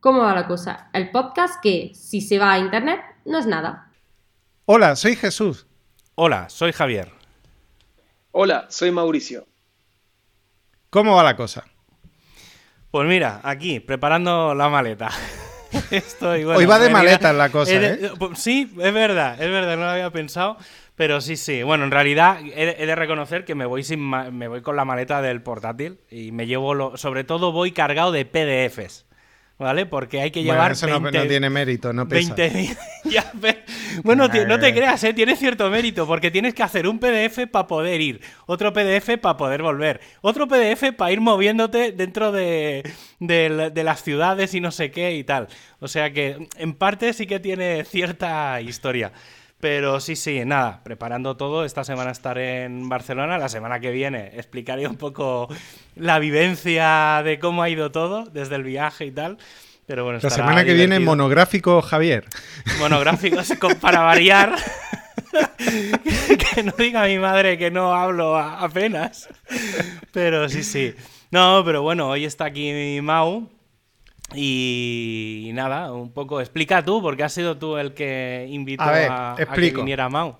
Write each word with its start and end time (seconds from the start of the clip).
¿Cómo 0.00 0.20
va 0.20 0.32
la 0.32 0.46
cosa? 0.46 0.90
El 0.92 1.10
podcast 1.10 1.60
que, 1.60 1.90
si 1.92 2.20
se 2.20 2.38
va 2.38 2.52
a 2.52 2.58
internet, 2.58 3.00
no 3.24 3.36
es 3.38 3.46
nada. 3.46 3.90
Hola, 4.64 4.94
soy 4.94 5.16
Jesús. 5.16 5.66
Hola, 6.14 6.48
soy 6.50 6.70
Javier. 6.72 7.10
Hola, 8.30 8.66
soy 8.68 8.92
Mauricio. 8.92 9.46
¿Cómo 10.90 11.16
va 11.16 11.24
la 11.24 11.34
cosa? 11.34 11.64
Pues 12.92 13.08
mira, 13.08 13.40
aquí, 13.42 13.80
preparando 13.80 14.54
la 14.54 14.68
maleta. 14.68 15.10
Estoy, 15.90 16.44
Hoy 16.44 16.64
va 16.64 16.78
de 16.78 16.90
maletas 16.90 17.34
la 17.34 17.50
cosa, 17.50 17.72
¿eh? 17.72 18.12
Pues 18.20 18.38
sí, 18.38 18.72
es 18.80 18.94
verdad, 18.94 19.34
es 19.42 19.50
verdad, 19.50 19.76
no 19.76 19.82
lo 19.82 19.90
había 19.90 20.10
pensado. 20.10 20.58
Pero 20.94 21.20
sí, 21.20 21.36
sí. 21.36 21.64
Bueno, 21.64 21.84
en 21.84 21.90
realidad 21.90 22.38
he, 22.40 22.86
de 22.86 22.94
reconocer 22.94 23.44
que 23.44 23.56
me 23.56 23.66
voy 23.66 23.82
sin 23.82 24.08
me 24.08 24.46
voy 24.46 24.62
con 24.62 24.76
la 24.76 24.84
maleta 24.84 25.22
del 25.22 25.42
portátil 25.42 26.00
y 26.08 26.30
me 26.30 26.46
llevo 26.46 26.74
lo, 26.74 26.96
sobre 26.96 27.24
todo 27.24 27.50
voy 27.50 27.72
cargado 27.72 28.12
de 28.12 28.24
PDFs. 28.24 29.07
¿Vale? 29.58 29.86
Porque 29.86 30.20
hay 30.20 30.30
que 30.30 30.42
llevar. 30.42 30.74
Bueno, 30.74 30.96
eso 30.96 31.00
no, 31.00 31.26
tiene 31.26 31.50
mérito, 31.50 31.92
no 31.92 32.06
pesa. 32.06 32.34
20, 32.34 32.76
bueno, 34.04 34.28
no 34.28 34.58
te 34.58 34.72
creas, 34.72 35.02
¿eh? 35.04 35.12
tiene 35.12 35.36
cierto 35.36 35.68
mérito, 35.68 36.06
porque 36.06 36.30
tienes 36.30 36.54
que 36.54 36.62
hacer 36.62 36.86
un 36.86 36.98
PDF 36.98 37.46
para 37.50 37.66
poder 37.66 38.00
ir, 38.00 38.20
otro 38.46 38.72
PDF 38.72 39.18
para 39.20 39.36
poder 39.36 39.62
volver, 39.62 40.00
otro 40.20 40.46
PDF 40.46 40.92
para 40.96 41.12
ir 41.12 41.20
moviéndote 41.20 41.92
dentro 41.92 42.32
de, 42.32 42.88
de, 43.18 43.82
las 43.84 44.02
ciudades 44.02 44.54
y 44.54 44.60
no 44.60 44.70
sé 44.70 44.90
qué 44.90 45.16
y 45.16 45.24
tal. 45.24 45.48
O 45.80 45.88
sea 45.88 46.12
que 46.12 46.48
en 46.56 46.74
parte 46.74 47.12
sí 47.12 47.26
que 47.26 47.40
tiene 47.40 47.84
cierta 47.84 48.60
historia. 48.60 49.12
Pero 49.60 49.98
sí, 49.98 50.14
sí, 50.14 50.44
nada, 50.44 50.82
preparando 50.84 51.36
todo. 51.36 51.64
Esta 51.64 51.82
semana 51.82 52.12
estaré 52.12 52.64
en 52.64 52.88
Barcelona. 52.88 53.38
La 53.38 53.48
semana 53.48 53.80
que 53.80 53.90
viene 53.90 54.30
explicaré 54.34 54.86
un 54.86 54.96
poco 54.96 55.48
la 55.96 56.20
vivencia 56.20 57.22
de 57.24 57.40
cómo 57.40 57.62
ha 57.62 57.68
ido 57.68 57.90
todo 57.90 58.26
desde 58.26 58.54
el 58.54 58.62
viaje 58.62 59.06
y 59.06 59.10
tal. 59.10 59.38
Pero 59.86 60.04
bueno, 60.04 60.20
la 60.22 60.30
semana 60.30 60.64
que 60.64 60.74
viene 60.74 61.00
monográfico, 61.00 61.82
Javier. 61.82 62.26
Monográfico 62.78 63.40
para 63.80 64.02
variar. 64.02 64.54
que 66.54 66.62
no 66.62 66.72
diga 66.78 67.04
mi 67.06 67.18
madre 67.18 67.58
que 67.58 67.70
no 67.70 67.94
hablo 67.94 68.36
apenas. 68.36 69.28
Pero 70.12 70.48
sí, 70.48 70.62
sí. 70.62 70.94
No, 71.30 71.62
pero 71.64 71.82
bueno, 71.82 72.08
hoy 72.10 72.24
está 72.24 72.44
aquí 72.44 73.00
Mau 73.02 73.48
y, 74.34 75.50
nada, 75.54 75.92
un 75.92 76.12
poco, 76.12 76.40
explica 76.40 76.84
tú, 76.84 77.00
porque 77.00 77.24
has 77.24 77.32
sido 77.32 77.56
tú 77.56 77.76
el 77.78 77.94
que 77.94 78.46
invitó 78.50 78.84
a, 78.84 79.36
que 79.54 79.70
viniera 79.70 80.08
Mau. 80.08 80.36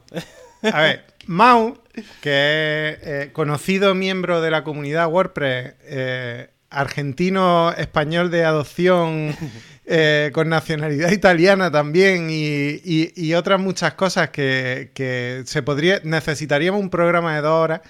A 0.62 0.80
ver, 0.80 1.04
Mau, 1.26 1.78
que 2.20 2.98
es 3.00 3.06
eh, 3.06 3.30
conocido 3.32 3.94
miembro 3.94 4.40
de 4.40 4.50
la 4.50 4.64
comunidad 4.64 5.08
WordPress, 5.08 5.74
eh, 5.84 6.50
argentino 6.70 7.72
español 7.72 8.30
de 8.30 8.44
adopción, 8.44 9.34
eh, 9.86 10.30
con 10.34 10.48
nacionalidad 10.48 11.10
italiana 11.10 11.70
también, 11.70 12.28
y, 12.30 13.34
otras 13.34 13.60
muchas 13.60 13.94
cosas 13.94 14.30
que, 14.30 14.90
que, 14.94 15.42
se 15.46 15.62
podría. 15.62 16.00
necesitaríamos 16.04 16.80
un 16.80 16.90
programa 16.90 17.34
de 17.36 17.40
dos 17.40 17.52
horas. 17.52 17.80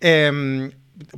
Em, 0.00 0.70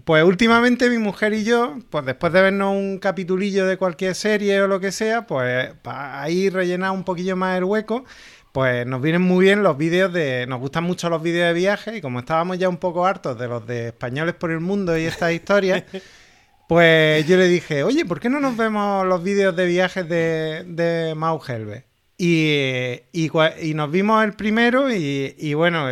pues 0.05 0.25
últimamente 0.25 0.91
mi 0.91 0.99
mujer 0.99 1.33
y 1.33 1.45
yo, 1.45 1.79
pues 1.91 2.05
después 2.05 2.33
de 2.33 2.43
vernos 2.43 2.75
un 2.77 2.99
capitulillo 2.99 3.67
de 3.67 3.79
cualquier 3.79 4.15
serie 4.15 4.61
o 4.61 4.69
lo 4.69 4.81
que 4.81 4.93
sea, 4.93 5.27
pues 5.27 5.73
para 5.83 6.23
ahí 6.23 6.51
rellenar 6.51 6.91
un 6.91 7.05
poquillo 7.05 7.37
más 7.37 7.57
el 7.57 7.65
hueco, 7.65 8.05
pues 8.53 8.87
nos 8.87 9.01
vienen 9.01 9.23
muy 9.23 9.45
bien 9.45 9.63
los 9.63 9.77
vídeos 9.79 10.13
de... 10.13 10.47
Nos 10.47 10.61
gustan 10.61 10.85
mucho 10.85 11.09
los 11.09 11.23
vídeos 11.23 11.49
de 11.49 11.55
viaje 11.55 11.97
y 11.97 12.01
como 12.01 12.21
estábamos 12.21 12.59
ya 12.59 12.69
un 12.69 12.77
poco 12.79 13.07
hartos 13.07 13.39
de 13.39 13.49
los 13.49 13.67
de 13.67 13.89
españoles 13.89 14.35
por 14.35 14.51
el 14.51 14.61
mundo 14.61 14.97
y 14.99 15.05
estas 15.05 15.33
historias, 15.33 15.85
pues 16.69 17.27
yo 17.27 17.37
le 17.37 17.49
dije, 17.49 17.83
oye, 17.83 18.05
¿por 18.05 18.21
qué 18.21 18.29
no 18.29 18.41
nos 18.41 18.57
vemos 18.57 19.07
los 19.07 19.23
vídeos 19.23 19.57
de 19.57 19.67
viajes 19.67 20.09
de, 20.09 20.65
de 20.67 21.15
Mau 21.15 21.41
Helve? 21.47 21.90
Y, 22.23 23.01
y, 23.13 23.75
nos 23.75 23.91
vimos 23.91 24.23
el 24.23 24.35
primero 24.35 24.93
y, 24.93 25.55
bueno, 25.55 25.87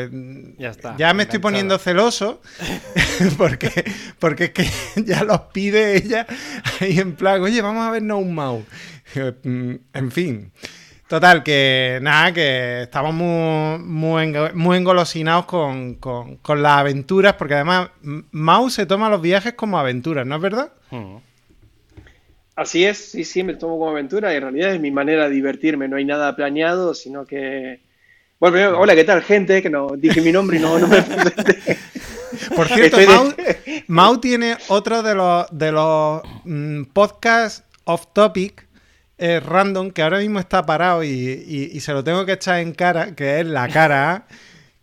ya, 0.58 0.68
está, 0.68 0.94
ya 0.98 1.14
me 1.14 1.22
estoy 1.22 1.38
poniendo 1.38 1.78
celoso 1.78 2.42
porque, 3.38 3.82
porque 4.18 4.44
es 4.44 4.50
que 4.50 4.68
ya 5.06 5.24
los 5.24 5.40
pide 5.54 5.96
ella 5.96 6.26
ahí 6.82 6.98
en 6.98 7.16
plan, 7.16 7.40
oye, 7.40 7.62
vamos 7.62 7.82
a 7.86 7.92
vernos 7.92 8.20
un 8.20 8.34
Mau. 8.34 8.62
Mm, 9.42 9.74
en 9.94 10.10
fin. 10.10 10.52
Total, 11.08 11.42
que 11.42 11.98
nada, 12.02 12.34
que 12.34 12.82
estamos 12.82 13.14
muy, 13.14 14.26
muy, 14.52 14.76
engolosinados 14.76 15.46
con, 15.46 15.98
las 16.46 16.78
aventuras, 16.78 17.36
porque 17.36 17.54
además 17.54 17.88
Mau 18.02 18.68
se 18.68 18.84
toma 18.84 19.08
los 19.08 19.22
viajes 19.22 19.54
como 19.54 19.78
aventuras, 19.78 20.26
¿no 20.26 20.36
es 20.36 20.42
verdad? 20.42 20.72
Mm. 20.90 21.16
Así 22.58 22.84
es, 22.84 23.12
sí, 23.12 23.22
sí, 23.22 23.44
me 23.44 23.54
tomo 23.54 23.78
como 23.78 23.90
aventura 23.90 24.32
y 24.32 24.36
en 24.36 24.42
realidad 24.42 24.74
es 24.74 24.80
mi 24.80 24.90
manera 24.90 25.28
de 25.28 25.34
divertirme, 25.36 25.86
no 25.86 25.96
hay 25.96 26.04
nada 26.04 26.34
planeado, 26.34 26.92
sino 26.92 27.24
que... 27.24 27.78
Bueno, 28.40 28.80
hola, 28.80 28.96
¿qué 28.96 29.04
tal, 29.04 29.22
gente? 29.22 29.62
Que 29.62 29.70
no 29.70 29.90
dije 29.96 30.20
mi 30.20 30.32
nombre 30.32 30.56
y 30.56 30.60
no, 30.60 30.76
me 30.88 31.02
Por 32.56 32.66
cierto, 32.66 32.98
Mau, 33.86 34.18
tiene 34.18 34.56
otro 34.66 35.04
de 35.04 35.14
los, 35.14 35.46
de 35.52 35.70
los 35.70 36.20
mm, 36.42 36.82
podcasts 36.92 37.62
off 37.84 38.06
topic 38.12 38.66
eh, 39.18 39.38
random 39.38 39.92
que 39.92 40.02
ahora 40.02 40.18
mismo 40.18 40.40
está 40.40 40.66
parado 40.66 41.04
y, 41.04 41.08
y, 41.08 41.78
se 41.78 41.92
lo 41.92 42.02
tengo 42.02 42.26
que 42.26 42.32
echar 42.32 42.58
en 42.58 42.72
cara, 42.72 43.14
que 43.14 43.38
es 43.38 43.46
la 43.46 43.68
cara 43.68 44.26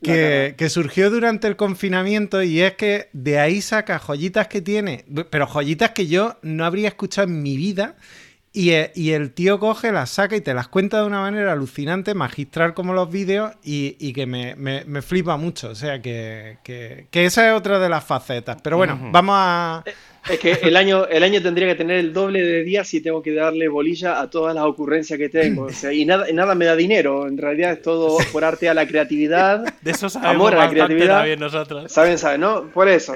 que, 0.06 0.70
surgió 0.70 1.10
durante 1.10 1.48
el 1.48 1.56
confinamiento 1.56 2.44
y 2.44 2.62
es 2.62 2.74
que 2.74 3.10
de 3.14 3.40
ahí 3.40 3.62
saca 3.62 4.00
joyitas 4.00 4.48
que 4.48 4.62
tiene, 4.62 5.06
pero 5.30 5.48
joyitas 5.48 5.92
que 5.92 6.08
yo 6.08 6.38
no 6.42 6.66
habría 6.66 6.88
escuchado 6.88 7.28
en 7.28 7.42
mi 7.42 7.58
vida. 7.58 7.96
Y, 8.58 8.72
eh, 8.72 8.92
el 8.96 9.32
tío 9.34 9.60
coge, 9.60 9.92
las 9.92 10.12
saca 10.12 10.38
y 10.38 10.40
te 10.40 10.54
las 10.54 10.70
cuenta 10.70 11.02
de 11.02 11.06
una 11.06 11.20
manera 11.20 11.52
alucinante, 11.52 12.14
magistral 12.14 12.74
como 12.74 12.94
los 12.94 13.12
vídeos 13.12 13.52
y, 13.62 14.14
que 14.14 14.26
me, 14.26 15.02
flipa 15.02 15.36
mucho. 15.36 15.72
O 15.72 15.76
sea 15.76 16.02
que, 16.02 16.58
esa 17.12 17.50
es 17.50 17.54
otra 17.54 17.80
de 17.80 17.90
las 17.90 18.06
facetas. 18.06 18.62
Pero 18.62 18.78
bueno, 18.78 18.98
vamos 19.12 19.36
a... 19.38 19.84
Eh, 19.86 19.94
es 20.30 20.40
que 20.40 20.54
el 20.54 20.78
año, 20.78 21.06
el 21.06 21.22
año 21.24 21.42
tendría 21.42 21.68
que 21.68 21.76
tener 21.76 21.98
el 21.98 22.14
doble 22.14 22.42
de 22.42 22.64
días 22.64 22.88
si 22.88 23.02
tengo 23.02 23.22
que 23.22 23.34
darle 23.34 23.68
bolilla 23.68 24.22
a 24.22 24.30
todas 24.30 24.56
las 24.56 24.64
ocurrencias 24.64 25.20
que 25.20 25.28
tengo. 25.28 25.64
O 25.64 25.72
sea, 25.72 25.92
y 25.92 26.06
nada, 26.06 26.26
nada 26.34 26.56
me 26.56 26.64
da 26.64 26.78
dinero. 26.78 27.28
En 27.28 27.38
realidad 27.38 27.74
es 27.74 27.82
todo 27.82 28.18
por 28.32 28.46
arte 28.46 28.70
a 28.70 28.74
la 28.74 28.88
creatividad. 28.88 29.66
De 29.82 29.92
eso 29.92 30.08
sabemos 30.08 30.34
amor 30.34 30.56
a 30.56 30.66
la 30.66 30.70
creatividad. 30.70 31.38
nosotros. 31.38 31.92
Saben, 31.92 32.18
saben, 32.18 32.40
¿no? 32.40 32.70
Por 32.70 32.88
eso. 32.88 33.16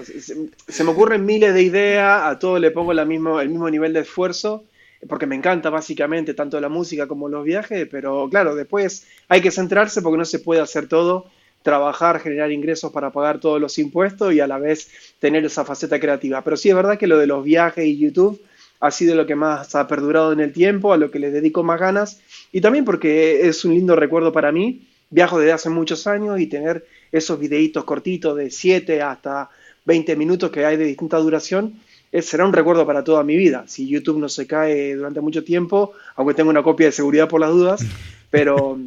Se, 0.67 0.83
me 0.83 0.91
ocurren 0.91 1.25
miles 1.25 1.53
de 1.53 1.61
ideas, 1.63 2.23
a 2.25 2.37
todo 2.37 2.59
le 2.59 2.71
pongo 2.71 2.93
la 2.93 3.05
mismo, 3.05 3.39
el 3.39 3.47
mismo 3.47 3.69
nivel 3.69 3.93
de 3.93 4.01
esfuerzo, 4.01 4.65
porque 5.07 5.25
me 5.25 5.35
encanta 5.35 5.69
básicamente 5.69 6.33
tanto 6.33 6.59
la 6.59 6.69
música 6.69 7.07
como 7.07 7.29
los 7.29 7.45
viajes, 7.45 7.87
pero 7.89 8.27
claro, 8.29 8.55
después 8.55 9.07
hay 9.27 9.41
que 9.41 9.51
centrarse 9.51 10.01
porque 10.01 10.17
no 10.17 10.25
se 10.25 10.39
puede 10.39 10.61
hacer 10.61 10.87
todo 10.87 11.27
trabajar, 11.61 12.19
generar 12.19 12.51
ingresos 12.51 12.91
para 12.91 13.11
pagar 13.11 13.39
todos 13.39 13.59
los 13.59 13.77
impuestos 13.79 14.33
y 14.33 14.39
a 14.39 14.47
la 14.47 14.57
vez 14.57 14.89
tener 15.19 15.45
esa 15.45 15.65
faceta 15.65 15.99
creativa. 15.99 16.41
Pero 16.41 16.57
sí 16.57 16.69
es 16.69 16.75
verdad 16.75 16.97
que 16.97 17.07
lo 17.07 17.17
de 17.17 17.27
los 17.27 17.43
viajes 17.43 17.85
y 17.85 17.97
YouTube 17.97 18.41
ha 18.79 18.91
sido 18.91 19.15
lo 19.15 19.25
que 19.25 19.35
más 19.35 19.75
ha 19.75 19.87
perdurado 19.87 20.31
en 20.31 20.39
el 20.39 20.53
tiempo, 20.53 20.93
a 20.93 20.97
lo 20.97 21.11
que 21.11 21.19
le 21.19 21.31
dedico 21.31 21.63
más 21.63 21.79
ganas 21.79 22.21
y 22.51 22.61
también 22.61 22.85
porque 22.85 23.47
es 23.47 23.65
un 23.65 23.73
lindo 23.73 23.95
recuerdo 23.95 24.31
para 24.31 24.51
mí. 24.51 24.87
Viajo 25.11 25.39
desde 25.39 25.53
hace 25.53 25.69
muchos 25.69 26.05
años 26.07 26.39
y 26.39 26.45
tener 26.45 26.85
esos 27.11 27.39
videitos 27.39 27.83
cortitos 27.83 28.37
de 28.37 28.51
7 28.51 29.01
hasta 29.01 29.49
20 29.85 30.15
minutos 30.15 30.51
que 30.51 30.65
hay 30.65 30.77
de 30.77 30.85
distinta 30.85 31.17
duración 31.17 31.79
será 32.11 32.45
un 32.45 32.53
recuerdo 32.53 32.85
para 32.85 33.03
toda 33.03 33.23
mi 33.23 33.37
vida. 33.37 33.65
Si 33.67 33.87
YouTube 33.87 34.19
no 34.19 34.29
se 34.29 34.47
cae 34.47 34.95
durante 34.95 35.21
mucho 35.21 35.43
tiempo, 35.43 35.93
aunque 36.15 36.33
tengo 36.33 36.49
una 36.49 36.63
copia 36.63 36.87
de 36.87 36.91
seguridad 36.91 37.27
por 37.27 37.41
las 37.41 37.51
dudas, 37.51 37.85
pero 38.29 38.79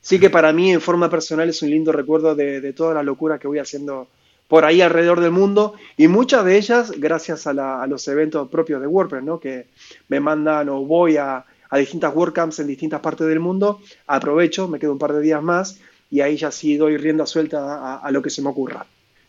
sí 0.00 0.18
que 0.18 0.30
para 0.30 0.52
mí 0.52 0.72
en 0.72 0.80
forma 0.80 1.10
personal 1.10 1.48
es 1.48 1.62
un 1.62 1.70
lindo 1.70 1.92
recuerdo 1.92 2.34
de, 2.34 2.72
toda 2.72 2.94
la 2.94 3.02
locura 3.02 3.38
que 3.38 3.48
voy 3.48 3.58
haciendo 3.58 4.08
por 4.48 4.64
ahí 4.64 4.80
alrededor 4.80 5.20
del 5.20 5.30
mundo 5.30 5.74
y 5.96 6.08
muchas 6.08 6.44
de 6.44 6.56
ellas 6.56 6.92
gracias 6.96 7.46
a, 7.46 7.86
los 7.86 8.08
eventos 8.08 8.48
propios 8.48 8.80
de 8.80 8.86
WordPress, 8.86 9.22
¿no? 9.22 9.38
que 9.38 9.66
me 10.08 10.18
mandan 10.18 10.68
o 10.70 10.84
voy 10.84 11.18
a, 11.18 11.44
distintas 11.76 12.14
WordCamps 12.14 12.58
en 12.58 12.66
distintas 12.66 13.00
partes 13.00 13.28
del 13.28 13.38
mundo, 13.38 13.80
aprovecho, 14.08 14.66
me 14.66 14.80
quedo 14.80 14.92
un 14.92 14.98
par 14.98 15.12
de 15.12 15.20
días 15.20 15.42
más 15.42 15.78
y 16.10 16.20
ahí 16.20 16.36
ya 16.36 16.50
sí 16.50 16.76
doy 16.76 16.96
rienda 16.96 17.26
suelta 17.26 17.98
a 17.98 18.10
lo 18.10 18.20
que 18.22 18.30
se 18.30 18.42
me 18.42 18.48
ocurra. 18.48 18.84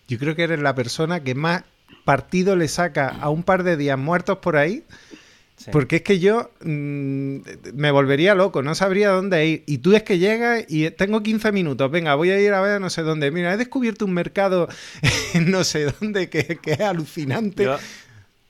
Yo 0.07 0.18
creo 0.18 0.36
que 0.36 0.44
eres 0.44 0.59
la 0.59 0.75
persona 0.75 1.24
que 1.24 1.36
más 1.36 1.63
partido 2.05 2.55
le 2.55 2.67
saca 2.67 3.09
a 3.09 3.29
un 3.29 3.43
par 3.43 3.63
de 3.63 3.77
días 3.77 3.97
muertos 3.97 4.39
por 4.39 4.57
ahí 4.57 4.83
porque 5.71 5.97
es 5.97 6.01
que 6.01 6.19
yo 6.19 6.51
mm, 6.63 7.38
me 7.73 7.91
volvería 7.91 8.33
loco, 8.33 8.63
no 8.63 8.73
sabría 8.73 9.09
dónde 9.09 9.45
ir. 9.45 9.63
Y 9.67 9.79
tú 9.79 9.93
es 9.93 10.03
que 10.03 10.17
llegas 10.17 10.65
y 10.67 10.89
tengo 10.91 11.21
15 11.21 11.51
minutos, 11.51 11.91
venga, 11.91 12.15
voy 12.15 12.31
a 12.31 12.39
ir 12.39 12.53
a 12.53 12.61
ver 12.61 12.81
no 12.81 12.89
sé 12.89 13.03
dónde. 13.03 13.29
Mira, 13.31 13.53
he 13.53 13.57
descubierto 13.57 14.05
un 14.05 14.13
mercado 14.13 14.67
en 15.33 15.51
no 15.51 15.63
sé 15.63 15.93
dónde 15.99 16.29
que, 16.29 16.59
es 16.63 16.79
alucinante. 16.79 17.67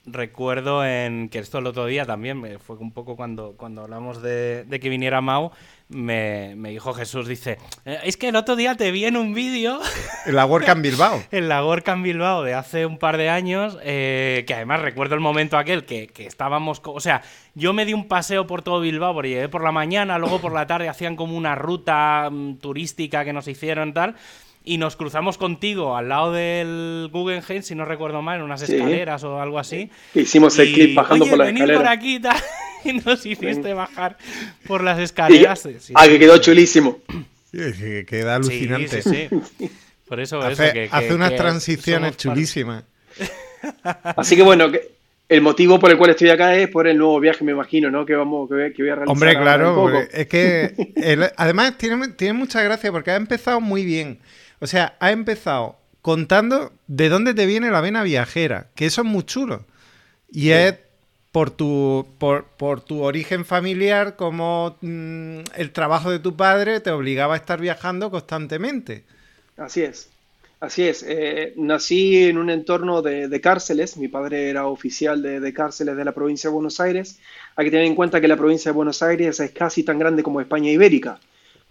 Recuerdo 0.04 0.84
en 0.84 1.28
que 1.28 1.38
esto 1.38 1.58
el 1.58 1.66
otro 1.66 1.86
día 1.86 2.04
también, 2.04 2.40
me 2.40 2.58
fue 2.58 2.76
un 2.76 2.92
poco 2.92 3.16
cuando, 3.16 3.54
cuando 3.56 3.82
hablamos 3.82 4.20
de, 4.22 4.66
que 4.80 4.88
viniera 4.88 5.20
Mau, 5.20 5.52
me, 5.88 6.54
dijo 6.54 6.92
Jesús, 6.94 7.28
dice, 7.28 7.58
eh, 7.84 8.00
es 8.04 8.16
que 8.16 8.28
el 8.28 8.36
otro 8.36 8.56
día 8.56 8.76
te 8.76 8.90
vi 8.90 9.04
en 9.04 9.16
un 9.16 9.34
vídeo... 9.34 9.80
En 10.26 10.36
la 10.36 10.46
WordCamp 10.46 10.82
Bilbao. 10.82 11.22
en 11.30 11.48
la 11.48 11.64
WordCamp 11.64 12.04
Bilbao 12.04 12.42
de 12.42 12.54
hace 12.54 12.86
un 12.86 12.98
par 12.98 13.16
de 13.16 13.28
años, 13.28 13.78
eh, 13.82 14.44
que 14.46 14.54
además 14.54 14.80
recuerdo 14.80 15.14
el 15.14 15.20
momento 15.20 15.58
aquel 15.58 15.84
que, 15.84 16.06
que, 16.08 16.26
estábamos... 16.26 16.80
O 16.84 17.00
sea, 17.00 17.22
yo 17.54 17.72
me 17.72 17.84
di 17.84 17.92
un 17.92 18.08
paseo 18.08 18.46
por 18.46 18.62
todo 18.62 18.80
Bilbao, 18.80 19.14
porque 19.14 19.30
llegué 19.30 19.48
por 19.48 19.62
la 19.62 19.72
mañana, 19.72 20.18
luego 20.18 20.40
por 20.40 20.52
la 20.52 20.66
tarde 20.66 20.88
hacían 20.88 21.16
como 21.16 21.36
una 21.36 21.54
ruta 21.54 22.28
mm, 22.30 22.56
turística 22.56 23.24
que 23.24 23.32
nos 23.32 23.46
hicieron 23.48 23.92
tal 23.92 24.16
y 24.64 24.78
nos 24.78 24.96
cruzamos 24.96 25.38
contigo 25.38 25.96
al 25.96 26.08
lado 26.08 26.32
del 26.32 27.08
Guggenheim, 27.12 27.62
si 27.62 27.74
no 27.74 27.84
recuerdo 27.84 28.22
mal, 28.22 28.38
en 28.38 28.44
unas 28.44 28.62
escaleras 28.62 29.24
o 29.24 29.40
algo 29.40 29.58
así. 29.58 29.90
Hicimos 30.14 30.58
el 30.58 30.72
clip 30.72 30.94
bajando 30.94 31.26
por 31.26 31.38
la 31.38 31.50
escalera. 31.50 31.78
por 31.78 31.88
aquí 31.88 32.20
y 32.84 32.92
nos 33.04 33.24
hiciste 33.26 33.74
bajar 33.74 34.16
por 34.66 34.82
las 34.82 34.98
escaleras. 34.98 35.68
ah, 35.94 36.06
que 36.06 36.18
quedó 36.18 36.38
chulísimo. 36.38 37.00
Sí, 37.52 38.04
queda 38.06 38.36
alucinante. 38.36 39.02
Sí, 39.02 39.28
sí, 39.58 39.70
Por 40.06 40.20
eso, 40.20 40.40
hace, 40.40 40.88
hace 40.90 41.14
unas 41.14 41.34
transiciones 41.36 42.16
chulísimas. 42.16 42.84
Así 44.16 44.36
que 44.36 44.42
bueno, 44.42 44.70
el 45.28 45.40
motivo 45.40 45.78
por 45.78 45.90
el 45.90 45.98
cual 45.98 46.10
estoy 46.10 46.30
acá 46.30 46.54
es 46.56 46.68
por 46.68 46.86
el 46.86 46.96
nuevo 46.96 47.18
viaje, 47.20 47.44
me 47.44 47.52
imagino, 47.52 47.90
¿no? 47.90 48.06
Que 48.06 48.14
vamos, 48.14 48.48
que 48.48 48.54
voy, 48.54 48.90
a 48.90 48.94
realizar. 48.94 49.08
Hombre, 49.08 49.36
claro, 49.36 49.90
es 50.12 50.26
que 50.26 50.74
además 51.36 51.76
tiene, 51.78 52.08
tiene 52.08 52.34
mucha 52.34 52.62
gracia 52.62 52.90
porque 52.92 53.10
ha 53.10 53.16
empezado 53.16 53.60
muy 53.60 53.84
bien. 53.84 54.18
O 54.62 54.68
sea, 54.68 54.96
ha 55.00 55.10
empezado 55.10 55.76
contando 56.02 56.70
de 56.86 57.08
dónde 57.08 57.34
te 57.34 57.46
viene 57.46 57.72
la 57.72 57.80
vena 57.80 58.04
viajera, 58.04 58.68
que 58.76 58.86
eso 58.86 59.00
es 59.00 59.08
muy 59.08 59.24
chulo. 59.24 59.64
Y 60.30 60.50
es 60.50 60.76
por 61.32 61.50
tu, 61.50 62.06
por, 62.18 62.80
tu 62.80 63.02
origen 63.02 63.44
familiar, 63.44 64.14
como 64.14 64.76
mm, 64.80 65.40
el 65.56 65.72
trabajo 65.72 66.12
de 66.12 66.20
tu 66.20 66.36
padre 66.36 66.78
te 66.78 66.92
obligaba 66.92 67.34
a 67.34 67.38
estar 67.38 67.60
viajando 67.60 68.12
constantemente. 68.12 69.02
Así 69.56 69.82
es, 69.82 70.10
así 70.60 70.84
es. 70.84 71.04
Eh, 71.08 71.54
nací 71.56 72.22
en 72.22 72.38
un 72.38 72.48
entorno 72.48 73.02
de, 73.02 73.40
cárceles, 73.40 73.96
mi 73.96 74.06
padre 74.06 74.48
era 74.48 74.68
oficial 74.68 75.22
de, 75.22 75.40
de, 75.40 75.52
cárceles 75.52 75.96
de 75.96 76.04
la 76.04 76.12
provincia 76.12 76.48
de 76.50 76.54
Buenos 76.54 76.78
Aires. 76.78 77.18
Hay 77.56 77.64
que 77.64 77.72
tener 77.72 77.86
en 77.86 77.96
cuenta 77.96 78.20
que 78.20 78.28
la 78.28 78.36
provincia 78.36 78.70
de 78.70 78.76
Buenos 78.76 79.02
Aires 79.02 79.40
es 79.40 79.50
casi 79.50 79.82
tan 79.82 79.98
grande 79.98 80.22
como 80.22 80.40
España 80.40 80.70
ibérica 80.70 81.18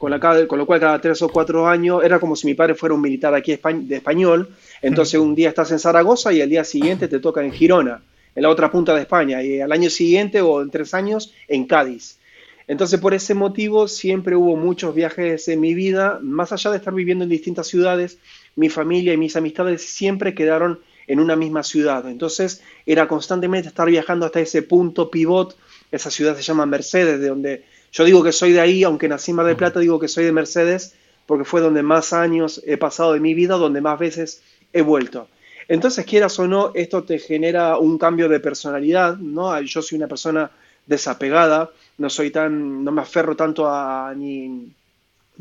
con, 0.01 0.57
lo 0.57 0.65
cual 0.65 0.79
cada 0.79 0.99
tres 0.99 1.21
o 1.21 1.29
cuatro 1.29 1.67
años 1.67 2.03
era 2.03 2.19
como 2.19 2.35
si 2.35 2.47
mi 2.47 2.55
padre 2.55 2.73
fuera 2.73 2.95
un 2.95 3.01
militar 3.01 3.35
aquí 3.35 3.55
de 3.55 3.95
español, 3.95 4.49
entonces 4.81 5.19
un 5.19 5.35
día 5.35 5.49
estás 5.49 5.71
en 5.71 5.77
Zaragoza 5.77 6.33
y 6.33 6.41
al 6.41 6.49
día 6.49 6.63
siguiente 6.63 7.07
te 7.07 7.19
toca 7.19 7.45
en 7.45 7.51
Girona, 7.51 8.01
en 8.33 8.41
la 8.41 8.49
otra 8.49 8.71
punta 8.71 8.95
de 8.95 9.01
España, 9.01 9.43
y 9.43 9.61
al 9.61 9.71
año 9.71 9.91
siguiente 9.91 10.41
o 10.41 10.63
en 10.63 10.71
tres 10.71 10.95
años 10.95 11.35
en 11.47 11.67
Cádiz. 11.67 12.17
Entonces 12.67 12.99
por 12.99 13.13
ese 13.13 13.35
motivo 13.35 13.87
siempre 13.87 14.35
hubo 14.35 14.55
muchos 14.55 14.95
viajes 14.95 15.47
en 15.49 15.59
mi 15.59 15.75
vida, 15.75 16.17
más 16.23 16.51
allá 16.51 16.71
de 16.71 16.77
estar 16.77 16.95
viviendo 16.95 17.23
en 17.23 17.29
distintas 17.29 17.67
ciudades, 17.67 18.17
mi 18.55 18.69
familia 18.69 19.13
y 19.13 19.17
mis 19.17 19.35
amistades 19.35 19.83
siempre 19.83 20.33
quedaron 20.33 20.79
en 21.05 21.19
una 21.19 21.35
misma 21.35 21.61
ciudad. 21.61 22.09
Entonces 22.09 22.63
era 22.87 23.07
constantemente 23.07 23.67
estar 23.67 23.87
viajando 23.87 24.25
hasta 24.25 24.39
ese 24.39 24.63
punto 24.63 25.11
pivot, 25.11 25.55
esa 25.91 26.09
ciudad 26.09 26.35
se 26.35 26.41
llama 26.41 26.65
Mercedes, 26.65 27.19
de 27.19 27.27
donde 27.27 27.65
yo 27.91 28.03
digo 28.05 28.23
que 28.23 28.31
soy 28.31 28.53
de 28.53 28.61
ahí, 28.61 28.83
aunque 28.83 29.07
nací 29.07 29.31
en 29.31 29.37
Mar 29.37 29.45
del 29.45 29.57
Plata, 29.57 29.79
digo 29.79 29.99
que 29.99 30.07
soy 30.07 30.25
de 30.25 30.31
Mercedes, 30.31 30.95
porque 31.25 31.45
fue 31.45 31.61
donde 31.61 31.83
más 31.83 32.13
años 32.13 32.61
he 32.65 32.77
pasado 32.77 33.13
de 33.13 33.19
mi 33.19 33.33
vida, 33.33 33.55
donde 33.55 33.81
más 33.81 33.99
veces 33.99 34.41
he 34.73 34.81
vuelto. 34.81 35.27
Entonces, 35.67 36.05
quieras 36.05 36.37
o 36.39 36.47
no, 36.47 36.71
esto 36.73 37.03
te 37.03 37.19
genera 37.19 37.77
un 37.77 37.97
cambio 37.97 38.27
de 38.27 38.39
personalidad, 38.39 39.17
¿no? 39.17 39.59
Yo 39.61 39.81
soy 39.81 39.97
una 39.97 40.07
persona 40.07 40.51
desapegada, 40.85 41.69
no 41.97 42.09
soy 42.09 42.31
tan, 42.31 42.83
no 42.83 42.91
me 42.91 43.01
aferro 43.01 43.35
tanto 43.35 43.67
a 43.69 44.13
ni 44.15 44.71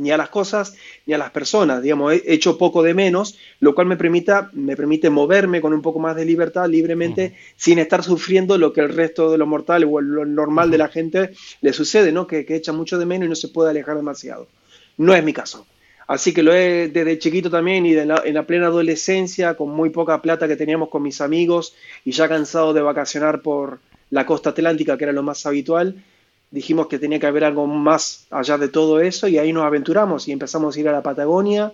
ni 0.00 0.10
a 0.10 0.16
las 0.16 0.30
cosas 0.30 0.74
ni 1.06 1.14
a 1.14 1.18
las 1.18 1.30
personas. 1.30 1.82
Digamos, 1.82 2.14
he 2.14 2.22
hecho 2.26 2.56
poco 2.58 2.82
de 2.82 2.94
menos, 2.94 3.38
lo 3.60 3.74
cual 3.74 3.86
me, 3.86 3.96
permita, 3.96 4.50
me 4.52 4.76
permite 4.76 5.10
moverme 5.10 5.60
con 5.60 5.72
un 5.72 5.82
poco 5.82 5.98
más 5.98 6.16
de 6.16 6.24
libertad 6.24 6.68
libremente 6.68 7.36
sin 7.56 7.78
estar 7.78 8.02
sufriendo 8.02 8.56
lo 8.58 8.72
que 8.72 8.80
el 8.80 8.88
resto 8.88 9.30
de 9.30 9.38
los 9.38 9.46
mortales 9.46 9.88
o 9.90 10.00
lo 10.00 10.24
normal 10.24 10.70
de 10.70 10.78
la 10.78 10.88
gente 10.88 11.30
le 11.60 11.72
sucede, 11.72 12.12
¿no? 12.12 12.26
Que, 12.26 12.44
que 12.44 12.56
echa 12.56 12.72
mucho 12.72 12.98
de 12.98 13.06
menos 13.06 13.26
y 13.26 13.28
no 13.28 13.36
se 13.36 13.48
puede 13.48 13.70
alejar 13.70 13.96
demasiado. 13.96 14.48
No 14.96 15.14
es 15.14 15.22
mi 15.22 15.32
caso. 15.32 15.66
Así 16.06 16.34
que 16.34 16.42
lo 16.42 16.52
he 16.52 16.88
desde 16.88 17.18
chiquito 17.18 17.50
también 17.50 17.86
y 17.86 17.94
en 17.96 18.08
la 18.08 18.42
plena 18.44 18.66
adolescencia, 18.66 19.54
con 19.54 19.70
muy 19.70 19.90
poca 19.90 20.20
plata 20.20 20.48
que 20.48 20.56
teníamos 20.56 20.88
con 20.88 21.02
mis 21.02 21.20
amigos 21.20 21.74
y 22.04 22.10
ya 22.10 22.28
cansado 22.28 22.72
de 22.72 22.80
vacacionar 22.80 23.42
por 23.42 23.78
la 24.10 24.26
costa 24.26 24.50
atlántica, 24.50 24.98
que 24.98 25.04
era 25.04 25.12
lo 25.12 25.22
más 25.22 25.46
habitual, 25.46 26.02
dijimos 26.50 26.88
que 26.88 26.98
tenía 26.98 27.18
que 27.18 27.26
haber 27.26 27.44
algo 27.44 27.66
más 27.66 28.26
allá 28.30 28.58
de 28.58 28.68
todo 28.68 29.00
eso 29.00 29.28
y 29.28 29.38
ahí 29.38 29.52
nos 29.52 29.64
aventuramos 29.64 30.26
y 30.28 30.32
empezamos 30.32 30.76
a 30.76 30.80
ir 30.80 30.88
a 30.88 30.92
la 30.92 31.02
Patagonia 31.02 31.72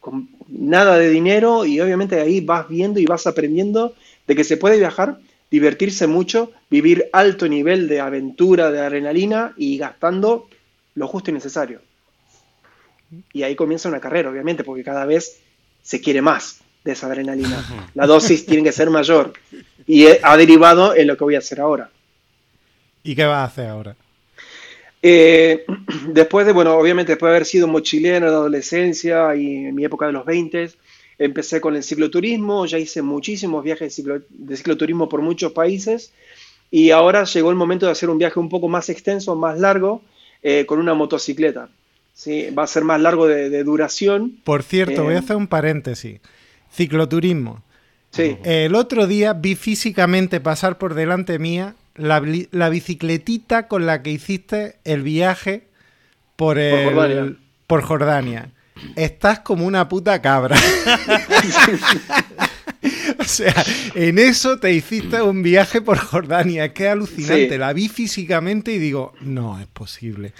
con 0.00 0.28
nada 0.48 0.96
de 0.98 1.10
dinero 1.10 1.64
y 1.64 1.80
obviamente 1.80 2.20
ahí 2.20 2.40
vas 2.40 2.68
viendo 2.68 3.00
y 3.00 3.06
vas 3.06 3.26
aprendiendo 3.26 3.94
de 4.26 4.36
que 4.36 4.44
se 4.44 4.56
puede 4.56 4.78
viajar, 4.78 5.18
divertirse 5.50 6.06
mucho, 6.06 6.52
vivir 6.70 7.08
alto 7.12 7.48
nivel 7.48 7.88
de 7.88 8.00
aventura, 8.00 8.70
de 8.70 8.80
adrenalina 8.80 9.54
y 9.56 9.78
gastando 9.78 10.48
lo 10.94 11.08
justo 11.08 11.30
y 11.30 11.34
necesario. 11.34 11.80
Y 13.32 13.42
ahí 13.42 13.56
comienza 13.56 13.88
una 13.88 14.00
carrera, 14.00 14.28
obviamente, 14.30 14.64
porque 14.64 14.84
cada 14.84 15.06
vez 15.06 15.40
se 15.82 16.00
quiere 16.00 16.20
más 16.20 16.60
de 16.84 16.92
esa 16.92 17.06
adrenalina. 17.06 17.64
La 17.94 18.06
dosis 18.06 18.44
tiene 18.44 18.62
que 18.62 18.72
ser 18.72 18.90
mayor 18.90 19.32
y 19.86 20.06
ha 20.06 20.36
derivado 20.36 20.94
en 20.94 21.06
lo 21.06 21.16
que 21.16 21.24
voy 21.24 21.34
a 21.34 21.38
hacer 21.38 21.60
ahora. 21.60 21.90
¿Y 23.02 23.14
qué 23.14 23.24
vas 23.24 23.38
a 23.38 23.44
hacer 23.44 23.68
ahora? 23.68 23.96
Eh, 25.02 25.64
después 26.08 26.46
de, 26.46 26.52
bueno, 26.52 26.76
obviamente 26.76 27.12
después 27.12 27.30
de 27.30 27.36
haber 27.36 27.46
sido 27.46 27.68
mochilero 27.68 28.26
en 28.26 28.32
la 28.32 28.38
adolescencia 28.38 29.34
y 29.36 29.66
en 29.66 29.74
mi 29.74 29.84
época 29.84 30.06
de 30.06 30.12
los 30.12 30.24
20, 30.24 30.70
empecé 31.18 31.60
con 31.60 31.76
el 31.76 31.82
cicloturismo, 31.82 32.66
ya 32.66 32.78
hice 32.78 33.02
muchísimos 33.02 33.64
viajes 33.64 34.02
de, 34.28 34.56
cicloturismo 34.56 35.08
por 35.08 35.20
muchos 35.20 35.52
países 35.52 36.12
y 36.70 36.90
ahora 36.90 37.24
llegó 37.24 37.50
el 37.50 37.56
momento 37.56 37.86
de 37.86 37.92
hacer 37.92 38.10
un 38.10 38.18
viaje 38.18 38.38
un 38.38 38.48
poco 38.48 38.68
más 38.68 38.88
extenso, 38.88 39.34
más 39.34 39.58
largo, 39.58 40.02
eh, 40.42 40.64
con 40.66 40.78
una 40.78 40.94
motocicleta. 40.94 41.70
¿sí? 42.12 42.50
Va 42.50 42.64
a 42.64 42.66
ser 42.66 42.84
más 42.84 43.00
largo 43.00 43.26
de, 43.26 43.64
duración. 43.64 44.38
Por 44.44 44.62
cierto, 44.62 45.04
voy 45.04 45.14
a 45.14 45.16
eh, 45.16 45.20
hacer 45.20 45.36
un 45.36 45.46
paréntesis. 45.46 46.20
Cicloturismo. 46.70 47.62
Sí. 48.10 48.36
El 48.44 48.74
otro 48.74 49.06
día 49.06 49.32
vi 49.32 49.54
físicamente 49.54 50.40
pasar 50.40 50.78
por 50.78 50.94
delante 50.94 51.38
mía 51.38 51.74
la, 51.98 52.68
bicicletita 52.68 53.68
con 53.68 53.86
la 53.86 54.02
que 54.02 54.10
hiciste 54.10 54.76
el 54.84 55.02
viaje 55.02 55.68
por, 56.36 56.58
el, 56.58 57.38
por 57.66 57.82
Jordania. 57.82 58.50
Estás 58.96 59.40
como 59.40 59.66
una 59.66 59.88
puta 59.88 60.22
cabra. 60.22 60.56
o 63.18 63.24
sea, 63.24 63.54
en 63.94 64.18
eso 64.18 64.58
te 64.58 64.72
hiciste 64.72 65.20
un 65.20 65.42
viaje 65.42 65.80
por 65.80 65.98
Jordania. 65.98 66.72
Qué 66.72 66.88
alucinante. 66.88 67.58
La 67.58 67.72
vi 67.72 67.88
físicamente 67.88 68.72
y 68.72 68.78
digo, 68.78 69.14
no 69.20 69.60
es 69.60 69.66
posible. 69.66 70.32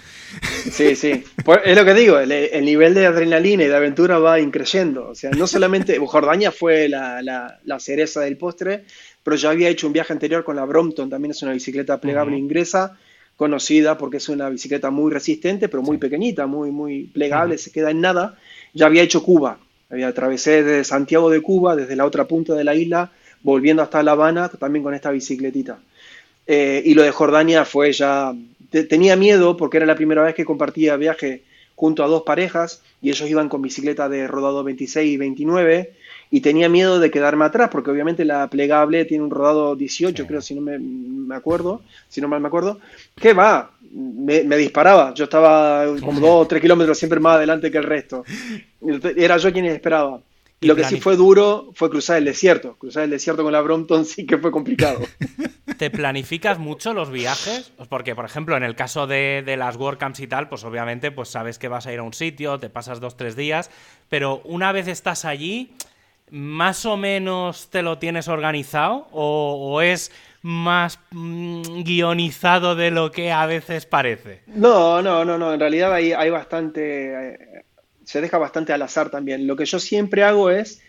Sí, 0.71 0.95
sí. 0.95 1.23
Pues 1.43 1.59
es 1.65 1.75
lo 1.75 1.83
que 1.83 1.93
digo, 1.93 2.19
el, 2.19 2.63
nivel 2.63 2.93
de 2.93 3.05
adrenalina 3.05 3.63
y 3.63 3.67
de 3.67 3.75
aventura 3.75 4.19
va 4.19 4.39
increyendo. 4.39 5.09
O 5.09 5.15
sea, 5.15 5.31
no 5.31 5.47
solamente 5.47 5.99
Jordania 5.99 6.51
fue 6.51 6.87
la, 6.87 7.21
la 7.21 7.79
cereza 7.79 8.21
del 8.21 8.37
postre, 8.37 8.85
pero 9.23 9.35
ya 9.35 9.49
había 9.49 9.69
hecho 9.69 9.87
un 9.87 9.93
viaje 9.93 10.13
anterior 10.13 10.43
con 10.43 10.55
la 10.55 10.65
Brompton, 10.65 11.09
también 11.09 11.31
es 11.31 11.41
una 11.41 11.53
bicicleta 11.53 11.99
plegable 11.99 12.37
ingresa, 12.37 12.97
conocida 13.35 13.97
porque 13.97 14.17
es 14.17 14.29
una 14.29 14.49
bicicleta 14.49 14.89
muy 14.89 15.11
resistente, 15.11 15.69
pero 15.69 15.81
muy 15.81 15.97
pequeñita, 15.97 16.45
muy, 16.45 16.71
muy 16.71 17.05
plegable, 17.05 17.57
se 17.57 17.71
queda 17.71 17.91
en 17.91 18.01
nada. 18.01 18.37
Ya 18.73 18.85
había 18.85 19.03
hecho 19.03 19.23
Cuba, 19.23 19.59
había 19.89 20.07
atravesé 20.07 20.63
desde 20.63 20.83
Santiago 20.83 21.29
de 21.29 21.41
Cuba, 21.41 21.75
desde 21.75 21.95
la 21.95 22.05
otra 22.05 22.25
punta 22.25 22.53
de 22.53 22.63
la 22.63 22.75
isla, 22.75 23.11
volviendo 23.41 23.81
hasta 23.81 24.03
La 24.03 24.11
Habana, 24.11 24.49
también 24.49 24.83
con 24.83 24.93
esta 24.93 25.11
bicicletita. 25.11 25.79
Eh, 26.47 26.81
y 26.85 26.95
lo 26.95 27.03
de 27.03 27.11
Jordania 27.11 27.63
fue 27.63 27.91
ya, 27.93 28.33
tenía 28.89 29.15
miedo 29.15 29.55
porque 29.55 29.77
era 29.77 29.85
la 29.85 29.95
primera 29.95 30.23
vez 30.23 30.35
que 30.35 30.45
compartía 30.45 30.95
viaje 30.97 31.43
junto 31.75 32.03
a 32.03 32.07
dos 32.07 32.23
parejas 32.23 32.81
y 33.01 33.09
ellos 33.09 33.29
iban 33.29 33.49
con 33.49 33.61
bicicleta 33.61 34.09
de 34.09 34.27
rodado 34.27 34.63
26 34.63 35.13
y 35.13 35.17
29 35.17 35.93
y 36.31 36.41
tenía 36.41 36.69
miedo 36.69 36.99
de 36.99 37.09
quedarme 37.09 37.45
atrás, 37.45 37.69
porque 37.71 37.89
obviamente 37.89 38.23
la 38.23 38.47
plegable 38.47 39.05
tiene 39.05 39.23
un 39.23 39.31
rodado 39.31 39.75
18, 39.75 40.27
creo, 40.27 40.41
si 40.41 40.55
no 40.55 40.61
me, 40.61 41.35
acuerdo, 41.35 41.81
si 42.07 42.21
no 42.21 42.27
mal 42.27 42.39
me 42.39 42.47
acuerdo, 42.47 42.79
que 43.15 43.33
va, 43.33 43.71
me, 43.91 44.57
disparaba, 44.57 45.13
yo 45.13 45.23
estaba 45.23 45.85
como 45.99 46.19
2 46.19 46.29
o 46.29 46.47
3 46.47 46.61
kilómetros 46.61 46.97
siempre 46.97 47.19
más 47.19 47.37
adelante 47.37 47.71
que 47.71 47.79
el 47.79 47.83
resto, 47.83 48.23
era 49.15 49.37
yo 49.37 49.51
quien 49.51 49.65
esperaba. 49.65 50.21
Y 50.61 50.67
lo 50.67 50.75
que 50.75 50.83
sí 50.83 50.99
fue 50.99 51.15
duro 51.15 51.71
fue 51.73 51.89
cruzar 51.89 52.17
el 52.17 52.25
desierto. 52.25 52.75
Cruzar 52.77 53.03
el 53.03 53.11
desierto 53.11 53.43
con 53.43 53.53
la 53.53 53.61
Brompton 53.61 54.05
sí 54.05 54.25
que 54.25 54.37
fue 54.37 54.51
complicado. 54.51 54.99
¿Te 55.77 55.89
planificas 55.89 56.59
mucho 56.59 56.93
los 56.93 57.11
viajes? 57.11 57.71
Pues 57.77 57.87
porque, 57.87 58.13
por 58.13 58.25
ejemplo, 58.25 58.57
en 58.57 58.63
el 58.63 58.75
caso 58.75 59.07
de, 59.07 59.41
de 59.45 59.55
las 59.55 59.77
WordCamps 59.77 60.19
y 60.19 60.27
tal, 60.27 60.49
pues 60.49 60.65
obviamente 60.65 61.11
pues 61.11 61.29
sabes 61.29 61.57
que 61.59 61.69
vas 61.69 61.87
a 61.87 61.93
ir 61.93 61.99
a 61.99 62.03
un 62.03 62.13
sitio, 62.13 62.59
te 62.59 62.69
pasas 62.69 62.99
dos, 62.99 63.15
tres 63.15 63.37
días, 63.37 63.71
pero 64.09 64.41
una 64.43 64.73
vez 64.73 64.89
estás 64.89 65.23
allí, 65.23 65.71
¿más 66.31 66.85
o 66.85 66.97
menos 66.97 67.69
te 67.69 67.81
lo 67.81 67.97
tienes 67.97 68.27
organizado 68.27 69.07
o, 69.11 69.81
es 69.81 70.11
más 70.41 70.99
mm, 71.11 71.83
guionizado 71.83 72.75
de 72.75 72.91
lo 72.91 73.11
que 73.11 73.31
a 73.31 73.45
veces 73.45 73.85
parece? 73.85 74.41
No, 74.47 75.01
no, 75.01 75.25
no, 75.25 75.37
no. 75.37 75.53
En 75.53 75.59
realidad 75.59 75.93
hay, 75.93 76.13
hay 76.13 76.29
bastante, 76.29 77.33
eh, 77.33 77.63
se 78.03 78.21
deja 78.21 78.37
bastante 78.37 78.73
al 78.73 78.81
azar 78.81 79.09
también. 79.09 79.47
Lo 79.47 79.55
que 79.55 79.65
yo 79.65 79.79
siempre 79.79 80.23
hago 80.23 80.49
es 80.49 80.81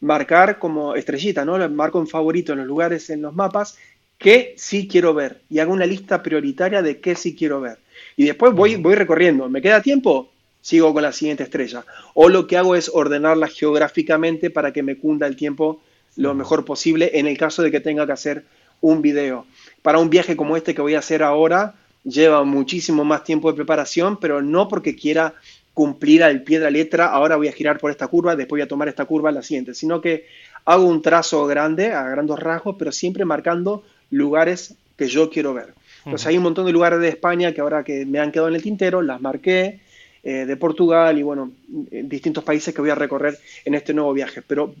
marcar 0.00 0.58
como 0.58 0.94
estrellita, 0.94 1.44
¿no? 1.44 1.68
Marco 1.70 1.98
en 1.98 2.06
favorito 2.06 2.52
en 2.52 2.58
los 2.58 2.66
lugares, 2.66 3.10
en 3.10 3.22
los 3.22 3.34
mapas, 3.34 3.78
que 4.18 4.54
sí 4.56 4.88
quiero 4.88 5.14
ver. 5.14 5.42
Y 5.50 5.58
hago 5.58 5.72
una 5.72 5.86
lista 5.86 6.22
prioritaria 6.22 6.82
de 6.82 7.00
qué 7.00 7.14
sí 7.14 7.34
quiero 7.34 7.60
ver. 7.60 7.78
Y 8.16 8.24
después 8.24 8.52
voy, 8.52 8.76
voy 8.76 8.94
recorriendo. 8.94 9.48
¿Me 9.48 9.62
queda 9.62 9.82
tiempo? 9.82 10.33
Sigo 10.64 10.94
con 10.94 11.02
la 11.02 11.12
siguiente 11.12 11.42
estrella. 11.42 11.84
O 12.14 12.30
lo 12.30 12.46
que 12.46 12.56
hago 12.56 12.74
es 12.74 12.90
ordenarla 12.90 13.48
geográficamente 13.48 14.48
para 14.48 14.72
que 14.72 14.82
me 14.82 14.96
cunda 14.96 15.26
el 15.26 15.36
tiempo 15.36 15.82
lo 16.16 16.32
mejor 16.32 16.64
posible 16.64 17.10
en 17.18 17.26
el 17.26 17.36
caso 17.36 17.60
de 17.60 17.70
que 17.70 17.80
tenga 17.80 18.06
que 18.06 18.12
hacer 18.12 18.44
un 18.80 19.02
video. 19.02 19.44
Para 19.82 19.98
un 19.98 20.08
viaje 20.08 20.36
como 20.36 20.56
este 20.56 20.74
que 20.74 20.80
voy 20.80 20.94
a 20.94 21.00
hacer 21.00 21.22
ahora, 21.22 21.74
lleva 22.02 22.44
muchísimo 22.44 23.04
más 23.04 23.24
tiempo 23.24 23.50
de 23.50 23.56
preparación, 23.56 24.18
pero 24.18 24.40
no 24.40 24.66
porque 24.66 24.96
quiera 24.96 25.34
cumplir 25.74 26.24
al 26.24 26.42
pie 26.44 26.58
de 26.58 26.64
la 26.64 26.70
letra, 26.70 27.08
ahora 27.08 27.36
voy 27.36 27.48
a 27.48 27.52
girar 27.52 27.78
por 27.78 27.90
esta 27.90 28.08
curva, 28.08 28.34
después 28.34 28.60
voy 28.60 28.64
a 28.64 28.68
tomar 28.68 28.88
esta 28.88 29.04
curva, 29.04 29.30
la 29.32 29.42
siguiente, 29.42 29.74
sino 29.74 30.00
que 30.00 30.24
hago 30.64 30.86
un 30.86 31.02
trazo 31.02 31.44
grande, 31.46 31.92
a 31.92 32.04
grandes 32.04 32.38
rasgos, 32.38 32.76
pero 32.78 32.90
siempre 32.90 33.26
marcando 33.26 33.84
lugares 34.10 34.76
que 34.96 35.08
yo 35.08 35.28
quiero 35.28 35.52
ver. 35.52 35.74
Entonces 36.06 36.26
hay 36.26 36.38
un 36.38 36.44
montón 36.44 36.64
de 36.64 36.72
lugares 36.72 37.00
de 37.00 37.08
España 37.08 37.52
que 37.52 37.60
ahora 37.60 37.84
que 37.84 38.06
me 38.06 38.18
han 38.18 38.32
quedado 38.32 38.48
en 38.48 38.54
el 38.54 38.62
tintero, 38.62 39.02
las 39.02 39.20
marqué, 39.20 39.80
eh, 40.24 40.46
de 40.46 40.56
Portugal 40.56 41.18
y 41.18 41.22
bueno, 41.22 41.52
distintos 41.68 42.42
países 42.42 42.74
que 42.74 42.80
voy 42.80 42.90
a 42.90 42.94
recorrer 42.94 43.38
en 43.64 43.74
este 43.74 43.92
nuevo 43.92 44.12
viaje. 44.12 44.42
Pero 44.42 44.74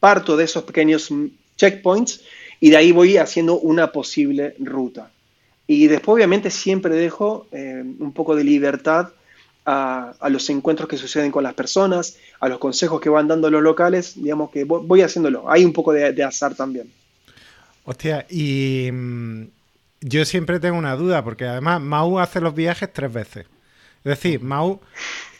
parto 0.00 0.36
de 0.36 0.44
esos 0.44 0.64
pequeños 0.64 1.08
checkpoints 1.56 2.22
y 2.58 2.70
de 2.70 2.76
ahí 2.76 2.92
voy 2.92 3.16
haciendo 3.16 3.58
una 3.60 3.92
posible 3.92 4.56
ruta. 4.58 5.10
Y 5.66 5.86
después 5.86 6.16
obviamente 6.16 6.50
siempre 6.50 6.94
dejo 6.94 7.46
eh, 7.52 7.82
un 7.98 8.12
poco 8.12 8.34
de 8.34 8.44
libertad 8.44 9.10
a, 9.64 10.28
los 10.28 10.50
encuentros 10.50 10.88
que 10.88 10.96
suceden 10.96 11.30
con 11.30 11.44
las 11.44 11.54
personas, 11.54 12.18
a 12.40 12.48
los 12.48 12.58
consejos 12.58 13.00
que 13.00 13.08
van 13.08 13.28
dando 13.28 13.50
los 13.50 13.62
locales, 13.62 14.14
digamos 14.16 14.50
que 14.50 14.64
voy 14.64 15.02
haciéndolo. 15.02 15.48
Hay 15.50 15.64
un 15.64 15.72
poco 15.72 15.92
de, 15.92 16.24
azar 16.24 16.54
también. 16.54 16.90
Hostia, 17.84 18.26
y 18.28 18.90
mm, 18.92 19.44
yo 20.00 20.24
siempre 20.24 20.58
tengo 20.60 20.78
una 20.78 20.96
duda, 20.96 21.22
porque 21.22 21.46
además 21.46 21.80
Mau 21.80 22.18
hace 22.18 22.40
los 22.40 22.54
viajes 22.54 22.92
tres 22.92 23.12
veces. 23.12 23.46
Es 24.04 24.10
decir, 24.10 24.40
Mau 24.40 24.80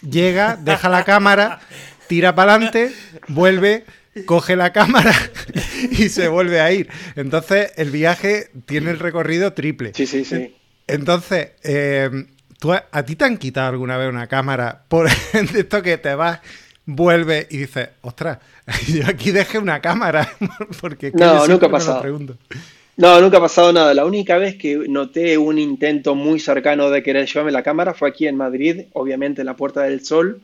llega, 0.08 0.56
deja 0.56 0.88
la 0.88 1.04
cámara, 1.04 1.60
tira 2.06 2.34
para 2.34 2.54
adelante, 2.54 2.92
vuelve, 3.28 3.84
coge 4.26 4.56
la 4.56 4.72
cámara 4.72 5.14
y 5.90 6.08
se 6.08 6.28
vuelve 6.28 6.60
a 6.60 6.72
ir. 6.72 6.88
Entonces, 7.16 7.72
el 7.76 7.90
viaje 7.90 8.50
tiene 8.66 8.90
el 8.90 8.98
recorrido 8.98 9.52
triple. 9.52 9.92
Sí, 9.94 10.06
sí, 10.06 10.24
sí. 10.24 10.56
Entonces, 10.86 11.52
eh, 11.62 12.10
a, 12.90 13.02
ti 13.02 13.16
te 13.16 13.24
han 13.24 13.38
quitado 13.38 13.68
alguna 13.68 13.96
vez 13.96 14.08
una 14.08 14.26
cámara 14.26 14.84
por 14.88 15.08
esto 15.32 15.82
que 15.82 15.98
te 15.98 16.14
vas, 16.14 16.40
vuelves 16.84 17.46
y 17.50 17.58
dices, 17.58 17.90
ostras, 18.02 18.38
yo 18.88 19.06
aquí 19.06 19.30
dejé 19.30 19.58
una 19.58 19.80
cámara? 19.80 20.28
Porque 20.80 21.10
no, 21.12 21.46
nunca 21.46 21.66
ha 21.66 21.70
pasado. 21.70 22.04
No, 22.96 23.20
nunca 23.20 23.38
ha 23.38 23.40
pasado 23.40 23.72
nada. 23.72 23.94
La 23.94 24.04
única 24.04 24.36
vez 24.36 24.56
que 24.56 24.76
noté 24.88 25.38
un 25.38 25.58
intento 25.58 26.14
muy 26.14 26.38
cercano 26.38 26.90
de 26.90 27.02
querer 27.02 27.26
llevarme 27.26 27.50
la 27.50 27.62
cámara 27.62 27.94
fue 27.94 28.08
aquí 28.08 28.26
en 28.26 28.36
Madrid, 28.36 28.82
obviamente 28.92 29.40
en 29.40 29.46
la 29.46 29.56
Puerta 29.56 29.82
del 29.82 30.04
Sol, 30.04 30.42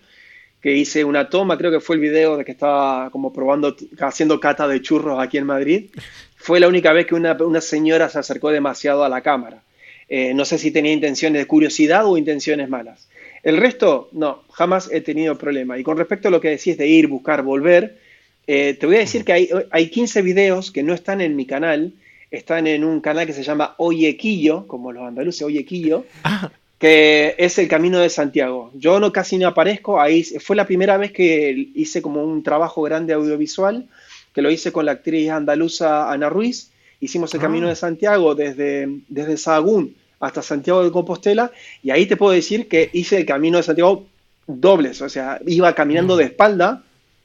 que 0.63 0.75
hice 0.75 1.05
una 1.05 1.29
toma, 1.29 1.59
creo 1.59 1.71
que 1.71 1.81
fue 1.81 1.97
el 1.97 2.03
video 2.03 2.39
de 2.39 2.45
que 2.45 2.53
estaba 2.53 3.11
como 3.11 3.33
probando, 3.33 3.77
haciendo 4.01 4.41
cata 4.41 4.67
de 4.67 4.81
churros 4.81 5.21
aquí 5.21 5.37
en 5.37 5.45
Madrid. 5.45 5.91
Fue 6.37 6.59
la 6.59 6.69
única 6.69 6.93
vez 6.93 7.07
que 7.07 7.15
una, 7.15 7.35
una 7.35 7.61
señora 7.61 8.09
se 8.09 8.19
acercó 8.19 8.51
demasiado 8.51 9.05
a 9.05 9.09
la 9.11 9.21
cámara. 9.21 9.63
Eh, 10.09 10.33
no 10.33 10.47
sé 10.47 10.57
si 10.57 10.71
tenía 10.71 10.93
intenciones 10.93 11.43
de 11.43 11.47
curiosidad 11.47 12.07
o 12.07 12.17
intenciones 12.17 12.71
malas. 12.71 13.09
El 13.43 13.59
resto, 13.59 14.09
no, 14.13 14.43
jamás 14.53 14.89
he 14.91 15.03
tenido 15.03 15.37
problema. 15.37 15.79
Y 15.79 15.83
con 15.83 15.99
respecto 15.99 16.29
a 16.29 16.31
lo 16.31 16.41
que 16.41 16.49
decís 16.49 16.79
de 16.79 16.87
ir, 16.87 17.09
buscar, 17.09 17.43
volver, 17.43 17.99
eh, 18.47 18.75
te 18.81 18.87
voy 18.87 18.97
a 18.97 19.01
decir 19.01 19.25
que 19.27 19.33
hay, 19.35 19.51
hay 19.71 19.91
15 19.91 20.23
videos 20.23 20.73
que 20.73 20.83
no 20.83 20.95
están 20.95 21.21
en 21.21 21.37
mi 21.37 21.45
canal, 21.45 21.93
están 22.31 22.67
en 22.67 22.85
un 22.85 23.01
canal 23.01 23.27
que 23.27 23.33
se 23.33 23.43
llama 23.43 23.75
Oyequillo, 23.79 24.67
como 24.67 24.93
los 24.93 25.05
andaluces, 25.05 25.43
Oyequillo, 25.43 26.05
ah. 26.25 26.51
que 26.79 27.35
es 27.39 27.59
el 27.59 27.69
Camino 27.69 27.99
de 27.99 28.11
Santiago. 28.11 28.71
Yo 28.75 29.01
no 29.01 29.13
casi 29.13 29.39
no 29.39 29.49
aparezco, 29.49 30.01
ahí 30.01 30.23
fue 30.25 30.57
la 30.57 30.67
primera 30.67 30.97
vez 30.97 31.13
que 31.13 31.71
hice 31.75 32.03
como 32.03 32.25
un 32.25 32.43
trabajo 32.43 32.83
grande 32.83 33.13
audiovisual, 33.13 33.89
que 34.33 34.43
lo 34.43 34.51
hice 34.51 34.73
con 34.73 34.87
la 34.87 34.93
actriz 34.93 35.31
andaluza 35.31 36.13
Ana 36.13 36.29
Ruiz, 36.29 36.71
Hicimos 37.01 37.33
el 37.35 37.41
Camino 37.41 37.67
ah. 37.67 37.71
de 37.71 37.77
Santiago 37.77 38.35
desde, 38.35 38.89
desde 39.09 39.37
Sahagún 39.37 39.95
hasta 40.21 40.43
Santiago 40.43 40.83
de 40.83 40.91
Compostela 40.91 41.53
y 41.83 41.91
ahí 41.91 42.07
te 42.07 42.17
puedo 42.17 42.33
decir 42.33 42.69
que 42.69 42.91
hice 42.93 43.19
el 43.19 43.27
Camino 43.27 43.57
de 43.57 43.63
Santiago 43.63 44.07
dobles, 44.47 45.01
o 45.03 45.09
sea, 45.09 45.41
iba 45.47 45.75
caminando 45.75 46.17
de 46.17 46.25
espalda, 46.25 46.83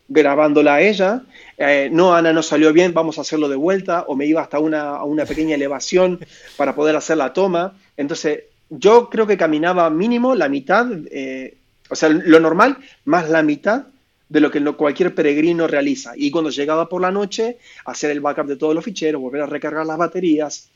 grabándola 0.07 0.75
a 0.75 0.81
ella, 0.81 1.23
eh, 1.57 1.89
no, 1.91 2.13
Ana, 2.13 2.33
no 2.33 2.43
salió 2.43 2.73
bien, 2.73 2.93
vamos 2.93 3.17
a 3.17 3.21
hacerlo 3.21 3.47
de 3.49 3.55
vuelta, 3.55 4.05
o 4.07 4.15
me 4.15 4.25
iba 4.25 4.41
hasta 4.41 4.59
una, 4.59 5.03
una 5.03 5.25
pequeña 5.25 5.55
elevación 5.55 6.19
para 6.57 6.75
poder 6.75 6.95
hacer 6.95 7.17
la 7.17 7.33
toma. 7.33 7.75
Entonces, 7.97 8.43
yo 8.69 9.09
creo 9.09 9.27
que 9.27 9.37
caminaba 9.37 9.89
mínimo 9.89 10.35
la 10.35 10.49
mitad, 10.49 10.87
eh, 11.11 11.57
o 11.89 11.95
sea, 11.95 12.09
lo 12.09 12.39
normal, 12.39 12.77
más 13.05 13.29
la 13.29 13.43
mitad 13.43 13.85
de 14.29 14.39
lo 14.39 14.49
que 14.49 14.63
cualquier 14.73 15.13
peregrino 15.13 15.67
realiza. 15.67 16.13
Y 16.15 16.31
cuando 16.31 16.49
llegaba 16.49 16.89
por 16.89 17.01
la 17.01 17.11
noche, 17.11 17.57
hacer 17.85 18.09
el 18.11 18.19
backup 18.19 18.47
de 18.47 18.55
todos 18.55 18.73
los 18.73 18.83
ficheros, 18.83 19.21
volver 19.21 19.43
a 19.43 19.45
recargar 19.45 19.85
las 19.85 19.97
baterías. 19.97 20.69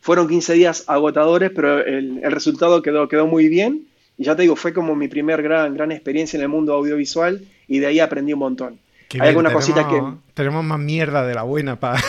Fueron 0.00 0.26
15 0.26 0.54
días 0.54 0.84
agotadores, 0.88 1.52
pero 1.54 1.84
el, 1.84 2.20
resultado 2.22 2.82
quedó, 2.82 3.08
quedó 3.08 3.26
muy 3.26 3.48
bien. 3.48 3.86
Y 4.16 4.24
ya 4.24 4.34
te 4.34 4.42
digo, 4.42 4.56
fue 4.56 4.72
como 4.72 4.96
mi 4.96 5.06
primer 5.06 5.42
gran, 5.42 5.74
gran 5.74 5.92
experiencia 5.92 6.36
en 6.36 6.42
el 6.42 6.48
mundo 6.48 6.74
audiovisual 6.74 7.40
y 7.68 7.78
de 7.78 7.86
ahí 7.86 8.00
aprendí 8.00 8.32
un 8.32 8.40
montón. 8.40 8.80
Hay 9.14 9.28
alguna 9.28 9.52
cosita 9.52 9.88
que... 9.88 10.02
Tenemos 10.34 10.64
más 10.64 10.78
mierda 10.78 11.26
de 11.26 11.34
la 11.34 11.42
buena 11.42 11.78
para 11.78 12.00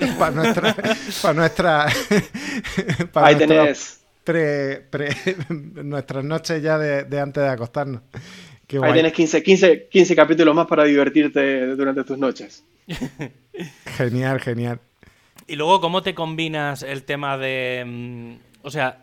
nuestra... 0.34 0.74
Para 1.22 1.34
nuestra 1.34 1.86
ahí 3.14 3.36
tenés... 3.36 4.00
nuestras 5.48 6.24
noches 6.24 6.62
ya 6.62 6.78
de 6.78 7.20
antes 7.20 7.42
de 7.42 7.48
acostarnos. 7.48 8.02
Ahí 8.80 8.92
tienes 8.92 9.12
15, 9.12 9.42
15, 9.42 9.88
15 9.88 10.16
capítulos 10.16 10.54
más 10.54 10.66
para 10.66 10.84
divertirte 10.84 11.66
durante 11.76 12.04
tus 12.04 12.16
noches. 12.16 12.64
genial, 13.96 14.40
genial. 14.40 14.80
Y 15.46 15.56
luego, 15.56 15.80
¿cómo 15.80 16.02
te 16.02 16.14
combinas 16.14 16.82
el 16.82 17.02
tema 17.02 17.36
de... 17.36 17.84
Mm, 17.86 18.34
o 18.62 18.70
sea, 18.70 19.02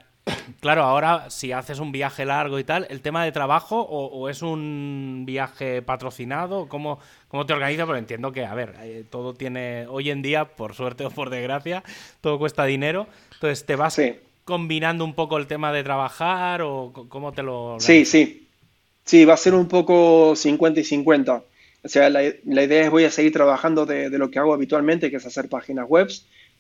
claro, 0.59 0.83
ahora 0.83 1.29
si 1.29 1.51
haces 1.51 1.79
un 1.79 1.91
viaje 1.91 2.25
largo 2.25 2.59
y 2.59 2.63
tal, 2.63 2.87
¿el 2.89 3.01
tema 3.01 3.23
de 3.23 3.31
trabajo 3.31 3.81
o, 3.81 4.29
es 4.29 4.41
un 4.41 5.23
viaje 5.25 5.81
patrocinado? 5.81 6.67
¿Cómo, 6.67 6.99
¿Cómo, 7.27 7.45
te 7.45 7.53
organizas? 7.53 7.85
Porque 7.85 7.99
entiendo 7.99 8.31
que, 8.31 8.45
a 8.45 8.53
ver, 8.55 8.75
eh, 8.81 9.03
todo 9.09 9.33
tiene, 9.33 9.85
hoy 9.87 10.09
en 10.09 10.21
día, 10.21 10.45
por 10.45 10.73
suerte 10.73 11.05
o 11.05 11.11
por 11.11 11.29
desgracia, 11.29 11.83
todo 12.21 12.39
cuesta 12.39 12.65
dinero. 12.65 13.07
Entonces, 13.33 13.65
¿te 13.65 13.75
vas 13.75 13.99
combinando 14.45 15.05
un 15.05 15.13
poco 15.13 15.37
el 15.37 15.47
tema 15.47 15.71
de 15.71 15.83
trabajar 15.83 16.61
o 16.63 16.91
cómo 17.09 17.31
te 17.33 17.43
lo... 17.43 17.77
Sí, 17.79 18.05
sí. 18.05 18.47
Sí, 19.05 19.25
va 19.25 19.33
a 19.33 19.37
ser 19.37 19.55
un 19.55 19.67
poco 19.67 20.35
50 20.35 20.81
y 20.81 20.83
50. 20.83 21.43
O 21.83 21.87
sea, 21.87 22.09
la, 22.09 22.23
idea 22.23 22.83
es 22.83 22.91
voy 22.91 23.05
a 23.05 23.11
seguir 23.11 23.31
trabajando 23.31 23.85
de, 23.85 24.09
lo 24.09 24.29
que 24.29 24.39
hago 24.39 24.53
habitualmente, 24.53 25.09
que 25.09 25.17
es 25.17 25.25
hacer 25.25 25.49
páginas 25.49 25.87
web, 25.87 26.09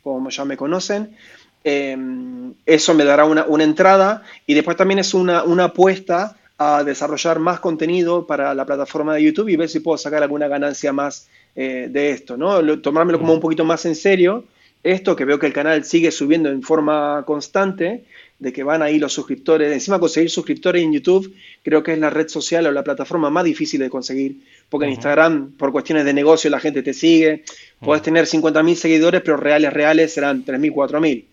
como 0.01 0.29
ya 0.29 0.45
me 0.45 0.57
conocen. 0.57 1.15
Em, 1.63 2.53
eso 2.65 2.93
me 2.93 3.03
dará 3.03 3.25
una, 3.25 3.45
entrada 3.63 4.23
y 4.47 4.53
después 4.53 4.77
también 4.77 4.99
es 4.99 5.13
una, 5.13 5.43
apuesta 5.63 6.37
a 6.57 6.83
desarrollar 6.83 7.39
más 7.39 7.59
contenido 7.59 8.25
para 8.25 8.53
la 8.53 8.65
plataforma 8.65 9.15
de 9.15 9.23
YouTube 9.23 9.49
y 9.49 9.55
ver 9.55 9.69
si 9.69 9.79
puedo 9.79 9.97
sacar 9.97 10.23
alguna 10.23 10.47
ganancia 10.47 10.93
más 10.93 11.27
eh, 11.55 11.87
de 11.89 12.11
esto, 12.11 12.37
¿no? 12.37 12.79
Tomármelo 12.79 13.19
como 13.19 13.33
un 13.33 13.39
poquito 13.39 13.65
más 13.65 13.85
en 13.85 13.95
serio. 13.95 14.45
Esto 14.81 15.15
que 15.15 15.25
veo 15.25 15.39
que 15.39 15.47
el 15.47 15.53
canal 15.53 15.83
sigue 15.83 16.09
subiendo 16.11 16.49
en 16.49 16.63
forma 16.63 17.23
constante 17.25 18.05
de 18.39 18.53
que 18.53 18.63
van 18.63 18.81
ahí 18.81 18.97
los 18.97 19.11
suscriptores. 19.11 19.71
Encima 19.71 19.99
conseguir 19.99 20.29
suscriptores 20.29 20.81
en 20.81 20.93
YouTube 20.93 21.33
creo 21.61 21.83
que 21.83 21.93
es 21.93 21.99
la 21.99 22.09
red 22.09 22.29
social 22.29 22.65
o 22.65 22.71
la 22.71 22.83
plataforma 22.83 23.29
más 23.29 23.43
difícil 23.43 23.81
de 23.81 23.89
conseguir, 23.89 24.37
porque 24.69 24.85
en 24.85 24.93
Instagram 24.93 25.51
por 25.51 25.73
cuestiones 25.73 26.05
de 26.05 26.13
negocio 26.13 26.49
la 26.49 26.61
gente 26.61 26.81
te 26.81 26.93
sigue, 26.93 27.43
puedes 27.81 28.01
tener 28.01 28.25
50.000 28.25 28.75
seguidores, 28.75 29.21
pero 29.21 29.35
reales, 29.35 29.73
reales 29.73 30.13
serán 30.13 30.45
3.000, 30.45 30.73
4.000. 30.73 31.25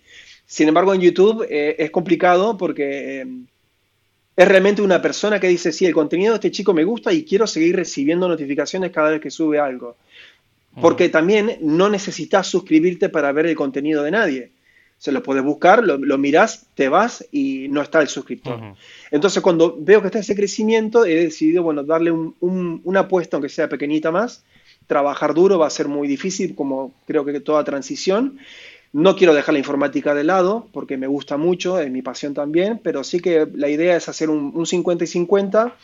Sin 0.46 0.68
embargo, 0.68 0.94
en 0.94 1.00
YouTube 1.00 1.46
eh, 1.48 1.76
es 1.78 1.90
complicado 1.90 2.56
porque 2.56 3.20
eh, 3.20 3.26
es 4.36 4.48
realmente 4.48 4.82
una 4.82 5.02
persona 5.02 5.40
que 5.40 5.48
dice, 5.48 5.72
sí, 5.72 5.86
el 5.86 5.94
contenido 5.94 6.32
de 6.32 6.36
este 6.36 6.50
chico 6.50 6.72
me 6.72 6.84
gusta 6.84 7.12
y 7.12 7.24
quiero 7.24 7.46
seguir 7.46 7.76
recibiendo 7.76 8.28
notificaciones 8.28 8.92
cada 8.92 9.10
vez 9.10 9.20
que 9.20 9.30
sube 9.30 9.58
algo. 9.58 9.96
Porque 10.80 11.08
también 11.08 11.56
no 11.62 11.88
necesitas 11.88 12.46
suscribirte 12.46 13.08
para 13.08 13.32
ver 13.32 13.46
el 13.46 13.56
contenido 13.56 14.02
de 14.02 14.10
nadie 14.10 14.50
se 14.98 15.12
lo 15.12 15.22
puedes 15.22 15.44
buscar, 15.44 15.84
lo, 15.84 16.18
miras, 16.18 16.66
te 16.74 16.88
vas 16.88 17.26
y 17.30 17.68
no 17.68 17.82
está 17.82 18.00
el 18.00 18.08
suscriptor. 18.08 18.74
Entonces, 19.10 19.42
cuando 19.42 19.76
veo 19.78 20.00
que 20.00 20.08
está 20.08 20.20
ese 20.20 20.34
crecimiento, 20.34 21.04
he 21.04 21.16
decidido, 21.16 21.62
bueno, 21.62 21.82
darle 21.82 22.10
una 22.10 23.00
apuesta, 23.00 23.36
aunque 23.36 23.50
sea 23.50 23.68
pequeñita 23.68 24.10
más, 24.10 24.44
trabajar 24.86 25.34
duro, 25.34 25.58
va 25.58 25.66
a 25.66 25.70
ser 25.70 25.88
muy 25.88 26.08
difícil, 26.08 26.54
como 26.54 26.94
creo 27.06 27.24
que 27.24 27.40
toda 27.40 27.62
transición. 27.64 28.38
No 28.96 29.14
quiero 29.14 29.34
dejar 29.34 29.52
la 29.52 29.58
informática 29.58 30.14
de 30.14 30.24
lado 30.24 30.68
porque 30.72 30.96
me 30.96 31.06
gusta 31.06 31.36
mucho, 31.36 31.78
es 31.78 31.90
mi 31.90 32.00
pasión 32.00 32.32
también, 32.32 32.80
pero 32.82 33.04
sí 33.04 33.20
que 33.20 33.46
la 33.54 33.68
idea 33.68 33.94
es 33.94 34.08
hacer 34.08 34.30
un, 34.30 34.64
50 34.64 35.04
y 35.04 35.06
50 35.06 35.76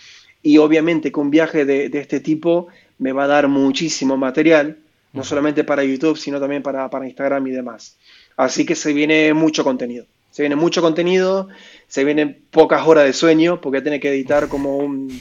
y 0.42 0.56
obviamente 0.56 1.12
que 1.12 1.20
un 1.20 1.28
viaje 1.28 1.66
de, 1.66 1.90
este 1.92 2.20
tipo 2.20 2.68
me 2.96 3.12
va 3.12 3.24
a 3.24 3.26
dar 3.26 3.48
muchísimo 3.48 4.16
material, 4.16 4.78
no 5.12 5.24
solamente 5.24 5.62
para 5.62 5.84
YouTube, 5.84 6.16
sino 6.16 6.40
también 6.40 6.62
para, 6.62 6.88
para 6.88 7.06
Instagram 7.06 7.46
y 7.48 7.50
demás. 7.50 7.98
Así 8.34 8.64
que 8.64 8.74
se 8.74 8.94
viene 8.94 9.34
mucho 9.34 9.62
contenido. 9.62 10.06
Se 10.30 10.40
viene 10.40 10.56
mucho 10.56 10.80
contenido, 10.80 11.48
se 11.88 12.04
vienen 12.04 12.42
pocas 12.50 12.86
horas 12.86 13.04
de 13.04 13.12
sueño 13.12 13.60
porque 13.60 13.82
tiene 13.82 14.00
que 14.00 14.08
editar 14.08 14.48
como 14.48 14.78
un 14.78 15.20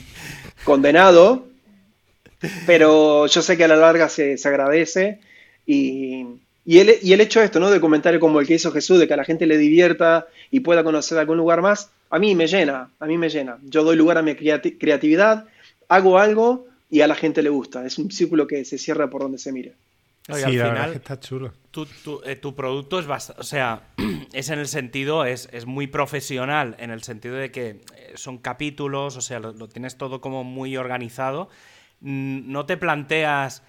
condenado, 0.63 1.45
pero 2.65 3.27
yo 3.27 3.41
sé 3.41 3.57
que 3.57 3.65
a 3.65 3.67
la 3.67 3.75
larga 3.75 4.07
se, 4.07 4.37
agradece 4.45 5.19
y, 5.65 6.25
el, 6.79 6.99
y, 7.01 7.13
el, 7.13 7.21
hecho 7.21 7.39
de 7.39 7.45
esto, 7.45 7.59
¿no? 7.59 7.69
De 7.69 7.79
comentario 7.79 8.19
como 8.19 8.39
el 8.39 8.47
que 8.47 8.55
hizo 8.55 8.71
Jesús, 8.71 8.99
de 8.99 9.07
que 9.07 9.13
a 9.13 9.17
la 9.17 9.23
gente 9.23 9.45
le 9.47 9.57
divierta 9.57 10.27
y 10.51 10.61
pueda 10.61 10.83
conocer 10.83 11.17
algún 11.17 11.37
lugar 11.37 11.61
más, 11.61 11.89
a 12.09 12.19
mí 12.19 12.35
me 12.35 12.47
llena, 12.47 12.89
a 12.99 13.05
mí 13.05 13.17
me 13.17 13.29
llena. 13.29 13.57
Yo 13.63 13.83
doy 13.83 13.95
lugar 13.95 14.17
a 14.17 14.21
mi 14.21 14.35
creatividad, 14.35 15.45
hago 15.87 16.19
algo 16.19 16.67
y 16.89 17.01
a 17.01 17.07
la 17.07 17.15
gente 17.15 17.41
le 17.41 17.49
gusta. 17.49 17.85
Es 17.85 17.97
un 17.97 18.11
círculo 18.11 18.47
que 18.47 18.63
se 18.65 18.77
cierra 18.77 19.09
por 19.09 19.21
donde 19.21 19.37
se 19.37 19.51
mire. 19.51 19.73
sí, 20.27 20.43
al 20.43 20.51
final, 20.51 20.93
está 20.93 21.19
chulo. 21.19 21.53
Tu, 21.71 21.87
eh, 22.25 22.35
tu, 22.35 22.53
producto 22.53 22.99
es 22.99 23.07
bastante, 23.07 23.41
o 23.41 23.45
sea, 23.45 23.83
es 24.33 24.49
en 24.49 24.59
el 24.59 24.67
sentido, 24.67 25.25
es, 25.25 25.49
es, 25.51 25.65
muy 25.65 25.87
profesional, 25.87 26.75
en 26.79 26.91
el 26.91 27.01
sentido 27.01 27.35
de 27.35 27.49
que 27.51 27.69
eh, 27.69 27.79
son 28.15 28.37
capítulos, 28.37 29.15
o 29.15 29.21
sea, 29.21 29.39
lo, 29.39 29.53
lo 29.53 29.67
tienes 29.67 29.97
todo 29.97 30.19
como 30.21 30.43
muy 30.43 30.75
organizado 30.75 31.49
no 32.01 32.65
te 32.65 32.77
planteas 32.77 33.63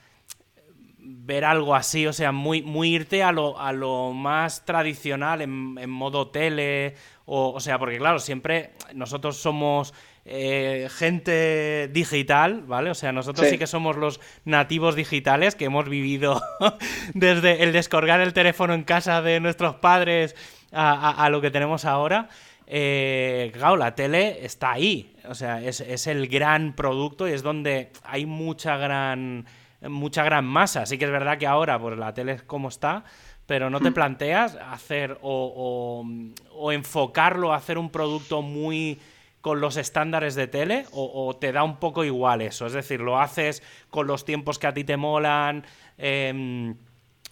ver 1.05 1.45
algo 1.45 1.75
así, 1.75 2.07
o 2.07 2.13
sea, 2.13 2.33
muy, 2.33 2.63
muy 2.63 2.95
irte 2.95 3.23
a 3.23 3.33
lo, 3.33 3.59
a 3.61 3.73
lo 3.73 4.13
más 4.13 4.65
tradicional 4.65 5.43
en, 5.43 5.91
modo 5.91 6.29
tele, 6.29 6.95
o, 7.25 7.53
o, 7.53 7.61
sea, 7.61 7.79
porque 7.79 7.99
claro, 7.99 8.19
siempre 8.19 8.71
nosotros 8.95 9.37
somos 9.37 9.95
eh, 10.25 10.89
gente 10.91 11.89
digital, 11.93 12.63
¿vale? 12.63 12.91
O 12.91 12.95
sea, 12.95 13.13
nosotros 13.13 13.49
sí. 13.49 13.59
que 13.59 13.67
somos 13.67 13.97
los 13.97 14.21
nativos 14.45 14.95
digitales 14.95 15.57
que 15.57 15.65
hemos 15.65 15.89
vivido 15.89 16.41
desde 17.15 17.63
el 17.65 17.73
descolgar 17.73 18.21
el 18.21 18.33
teléfono 18.33 18.75
en 18.75 18.85
casa 18.85 19.23
de 19.23 19.41
nuestros 19.41 19.77
padres 19.77 20.37
a 20.75 21.29
lo 21.29 21.43
que 21.43 21.51
tenemos 21.51 21.85
ahora 21.85 22.31
eh, 22.75 23.51
claro, 23.53 23.77
la 23.77 23.95
tele 23.95 24.45
está 24.47 24.73
ahí. 24.73 25.15
O 25.29 25.35
sea, 25.35 25.63
es, 25.63 26.07
el 26.07 26.27
gran 26.27 26.75
producto 26.75 27.29
y 27.29 27.33
es 27.33 27.43
donde 27.43 27.93
hay 28.03 28.25
mucha 28.25 28.79
gran, 28.79 29.45
mucha 29.89 30.25
gran 30.25 30.45
masa. 30.45 30.87
Sí 30.87 30.99
que 30.99 31.05
es 31.05 31.11
verdad 31.11 31.39
que 31.39 31.47
ahora, 31.47 31.79
pues 31.79 31.99
la 31.99 32.15
tele 32.15 32.33
es 32.33 32.43
como 32.43 32.69
está, 32.69 33.05
pero 33.47 33.71
no 33.71 33.81
te 33.81 33.91
hmm. 33.91 33.95
planteas 33.95 34.57
hacer 34.57 35.19
o, 35.23 36.05
o, 36.53 36.73
enfocarlo 36.73 37.53
a 37.53 37.57
hacer 37.57 37.79
un 37.79 37.91
producto 37.91 38.43
muy 38.43 38.99
con 39.41 39.61
los 39.61 39.77
estándares 39.77 40.37
de 40.37 40.47
tele 40.47 40.87
o, 40.93 41.37
te 41.37 41.51
da 41.51 41.65
un 41.65 41.77
poco 41.77 42.05
igual 42.05 42.43
eso. 42.43 42.67
Es 42.67 42.73
decir, 42.73 43.01
lo 43.01 43.21
haces 43.21 43.63
con 43.91 44.07
los 44.07 44.25
tiempos 44.25 44.59
que 44.59 44.69
a 44.69 44.75
ti 44.75 44.85
te 44.85 44.97
molan. 44.97 45.65
Em, 45.99 46.77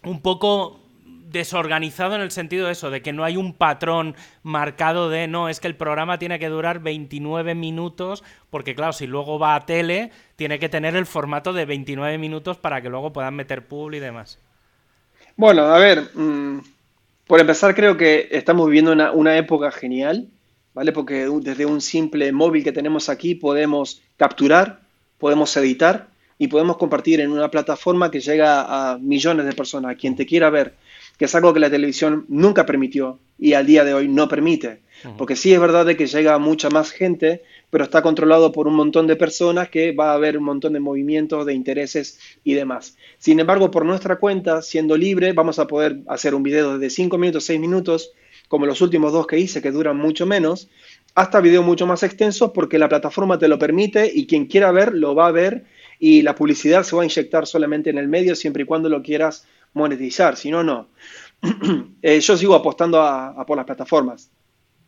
un 0.03 0.21
poco 0.21 0.81
desorganizado 1.31 2.15
en 2.15 2.21
el 2.21 2.31
sentido 2.31 2.67
de 2.67 2.73
eso, 2.73 2.91
de 2.91 3.03
que 3.03 3.13
no 3.13 3.25
hay 3.25 3.37
un 3.37 3.55
patrón 3.55 4.15
marcado 4.43 5.11
de, 5.11 5.29
no, 5.29 5.49
es 5.49 5.61
que 5.61 5.69
el 5.69 5.77
programa 5.77 6.19
tiene 6.19 6.39
que 6.39 6.49
durar 6.49 6.81
29 6.81 7.55
minutos, 7.55 8.25
porque 8.51 8.75
claro, 8.75 8.93
si 8.93 9.07
luego 9.07 9.39
va 9.39 9.55
a 9.55 9.67
tele, 9.67 10.11
tiene 10.37 10.59
que 10.59 10.69
tener 10.69 10.97
el 10.97 11.07
formato 11.07 11.53
de 11.53 11.65
29 11.65 12.19
minutos 12.19 12.59
para 12.59 12.83
que 12.83 12.89
luego 12.89 13.13
puedan 13.13 13.35
meter 13.35 13.67
pub 13.67 13.93
y 13.93 14.01
demás. 14.01 14.39
Bueno, 15.37 15.63
a 15.63 15.79
ver, 15.79 16.11
mm, 16.15 16.61
por 17.27 17.41
empezar 17.41 17.75
creo 17.75 17.97
que 17.97 18.29
estamos 18.31 18.67
viviendo 18.67 18.93
una, 18.93 19.13
una 19.13 19.37
época 19.37 19.71
genial, 19.71 20.29
¿vale? 20.75 20.93
Porque 20.93 21.29
desde 21.41 21.67
un 21.67 21.81
simple 21.81 22.33
móvil 22.33 22.65
que 22.65 22.73
tenemos 22.73 23.09
aquí 23.09 23.35
podemos 23.35 24.03
capturar, 24.17 24.81
podemos 25.19 25.57
editar 25.57 26.09
y 26.39 26.49
podemos 26.49 26.79
compartir 26.79 27.21
en 27.21 27.31
una 27.31 27.51
plataforma 27.51 28.11
que 28.11 28.21
llega 28.21 28.93
a 28.93 28.99
millones 28.99 29.47
de 29.47 29.53
personas, 29.53 29.97
quien 29.97 30.17
te 30.17 30.27
quiera 30.27 30.49
ver 30.51 30.75
que 31.21 31.27
es 31.27 31.35
algo 31.35 31.53
que 31.53 31.61
la 31.61 31.69
televisión 31.69 32.25
nunca 32.31 32.65
permitió 32.65 33.19
y 33.39 33.53
al 33.53 33.67
día 33.67 33.85
de 33.85 33.93
hoy 33.93 34.09
no 34.09 34.27
permite. 34.27 34.81
Porque 35.19 35.37
sí 35.37 35.53
es 35.53 35.61
verdad 35.61 35.85
de 35.85 35.95
que 35.95 36.07
llega 36.07 36.39
mucha 36.39 36.71
más 36.71 36.93
gente, 36.93 37.43
pero 37.69 37.85
está 37.85 38.01
controlado 38.01 38.53
por 38.53 38.67
un 38.67 38.75
montón 38.75 39.07
de 39.07 39.17
personas 39.17 39.69
que 39.69 39.93
va 39.93 40.13
a 40.13 40.15
haber 40.15 40.39
un 40.39 40.45
montón 40.45 40.73
de 40.73 40.81
movimientos, 40.81 41.45
de 41.45 41.53
intereses 41.53 42.19
y 42.43 42.55
demás. 42.55 42.97
Sin 43.19 43.39
embargo, 43.39 43.71
por 43.71 43.85
nuestra 43.85 44.17
cuenta, 44.17 44.63
siendo 44.63 44.97
libre, 44.97 45.35
vamos 45.35 45.59
a 45.59 45.67
poder 45.67 45.99
hacer 46.09 46.35
un 46.35 46.43
video 46.43 46.79
de 46.79 46.89
5 46.89 47.19
minutos, 47.19 47.45
6 47.45 47.61
minutos, 47.61 48.13
como 48.49 48.65
los 48.65 48.81
últimos 48.81 49.13
dos 49.13 49.27
que 49.27 49.39
hice, 49.39 49.61
que 49.61 49.73
duran 49.73 49.99
mucho 49.99 50.25
menos, 50.25 50.71
hasta 51.15 51.43
videos 51.43 51.67
mucho 51.67 51.87
más 51.87 52.03
extensos 52.03 52.53
porque 52.55 52.79
la 52.79 52.89
plataforma 52.89 53.39
te 53.39 53.47
lo 53.47 53.59
permite 53.59 54.11
y 54.11 54.27
quien 54.27 54.47
quiera 54.47 54.73
ver 54.73 54.95
lo 54.95 55.15
va 55.15 55.27
a 55.27 55.33
ver 55.33 55.67
y 55.99 56.23
la 56.23 56.35
publicidad 56.35 56.83
se 56.83 56.97
va 56.97 57.03
a 57.03 57.05
inyectar 57.05 57.47
solamente 57.47 57.91
en 57.91 57.99
el 57.99 58.09
medio 58.09 58.35
siempre 58.35 58.63
y 58.63 58.67
cuando 58.67 58.89
lo 58.89 59.03
quieras 59.03 59.45
monetizar, 59.75 60.37
si 60.37 60.51
no, 60.51 60.63
no. 60.63 60.89
Eh, 62.03 62.21
yo 62.21 62.37
sigo 62.37 62.55
apostando 62.55 63.03
a, 63.03 63.45
por 63.47 63.57
las 63.57 63.67
plataformas, 63.67 64.31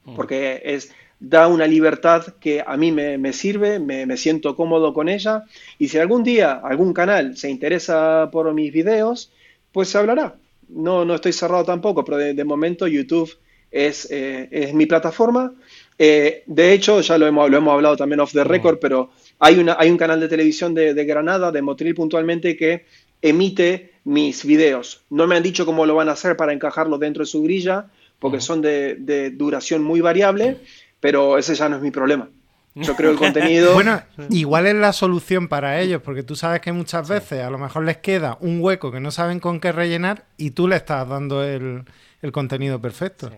mm. 0.05 0.15
porque 0.15 0.63
es, 0.65 0.93
da 1.21 1.47
una 1.47 1.67
libertad 1.67 2.35
que 2.41 2.65
a 2.67 2.77
mí 2.77 2.91
me, 2.91 3.33
sirve, 3.33 3.79
me, 3.79 4.17
siento 4.17 4.57
cómodo 4.57 4.93
con 4.93 5.09
ella, 5.09 5.45
y 5.79 5.89
si 5.89 5.99
algún 5.99 6.25
día 6.25 6.61
algún 6.65 6.93
canal 6.93 7.37
se 7.37 7.49
interesa 7.49 8.29
por 8.33 8.53
mis 8.55 8.73
videos, 8.73 9.31
pues 9.71 9.89
se 9.89 9.99
hablará. 9.99 10.37
No, 10.69 11.05
no 11.05 11.15
estoy 11.15 11.33
cerrado 11.33 11.65
tampoco, 11.65 12.05
pero 12.05 12.17
de, 12.17 12.45
momento 12.45 12.89
YouTube 12.89 13.31
es, 13.71 14.11
eh, 14.11 14.49
es 14.51 14.75
mi 14.75 14.87
plataforma. 14.87 15.55
Eh, 15.99 16.43
de 16.47 16.73
hecho, 16.73 17.01
ya 17.03 17.19
lo 17.19 17.27
hemos, 17.27 17.51
lo 17.51 17.59
hemos 17.59 17.75
hablado 17.75 17.97
también 17.97 18.21
off 18.21 18.33
the 18.33 18.45
mm. 18.45 18.49
record, 18.49 18.79
pero 18.81 19.11
hay, 19.39 19.59
una, 19.59 19.77
hay 19.79 19.91
un 19.91 19.99
canal 19.99 20.19
de 20.19 20.29
televisión 20.29 20.75
de, 20.75 20.95
de 20.95 21.05
Granada, 21.05 21.53
de 21.53 21.63
Motril 21.63 21.95
puntualmente, 21.95 22.57
que 22.57 22.87
emite 23.21 23.92
mis 24.05 24.45
videos. 24.45 25.03
No 25.11 25.27
me 25.27 25.37
han 25.37 25.43
dicho 25.43 25.67
cómo 25.67 25.87
lo 25.87 25.95
van 25.95 26.09
a 26.09 26.13
hacer 26.13 26.37
para 26.37 26.53
encajarlo 26.53 26.99
dentro 26.99 27.23
de 27.23 27.27
su 27.27 27.43
grilla, 27.43 27.87
porque 28.19 28.41
son 28.41 28.63
de, 28.63 29.33
duración 29.35 29.83
muy 29.83 30.01
variable, 30.01 30.59
pero 31.01 31.39
ese 31.39 31.55
ya 31.55 31.69
no 31.69 31.77
es 31.77 31.83
mi 31.83 31.91
problema. 31.91 32.29
Yo 32.75 32.97
creo 32.97 33.11
el 33.11 33.17
contenido. 33.19 33.75
Bueno, 33.75 34.01
igual 34.31 34.67
es 34.67 34.75
la 34.75 34.93
solución 34.93 35.49
para 35.49 35.81
ellos, 35.81 36.01
porque 36.03 36.23
tú 36.23 36.37
sabes 36.37 36.61
que 36.61 36.73
muchas 36.73 37.09
veces 37.09 37.43
a 37.43 37.51
lo 37.51 37.59
mejor 37.59 37.85
les 37.85 37.99
queda 37.99 38.39
un 38.41 38.61
hueco 38.63 38.91
que 38.91 39.01
no 39.01 39.11
saben 39.11 39.41
con 39.41 39.61
qué 39.61 39.73
rellenar 39.73 40.25
y 40.37 40.53
tú 40.53 40.69
le 40.69 40.77
estás 40.77 41.09
dando 41.09 41.45
el, 41.45 41.85
contenido 42.33 42.81
perfecto. 42.81 43.31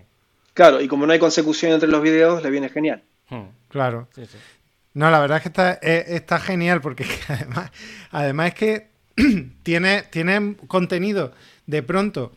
Claro, 0.53 0.81
y 0.81 0.87
como 0.87 1.07
no 1.07 1.13
hay 1.13 1.19
consecución 1.19 1.73
entre 1.73 1.89
los 1.89 2.01
videos, 2.01 2.43
le 2.43 2.51
viene 2.51 2.69
genial. 2.69 3.03
Hmm. 3.29 3.47
Claro. 3.69 4.09
no, 4.93 5.11
la 5.11 5.19
verdad 5.19 5.39
es 5.39 5.43
que 5.43 5.49
está, 5.49 5.73
está 5.73 6.39
genial, 6.39 6.81
porque 6.81 7.05
además, 7.29 7.73
además 8.13 8.49
es 8.49 8.55
que 8.55 8.94
tiene, 9.63 10.03
tiene 10.11 10.57
contenido 10.67 11.33
de 11.67 11.83
pronto. 11.83 12.33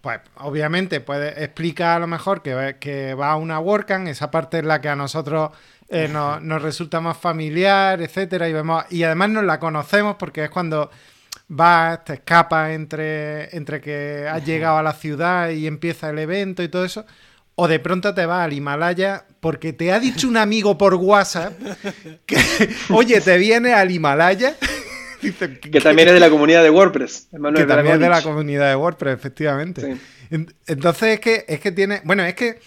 Pues 0.00 0.20
obviamente 0.36 1.00
puede 1.00 1.42
explicar 1.42 1.96
a 1.96 1.98
lo 2.00 2.06
mejor 2.06 2.42
que, 2.42 2.76
que 2.78 3.14
va 3.14 3.32
a 3.32 3.36
una 3.36 3.58
WordCamp, 3.58 4.06
esa 4.06 4.30
parte 4.30 4.58
es 4.58 4.64
la 4.64 4.80
que 4.80 4.88
a 4.88 4.96
nosotros 4.96 5.50
eh, 5.90 6.06
nos, 6.08 6.62
resulta 6.62 7.00
más 7.00 7.16
familiar, 7.16 8.02
etcétera, 8.02 8.48
y 8.48 8.52
vemos, 8.52 8.84
y 8.90 9.04
además 9.04 9.30
nos 9.30 9.44
la 9.44 9.58
conocemos 9.58 10.16
porque 10.18 10.44
es 10.44 10.50
cuando 10.50 10.90
vas, 11.48 12.04
te 12.04 12.14
escapas 12.14 12.72
entre, 12.72 13.56
entre 13.56 13.80
que 13.80 14.28
has 14.30 14.44
llegado 14.44 14.76
a 14.76 14.82
la 14.82 14.92
ciudad 14.92 15.48
y 15.48 15.66
empieza 15.66 16.10
el 16.10 16.18
evento 16.18 16.62
y 16.62 16.68
todo 16.68 16.84
eso, 16.84 17.06
o 17.54 17.66
de 17.66 17.80
pronto 17.80 18.14
te 18.14 18.26
vas 18.26 18.44
al 18.44 18.52
Himalaya 18.52 19.24
porque 19.40 19.72
te 19.72 19.90
ha 19.90 19.98
dicho 19.98 20.28
un 20.28 20.36
amigo 20.36 20.76
por 20.76 20.94
WhatsApp 20.94 21.54
que, 22.26 22.36
oye, 22.90 23.20
te 23.22 23.38
viene 23.38 23.72
al 23.72 23.90
Himalaya 23.90 24.56
que 25.20 25.80
también 25.80 26.08
es 26.08 26.14
de 26.14 26.20
la 26.20 26.30
comunidad 26.30 26.62
de 26.62 26.70
WordPress. 26.70 27.28
que 27.30 27.64
también 27.64 27.94
es 27.94 28.00
de 28.00 28.08
la 28.08 28.22
comunidad 28.22 28.68
de 28.68 28.76
WordPress, 28.76 29.14
efectivamente. 29.14 29.98
Entonces 30.30 31.14
es 31.14 31.20
que, 31.20 31.44
es 31.48 31.60
que 31.60 31.72
tiene. 31.72 32.00
Bueno, 32.04 32.24
es 32.24 32.34
que. 32.34 32.60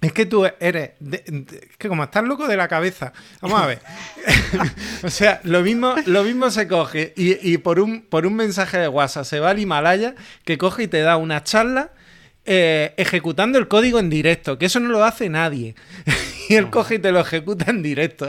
Es 0.00 0.12
que 0.12 0.26
tú 0.26 0.44
eres. 0.58 0.90
es 1.00 1.76
que 1.78 1.86
como 1.86 2.02
estás 2.02 2.24
loco 2.24 2.48
de 2.48 2.56
la 2.56 2.66
cabeza. 2.66 3.12
Vamos 3.40 3.60
a 3.60 3.66
ver. 3.66 3.78
o 5.04 5.10
sea, 5.10 5.40
lo 5.44 5.62
mismo, 5.62 5.94
lo 6.06 6.24
mismo 6.24 6.50
se 6.50 6.66
coge 6.66 7.12
y, 7.16 7.58
por, 7.58 7.78
un, 7.78 8.02
por 8.02 8.26
un 8.26 8.34
mensaje 8.34 8.78
de 8.78 8.88
WhatsApp 8.88 9.24
se 9.24 9.38
va 9.38 9.50
al 9.50 9.60
Himalaya 9.60 10.16
que 10.44 10.58
coge 10.58 10.84
y 10.84 10.88
te 10.88 11.00
da 11.02 11.16
una 11.16 11.44
charla 11.44 11.92
eh, 12.44 12.92
ejecutando 12.96 13.58
el 13.58 13.68
código 13.68 13.98
en 13.98 14.10
directo, 14.10 14.58
que 14.58 14.66
eso 14.66 14.80
no 14.80 14.88
lo 14.88 15.04
hace 15.04 15.28
nadie. 15.28 15.74
y 16.48 16.54
él 16.54 16.70
coge 16.70 16.96
y 16.96 16.98
te 16.98 17.12
lo 17.12 17.20
ejecuta 17.20 17.70
en 17.70 17.82
directo. 17.82 18.26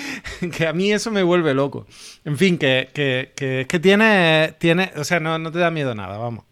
que 0.56 0.66
a 0.66 0.72
mí 0.72 0.92
eso 0.92 1.10
me 1.10 1.22
vuelve 1.22 1.54
loco. 1.54 1.86
En 2.24 2.36
fin, 2.38 2.58
que, 2.58 2.88
que, 2.92 3.32
que, 3.34 3.66
que 3.68 3.78
tiene, 3.78 4.54
tiene, 4.58 4.92
o 4.96 5.04
sea, 5.04 5.20
no, 5.20 5.38
no, 5.38 5.52
te 5.52 5.58
da 5.58 5.70
miedo 5.70 5.94
nada, 5.94 6.18
vamos. 6.18 6.44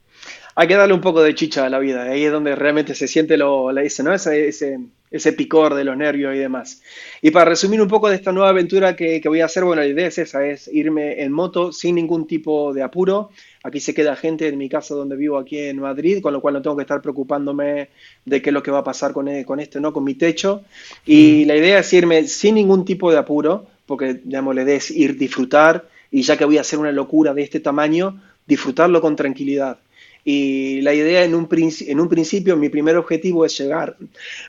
Hay 0.55 0.67
que 0.67 0.75
darle 0.75 0.95
un 0.95 1.01
poco 1.01 1.23
de 1.23 1.35
chicha 1.35 1.67
a 1.67 1.71
la 1.71 1.79
vida, 1.79 2.03
ahí 2.03 2.25
es 2.25 2.33
donde 2.33 2.57
realmente 2.57 2.95
se 2.95 3.07
siente 3.07 3.37
lo, 3.37 3.71
la 3.71 3.83
dice, 3.83 4.03
¿no? 4.03 4.13
Ese, 4.13 4.49
ese, 4.49 4.79
ese 5.11 5.33
picor 5.33 5.75
de 5.75 5.85
los 5.85 5.97
nervios 5.97 6.35
y 6.35 6.39
demás. 6.39 6.83
Y 7.23 7.31
para 7.31 7.47
resumir 7.47 7.81
un 7.81 7.89
poco 7.89 8.09
de 8.09 8.17
esta 8.17 8.33
nueva 8.33 8.51
aventura 8.51 8.97
que, 8.97 9.23
voy 9.25 9.41
a 9.41 9.47
hacer, 9.47 9.65
bueno, 9.65 9.83
la 9.83 9.89
idea 9.89 10.07
es 10.07 10.19
esa, 10.19 10.47
es 10.47 10.69
irme 10.73 11.23
en 11.23 11.33
moto 11.33 11.73
sin 11.73 11.95
ningún 11.95 12.27
tipo 12.27 12.73
de 12.73 12.83
apuro. 12.83 13.31
Aquí 13.63 13.81
se 13.81 13.93
queda 13.93 14.15
gente 14.15 14.47
en 14.47 14.57
mi 14.57 14.69
casa 14.69 14.95
donde 14.95 15.17
vivo 15.17 15.37
aquí 15.37 15.59
en 15.59 15.81
Madrid, 15.81 16.21
con 16.23 16.33
lo 16.33 16.41
cual 16.41 16.55
no 16.55 16.63
tengo 16.63 16.77
que 16.77 16.83
estar 16.83 17.03
preocupándome 17.03 17.89
de 18.25 18.41
qué 18.41 18.51
es 18.51 18.55
lo 18.55 18.63
que 18.63 18.71
va 18.71 18.79
a 18.79 18.85
pasar 18.85 19.13
con, 19.13 19.29
e, 19.29 19.45
con 19.45 19.59
esto, 19.59 19.81
¿no? 19.81 19.93
Con 19.93 20.05
mi 20.05 20.15
techo. 20.15 20.63
Y 21.05 21.45
la 21.45 21.57
idea 21.57 21.81
es 21.81 21.93
irme 21.93 22.25
sin 22.29 22.55
ningún 22.55 22.85
tipo 22.85 23.11
de 23.11 23.19
apuro, 23.19 23.67
porque, 23.87 24.21
digamos, 24.23 24.55
la 24.55 24.63
idea 24.63 24.77
es 24.77 24.91
ir 24.91 25.17
disfrutar 25.17 25.89
y 26.11 26.23
ya 26.23 26.37
que 26.37 26.45
voy 26.45 26.59
a 26.59 26.63
hacer 26.63 26.79
una 26.79 26.93
locura 26.93 27.35
de 27.35 27.43
este 27.43 27.61
tamaño, 27.61 28.21
disfrutarlo 28.47 29.01
con 29.01 29.17
tranquilidad. 29.17 29.79
Y 30.25 30.81
la 30.83 30.95
idea 30.95 31.25
en 31.25 31.35
un, 31.35 31.49
en 31.51 32.01
un 32.01 32.09
principio, 32.09 32.57
mi 32.57 32.69
primer 32.69 32.97
objetivo 32.97 33.45
es 33.45 33.59
llegar, 33.59 33.97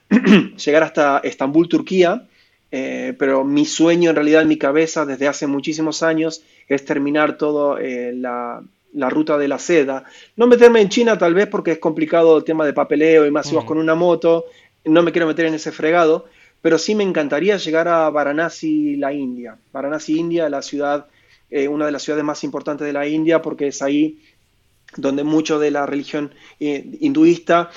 llegar 0.65 0.84
hasta 0.84 1.19
Estambul, 1.19 1.69
Turquía, 1.69 2.28
eh, 2.72 3.15
pero 3.17 3.43
mi 3.43 3.65
sueño 3.65 4.12
en 4.12 4.15
realidad 4.15 4.43
en 4.43 4.48
mi 4.48 4.58
cabeza 4.58 5.06
desde 5.06 5.28
hace 5.28 5.48
muchísimos 5.48 6.04
años 6.04 6.43
es 6.67 6.86
terminar 6.86 7.38
toda 7.38 7.82
eh, 7.82 8.12
la, 8.13 8.62
la, 8.93 9.10
ruta 9.10 9.38
de 9.38 9.47
la 9.47 9.60
seda. 9.60 10.04
No 10.36 10.47
meterme 10.47 10.82
en 10.82 10.89
China 10.89 11.17
tal 11.17 11.34
vez 11.34 11.47
porque 11.47 11.71
es 11.71 11.80
complicado 11.80 12.38
el 12.38 12.43
tema 12.43 12.65
de 12.65 12.73
papeleo 12.73 13.25
y 13.25 13.32
más 13.32 13.47
si 13.47 13.56
vas 13.56 13.65
con 13.65 13.78
una 13.78 13.95
moto, 13.95 14.45
no 14.86 15.04
me 15.04 15.12
quiero 15.12 15.28
meter 15.28 15.45
en 15.45 15.54
ese 15.54 15.71
fregado, 15.71 16.25
pero 16.62 16.78
sí 16.78 16.95
me 16.95 17.04
encantaría 17.04 17.58
llegar 17.58 17.88
a 17.88 18.10
Varanasi, 18.10 18.95
la 18.97 19.13
India. 19.13 19.58
Varanasi, 19.71 20.17
India, 20.17 20.49
la 20.49 20.62
ciudad, 20.62 21.08
eh, 21.49 21.67
una 21.67 21.86
de 21.86 21.91
las 21.91 22.04
ciudades 22.04 22.25
más 22.25 22.43
importantes 22.43 22.86
de 22.86 22.93
la 22.93 23.08
India 23.08 23.41
porque 23.41 23.67
es 23.67 23.82
ahí 23.82 24.19
donde 24.97 25.23
muchos 25.23 25.62
de 25.62 25.71
la 25.71 25.86
religión 25.86 26.34
eh, 26.60 26.97
hinduista 26.99 27.69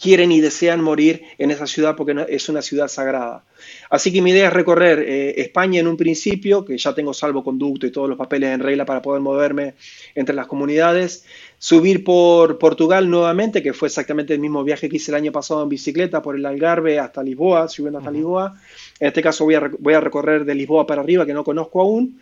quieren 0.00 0.30
y 0.30 0.40
desean 0.40 0.82
morir 0.82 1.22
en 1.38 1.50
esa 1.50 1.66
ciudad 1.66 1.96
porque 1.96 2.26
es 2.28 2.48
una 2.48 2.62
ciudad 2.62 2.88
sagrada. 2.88 3.44
Así 3.88 4.12
que 4.12 4.20
mi 4.20 4.30
idea 4.30 4.48
es 4.48 4.52
recorrer 4.52 5.00
eh, 5.00 5.40
España 5.40 5.80
en 5.80 5.86
un 5.86 5.96
principio, 5.96 6.64
que 6.64 6.76
ya 6.76 6.94
tengo 6.94 7.14
salvoconducto 7.14 7.86
y 7.86 7.90
todos 7.90 8.08
los 8.08 8.18
papeles 8.18 8.50
en 8.50 8.60
regla 8.60 8.84
para 8.84 9.00
poder 9.00 9.22
moverme 9.22 9.74
entre 10.14 10.34
las 10.34 10.46
comunidades, 10.46 11.24
subir 11.58 12.04
por 12.04 12.58
Portugal 12.58 13.08
nuevamente, 13.08 13.62
que 13.62 13.72
fue 13.72 13.88
exactamente 13.88 14.34
el 14.34 14.40
mismo 14.40 14.62
viaje 14.64 14.88
que 14.88 14.96
hice 14.96 15.10
el 15.10 15.16
año 15.16 15.32
pasado 15.32 15.62
en 15.62 15.68
bicicleta 15.70 16.20
por 16.20 16.36
el 16.36 16.44
Algarve 16.44 16.98
hasta 16.98 17.22
Lisboa, 17.22 17.68
subiendo 17.68 17.98
hasta 17.98 18.10
Lisboa. 18.10 18.54
En 19.00 19.08
este 19.08 19.22
caso 19.22 19.44
voy 19.44 19.54
a, 19.54 19.70
voy 19.78 19.94
a 19.94 20.00
recorrer 20.00 20.44
de 20.44 20.54
Lisboa 20.54 20.86
para 20.86 21.00
arriba, 21.00 21.24
que 21.24 21.32
no 21.32 21.42
conozco 21.42 21.80
aún, 21.80 22.20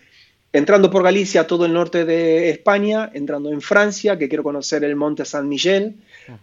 entrando 0.53 0.89
por 0.89 1.03
Galicia, 1.03 1.49
todo 1.49 1.67
el 1.67 1.73
norte 1.73 2.05
de 2.05 2.51
España, 2.51 3.11
entrando 3.13 3.51
en 3.51 3.61
Francia, 3.61 4.17
que 4.17 4.29
quiero 4.29 4.45
conocer 4.45 4.85
el 4.85 4.95
Monte 4.95 5.25
San 5.25 5.49
Miguel, 5.49 5.97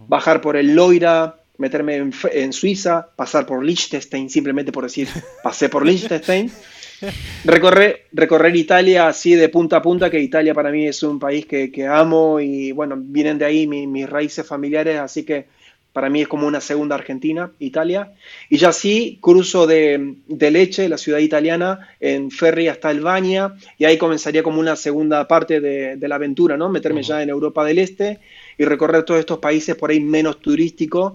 bajar 0.07 0.41
por 0.41 0.57
el 0.57 0.75
Loira, 0.75 1.37
meterme 1.57 2.11
en, 2.31 2.53
Suiza, 2.53 3.09
pasar 3.15 3.45
por 3.45 3.63
Liechtenstein, 3.63 4.29
simplemente 4.29 4.71
por 4.71 4.83
decir, 4.83 5.07
pasé 5.43 5.69
por 5.69 5.85
Liechtenstein, 5.85 6.51
recorrer, 7.45 8.07
recorrer 8.11 8.55
Italia 8.55 9.07
así 9.07 9.35
de 9.35 9.49
punta 9.49 9.77
a 9.77 9.81
punta, 9.81 10.09
que 10.09 10.19
Italia 10.19 10.53
para 10.53 10.71
mí 10.71 10.87
es 10.87 11.03
un 11.03 11.19
país 11.19 11.45
que, 11.45 11.87
amo 11.87 12.39
y 12.39 12.71
bueno, 12.71 12.95
vienen 12.97 13.37
de 13.37 13.45
ahí 13.45 13.67
mis 13.67 14.09
raíces 14.09 14.45
familiares, 14.45 14.99
así 14.99 15.23
que 15.23 15.47
para 15.93 16.09
mí 16.09 16.21
es 16.21 16.27
como 16.27 16.47
una 16.47 16.61
segunda 16.61 16.95
Argentina, 16.95 17.51
Italia. 17.59 18.13
Y 18.49 18.57
ya 18.57 18.71
sí, 18.71 19.19
cruzo 19.21 19.67
de, 19.67 20.15
de, 20.27 20.51
Leche, 20.51 20.87
la 20.87 20.97
ciudad 20.97 21.19
italiana, 21.19 21.89
en 21.99 22.31
ferry 22.31 22.67
hasta 22.67 22.89
Albania, 22.89 23.55
y 23.77 23.85
ahí 23.85 23.97
comenzaría 23.97 24.43
como 24.43 24.59
una 24.59 24.75
segunda 24.75 25.27
parte 25.27 25.59
de, 25.59 26.07
la 26.07 26.15
aventura, 26.15 26.57
¿no? 26.57 26.69
Meterme 26.69 27.03
ya 27.03 27.21
en 27.21 27.29
Europa 27.29 27.65
del 27.65 27.79
Este 27.79 28.19
y 28.57 28.65
recorrer 28.65 29.03
todos 29.03 29.19
estos 29.19 29.39
países 29.39 29.75
por 29.75 29.91
ahí 29.91 29.99
menos 29.99 30.39
turísticos, 30.39 31.13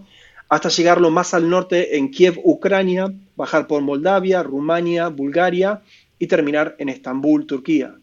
hasta 0.48 0.68
llegar 0.68 1.00
lo 1.00 1.10
más 1.10 1.34
al 1.34 1.48
norte 1.48 1.96
en 1.96 2.10
Kiev, 2.10 2.38
Ucrania, 2.44 3.12
bajar 3.34 3.66
por 3.66 3.82
Moldavia, 3.82 4.42
Rumania, 4.42 5.08
Bulgaria 5.08 5.82
y 6.18 6.26
terminar 6.26 6.76
en 6.78 6.88
Estambul, 6.88 7.46
Turquía. 7.46 7.94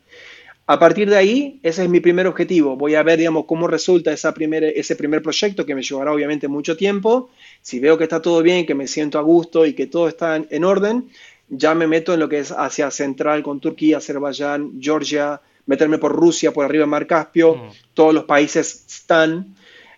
A 0.66 0.80
partir 0.80 1.10
de 1.10 1.18
ahí, 1.18 1.60
ese 1.62 1.84
es 1.84 1.90
mi 1.90 2.00
primer 2.00 2.26
objetivo. 2.26 2.78
Voy 2.78 2.96
a 2.96 3.04
ver, 3.04 3.20
digamos, 3.20 3.46
cómo 3.46 3.68
resulta 3.68 4.14
esa 4.14 4.34
ese 4.38 4.96
primer 4.96 5.22
proyecto, 5.22 5.66
que 5.66 5.76
me 5.76 5.84
llevará 5.84 6.14
obviamente 6.14 6.48
mucho 6.48 6.78
tiempo. 6.78 7.30
Si 7.62 7.80
veo 7.80 7.98
que 7.98 8.06
está 8.06 8.22
todo 8.22 8.42
bien, 8.42 8.66
que 8.66 8.74
me 8.74 8.88
siento 8.88 9.20
a 9.20 9.24
gusto 9.24 9.66
y 9.66 9.74
que 9.74 9.88
todo 9.88 10.08
está 10.08 10.38
en, 10.38 10.64
orden, 10.64 11.10
ya 11.50 11.76
me 11.76 11.86
meto 11.86 12.14
en 12.14 12.22
lo 12.22 12.30
que 12.30 12.40
es 12.40 12.52
Asia 12.52 12.92
Central 12.92 13.44
con 13.44 13.60
Turquía, 13.60 13.98
Azerbaiyán, 13.98 14.80
Georgia, 14.80 15.42
meterme 15.66 15.98
por 15.98 16.14
Rusia, 16.14 16.54
por 16.54 16.64
arriba 16.64 16.84
del 16.84 16.90
Mar 16.90 17.08
Caspio, 17.08 17.56
mm. 17.56 17.70
todos 17.94 18.14
los 18.14 18.24
países 18.24 18.86
están. 18.88 19.56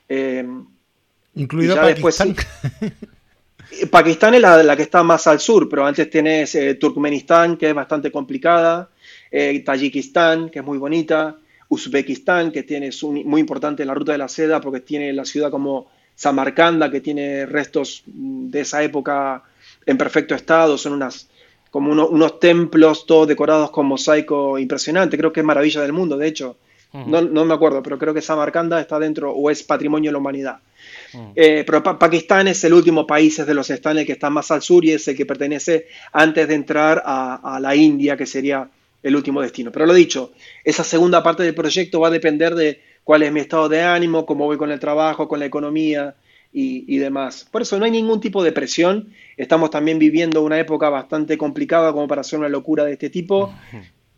Eh, 0.09 0.47
Incluido 1.35 1.75
Pakistán. 1.75 2.35
Pakistán 3.91 4.33
es 4.33 4.41
la, 4.41 4.75
que 4.75 4.83
está 4.83 5.03
más 5.03 5.27
al 5.27 5.39
sur, 5.39 5.69
pero 5.69 5.85
antes 5.85 6.09
tienes 6.09 6.55
eh, 6.55 6.75
Turkmenistán, 6.75 7.55
que 7.55 7.69
es 7.69 7.75
bastante 7.75 8.11
complicada 8.11 8.89
eh, 9.37 9.59
Tayikistán, 9.59 10.49
que 10.49 10.59
es 10.59 10.65
muy 10.65 10.77
bonita, 10.77 11.35
Uzbekistán, 11.67 12.53
que 12.53 12.63
tiene, 12.63 12.87
es 12.87 13.03
muy 13.03 13.41
importante 13.41 13.83
en 13.83 13.87
la 13.89 13.93
ruta 13.93 14.13
de 14.13 14.17
la 14.17 14.29
seda 14.29 14.61
porque 14.61 14.79
tiene 14.79 15.11
la 15.11 15.25
ciudad 15.25 15.51
como 15.51 15.87
Samarcanda, 16.15 16.89
que 16.89 17.01
tiene 17.01 17.45
restos 17.45 18.03
de 18.05 18.61
esa 18.61 18.81
época 18.81 19.43
en 19.85 19.97
perfecto 19.97 20.35
estado, 20.35 20.77
son 20.77 20.93
unas 20.93 21.27
como 21.69 21.91
unos 21.91 22.39
templos 22.39 23.05
todos 23.05 23.27
decorados 23.27 23.71
con 23.71 23.85
mosaico 23.87 24.57
impresionante, 24.57 25.17
creo 25.17 25.33
que 25.33 25.41
es 25.41 25.45
maravilla 25.45 25.81
del 25.81 25.91
mundo, 25.91 26.17
de 26.17 26.27
hecho, 26.27 26.55
no, 26.93 27.21
no, 27.21 27.43
me 27.43 27.53
acuerdo, 27.53 27.83
pero 27.83 27.99
creo 27.99 28.13
que 28.13 28.21
Samarcanda 28.21 28.79
está 28.79 28.97
dentro 28.97 29.33
o 29.33 29.51
es 29.51 29.63
patrimonio 29.63 30.07
de 30.07 30.13
la 30.13 30.19
humanidad. 30.19 30.59
Eh, 31.35 31.65
pero 31.67 31.83
Pakistán 31.83 32.47
es 32.47 32.63
el 32.63 32.73
último 32.73 33.05
país 33.05 33.45
de 33.45 33.53
los 33.53 33.69
estanes 33.69 34.05
que 34.05 34.13
está 34.13 34.29
más 34.29 34.49
al 34.51 34.61
sur 34.61 34.85
y 34.85 34.91
es 34.91 35.05
el 35.09 35.17
que 35.17 35.25
pertenece 35.25 35.87
antes 36.13 36.47
de 36.47 36.55
entrar 36.55 37.03
a, 37.05 37.55
a 37.55 37.59
la 37.59 37.75
India, 37.75 38.15
que 38.15 38.25
sería 38.25 38.69
el 39.03 39.15
último 39.15 39.41
destino. 39.41 39.71
Pero 39.71 39.85
lo 39.85 39.93
dicho, 39.93 40.33
esa 40.63 40.83
segunda 40.83 41.21
parte 41.23 41.43
del 41.43 41.55
proyecto 41.55 41.99
va 41.99 42.07
a 42.07 42.11
depender 42.11 42.55
de 42.55 42.81
cuál 43.03 43.23
es 43.23 43.31
mi 43.31 43.39
estado 43.39 43.69
de 43.69 43.81
ánimo, 43.81 44.25
cómo 44.25 44.45
voy 44.45 44.57
con 44.57 44.71
el 44.71 44.79
trabajo, 44.79 45.27
con 45.27 45.39
la 45.39 45.45
economía 45.45 46.15
y, 46.51 46.97
demás. 46.97 47.45
Por 47.51 47.61
eso 47.61 47.77
no 47.77 47.85
hay 47.85 47.91
ningún 47.91 48.21
tipo 48.21 48.41
de 48.41 48.53
presión. 48.53 49.09
Estamos 49.35 49.69
también 49.69 49.99
viviendo 49.99 50.41
una 50.41 50.57
época 50.57 50.89
bastante 50.89 51.37
complicada 51.37 51.91
como 51.91 52.07
para 52.07 52.21
hacer 52.21 52.39
una 52.39 52.47
locura 52.47 52.85
de 52.85 52.93
este 52.93 53.09
tipo. 53.09 53.53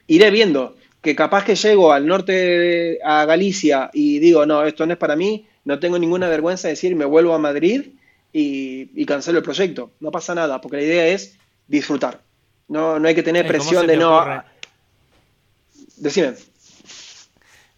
Iré 0.06 0.30
viendo 0.30 0.76
que 1.02 1.16
capaz 1.16 1.44
que 1.44 1.56
llego 1.56 1.92
al 1.92 2.06
norte, 2.06 3.00
a 3.04 3.26
Galicia, 3.26 3.90
y 3.94 4.20
digo, 4.20 4.46
no, 4.46 4.63
esto 4.66 4.86
no 4.86 4.94
es 4.94 5.00
para 5.00 5.16
mí, 5.16 5.48
no 5.66 5.80
tengo 5.80 5.98
ninguna 5.98 6.28
vergüenza 6.28 6.68
de 6.68 6.74
decir, 6.74 6.96
me 6.96 7.06
vuelvo 7.06 7.34
a 7.34 7.40
Madrid 7.40 7.88
y, 8.32 8.90
y 8.94 9.06
cancelo 9.06 9.40
el 9.40 9.44
proyecto. 9.44 9.92
No 10.00 10.12
pasa 10.12 10.36
nada, 10.36 10.62
porque 10.62 10.78
la 10.78 10.84
idea 10.84 11.08
es 11.08 11.38
disfrutar. 11.68 12.22
No, 12.68 13.00
no 13.00 13.08
hay 13.08 13.16
que 13.16 13.24
tener 13.24 13.48
presión 13.48 13.88
de 13.88 13.98
no... 13.98 14.44
Decime. 15.98 16.36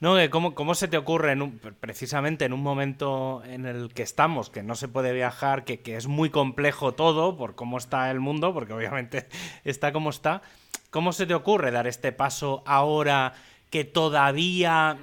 No, 0.01 0.15
¿cómo, 0.29 0.55
¿cómo, 0.55 0.75
se 0.75 0.87
te 0.87 0.95
ocurre 0.95 1.37
precisamente 1.81 2.45
en 2.45 2.53
un 2.53 2.63
momento 2.63 3.43
en 3.45 3.65
el 3.65 3.93
que 3.93 4.01
estamos, 4.01 4.49
que 4.49 4.63
no 4.63 4.75
se 4.75 4.87
puede 4.87 5.11
viajar, 5.11 5.65
que, 5.65 5.81
es 5.85 6.07
muy 6.07 6.29
complejo 6.29 6.93
todo 6.93 7.35
por 7.35 7.55
cómo 7.55 7.77
está 7.77 8.09
el 8.09 8.21
mundo, 8.21 8.53
porque 8.53 8.71
obviamente 8.71 9.27
está 9.65 9.91
como 9.91 10.09
está, 10.09 10.41
¿cómo 10.89 11.11
se 11.11 11.25
te 11.25 11.33
ocurre 11.33 11.71
dar 11.71 11.85
este 11.85 12.13
paso 12.13 12.63
ahora 12.65 13.33
que 13.69 13.83
todavía 13.83 14.97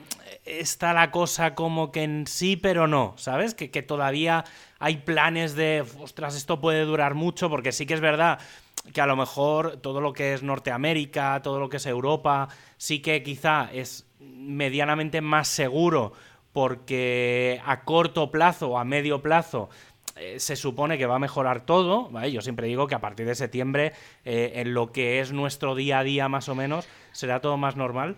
está 0.47 0.95
la 0.95 1.11
cosa 1.11 1.55
como 1.55 1.93
que 1.93 2.03
en 2.03 2.27
sí, 2.27 2.57
pero 2.57 2.87
no, 2.87 3.15
¿sabes? 3.19 3.55
Que, 3.55 3.71
que 3.71 3.83
todavía 3.83 4.45
hay 4.79 4.97
planes 4.99 5.55
de, 5.55 5.85
ostras, 6.01 6.37
esto 6.37 6.59
puede 6.59 6.85
durar 6.87 7.13
mucho, 7.15 7.51
porque 7.51 7.73
sí 7.73 7.85
que 7.85 7.95
es 7.95 8.01
verdad 8.01 8.39
que 8.93 9.01
a 9.01 9.07
lo 9.07 9.17
mejor 9.17 9.79
todo 9.79 10.01
lo 10.01 10.12
que 10.12 10.35
es 10.35 10.43
Norteamérica, 10.43 11.41
todo 11.43 11.61
lo 11.61 11.69
que 11.69 11.79
es 11.79 11.87
Europa, 11.87 12.49
sí 12.77 13.01
que 13.01 13.23
quizá 13.23 13.69
es 13.73 14.07
medianamente 14.21 15.21
más 15.21 15.49
seguro 15.49 16.12
porque 16.53 17.61
a 17.67 17.83
corto 17.85 18.31
plazo 18.31 18.71
o 18.71 18.79
a 18.79 18.85
medio 18.85 19.21
plazo 19.21 19.69
eh, 20.17 20.41
se 20.41 20.57
supone 20.57 20.97
que 20.97 21.05
va 21.05 21.17
a 21.17 21.19
mejorar 21.19 21.67
todo, 21.67 22.11
Yo 22.27 22.41
siempre 22.41 22.67
digo 22.67 22.87
que 22.87 22.95
a 22.95 23.01
partir 23.01 23.27
de 23.27 23.35
septiembre, 23.35 23.93
eh, 24.25 24.53
en 24.57 24.73
lo 24.73 24.91
que 24.91 25.21
es 25.21 25.33
nuestro 25.33 25.75
día 25.75 25.99
a 25.99 26.05
día 26.05 26.31
más 26.31 26.49
o 26.49 26.55
menos, 26.55 26.89
será 27.12 27.41
todo 27.41 27.59
más 27.59 27.77
normal. 27.77 28.17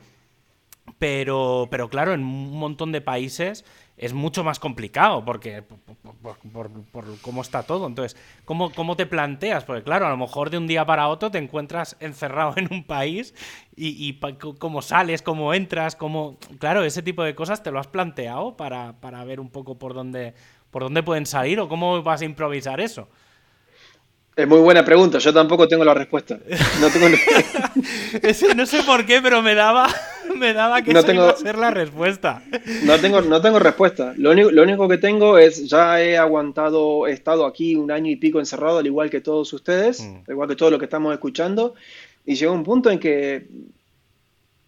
Pero, 1.00 1.66
pero 1.70 1.88
claro, 1.88 2.14
en 2.14 2.20
un 2.20 2.56
montón 2.56 2.92
de 2.92 3.00
países 3.00 3.64
es 3.98 4.14
mucho 4.14 4.44
más 4.44 4.58
complicado 4.58 5.24
porque 5.24 5.62
por, 5.62 7.20
cómo 7.20 7.42
está 7.42 7.64
todo. 7.64 7.86
Entonces, 7.86 8.16
¿cómo, 8.44 8.70
¿cómo, 8.70 8.96
te 8.96 9.06
planteas? 9.06 9.64
Porque 9.64 9.82
claro, 9.82 10.06
a 10.06 10.10
lo 10.10 10.16
mejor 10.16 10.50
de 10.50 10.58
un 10.58 10.66
día 10.66 10.86
para 10.86 11.08
otro 11.08 11.30
te 11.30 11.38
encuentras 11.38 11.96
encerrado 12.00 12.54
en 12.56 12.68
un 12.72 12.84
país 12.84 13.34
y, 13.76 14.18
cómo 14.58 14.82
sales, 14.82 15.22
cómo 15.22 15.52
entras, 15.52 15.96
cómo... 15.96 16.38
Claro, 16.58 16.84
ese 16.84 17.02
tipo 17.02 17.22
de 17.22 17.34
cosas 17.34 17.62
te 17.62 17.70
lo 17.70 17.78
has 17.78 17.86
planteado 17.86 18.56
para, 18.56 19.24
ver 19.24 19.40
un 19.40 19.50
poco 19.50 19.78
por 19.78 19.94
dónde, 19.94 20.34
por 20.70 20.82
dónde 20.82 21.02
pueden 21.02 21.26
salir 21.26 21.60
o 21.60 21.68
cómo 21.68 22.02
vas 22.02 22.22
a 22.22 22.24
improvisar 22.24 22.80
eso. 22.80 23.08
Es 24.38 24.46
muy 24.46 24.60
buena 24.60 24.84
pregunta, 24.84 25.18
yo 25.18 25.34
tampoco 25.34 25.66
tengo 25.66 25.84
la 25.84 25.94
respuesta. 25.94 26.38
No, 26.80 26.88
tengo... 26.90 27.08
no 28.56 28.66
sé 28.66 28.84
por 28.84 29.04
qué, 29.04 29.20
pero 29.20 29.42
me 29.42 29.56
daba, 29.56 29.88
me 30.36 30.52
daba 30.52 30.80
que 30.80 30.92
no 30.92 31.02
tengo... 31.02 31.24
iba 31.24 31.32
a 31.32 31.36
ser 31.36 31.58
la 31.58 31.72
respuesta. 31.72 32.44
No 32.84 33.00
tengo, 33.00 33.20
no 33.20 33.40
tengo 33.40 33.58
respuesta. 33.58 34.14
Lo 34.16 34.30
único, 34.30 34.52
lo 34.52 34.62
único 34.62 34.86
que 34.86 34.96
tengo 34.98 35.38
es, 35.38 35.68
ya 35.68 36.00
he 36.00 36.16
aguantado, 36.16 37.08
he 37.08 37.12
estado 37.14 37.46
aquí 37.46 37.74
un 37.74 37.90
año 37.90 38.12
y 38.12 38.14
pico 38.14 38.38
encerrado, 38.38 38.78
al 38.78 38.86
igual 38.86 39.10
que 39.10 39.20
todos 39.20 39.52
ustedes, 39.52 40.02
mm. 40.02 40.16
al 40.28 40.32
igual 40.32 40.48
que 40.48 40.54
todo 40.54 40.70
lo 40.70 40.78
que 40.78 40.84
estamos 40.84 41.12
escuchando, 41.12 41.74
y 42.24 42.36
llegó 42.36 42.52
un 42.52 42.62
punto 42.62 42.92
en 42.92 43.00
que 43.00 43.48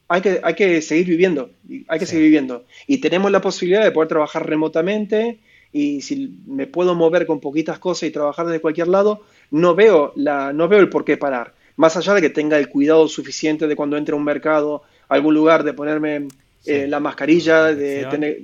hay 0.09 0.20
que, 0.20 0.40
hay 0.42 0.54
que 0.54 0.83
seguir 0.83 1.06
viviendo, 1.06 1.52
hay 1.87 1.98
que 2.00 2.06
seguir 2.06 2.24
viviendo. 2.24 2.64
Y 2.88 2.98
tenemos 2.98 3.30
la 3.30 3.40
posibilidad 3.40 3.85
de 3.85 3.92
poder 3.92 4.09
trabajar 4.09 4.44
remotamente, 4.48 5.38
y 5.72 6.00
si 6.00 6.40
me 6.46 6.66
puedo 6.66 6.96
mover 6.96 7.24
con 7.26 7.38
poquitas 7.38 7.78
cosas 7.78 8.09
y 8.09 8.11
trabajar 8.11 8.46
desde 8.46 8.61
cualquier 8.61 8.88
lado, 8.88 9.22
no 9.50 9.74
veo, 9.74 10.12
la, 10.16 10.52
no 10.52 10.68
veo 10.68 10.80
el 10.80 10.88
por 10.88 11.04
qué 11.04 11.16
parar. 11.16 11.54
Más 11.76 11.96
allá 11.96 12.14
de 12.14 12.20
que 12.20 12.30
tenga 12.30 12.58
el 12.58 12.68
cuidado 12.68 13.08
suficiente 13.08 13.66
de 13.66 13.76
cuando 13.76 13.96
entre 13.96 14.14
a 14.14 14.16
un 14.16 14.24
mercado, 14.24 14.82
a 15.08 15.14
algún 15.14 15.34
lugar, 15.34 15.64
de 15.64 15.72
ponerme 15.72 16.28
eh, 16.66 16.86
la 16.86 17.00
mascarilla, 17.00 17.74
de 17.74 18.04
tener, 18.06 18.38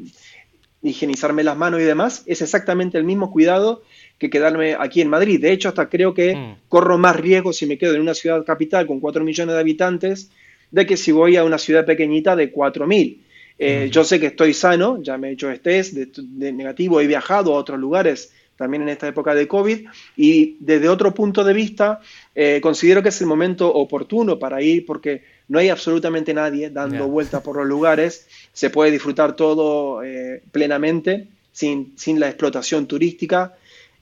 higienizarme 0.82 1.42
las 1.42 1.56
manos 1.56 1.80
y 1.80 1.84
demás, 1.84 2.22
es 2.26 2.42
exactamente 2.42 2.98
el 2.98 3.04
mismo 3.04 3.30
cuidado 3.30 3.82
que 4.18 4.30
quedarme 4.30 4.76
aquí 4.78 5.00
en 5.00 5.08
Madrid. 5.08 5.40
De 5.40 5.52
hecho, 5.52 5.68
hasta 5.68 5.88
creo 5.88 6.14
que 6.14 6.34
mm. 6.34 6.56
corro 6.68 6.98
más 6.98 7.16
riesgo 7.16 7.52
si 7.52 7.66
me 7.66 7.76
quedo 7.76 7.94
en 7.94 8.00
una 8.00 8.14
ciudad 8.14 8.44
capital 8.44 8.86
con 8.86 9.00
4 9.00 9.24
millones 9.24 9.54
de 9.54 9.60
habitantes 9.60 10.30
de 10.70 10.86
que 10.86 10.96
si 10.96 11.12
voy 11.12 11.36
a 11.36 11.44
una 11.44 11.58
ciudad 11.58 11.84
pequeñita 11.84 12.34
de 12.36 12.52
4.000. 12.52 13.18
Eh, 13.58 13.88
yo 13.90 14.04
sé 14.04 14.20
que 14.20 14.26
estoy 14.26 14.52
sano, 14.52 15.02
ya 15.02 15.16
me 15.16 15.30
he 15.30 15.32
hecho 15.32 15.48
test 15.60 15.94
de, 15.94 16.52
negativo, 16.52 17.00
he 17.00 17.06
viajado 17.06 17.54
a 17.54 17.58
otros 17.58 17.78
lugares 17.78 18.34
también 18.56 18.82
en 18.82 18.88
esta 18.88 19.08
época 19.08 19.34
de 19.34 19.46
COVID. 19.46 19.86
Y 20.16 20.56
desde 20.60 20.88
otro 20.88 21.14
punto 21.14 21.44
de 21.44 21.52
vista 21.52 22.00
eh, 22.34 22.60
considero 22.62 23.02
que 23.02 23.10
es 23.10 23.20
el 23.20 23.26
momento 23.26 23.72
oportuno 23.72 24.38
para 24.38 24.62
ir 24.62 24.84
porque 24.86 25.22
no 25.48 25.58
hay 25.58 25.68
absolutamente 25.68 26.34
nadie 26.34 26.70
dando 26.70 27.06
vueltas 27.06 27.42
por 27.42 27.56
los 27.56 27.66
lugares, 27.66 28.26
se 28.52 28.70
puede 28.70 28.90
disfrutar 28.90 29.36
todo 29.36 30.02
eh, 30.02 30.42
plenamente 30.50 31.28
sin, 31.52 31.92
sin, 31.96 32.18
la 32.18 32.28
explotación 32.28 32.86
turística, 32.86 33.54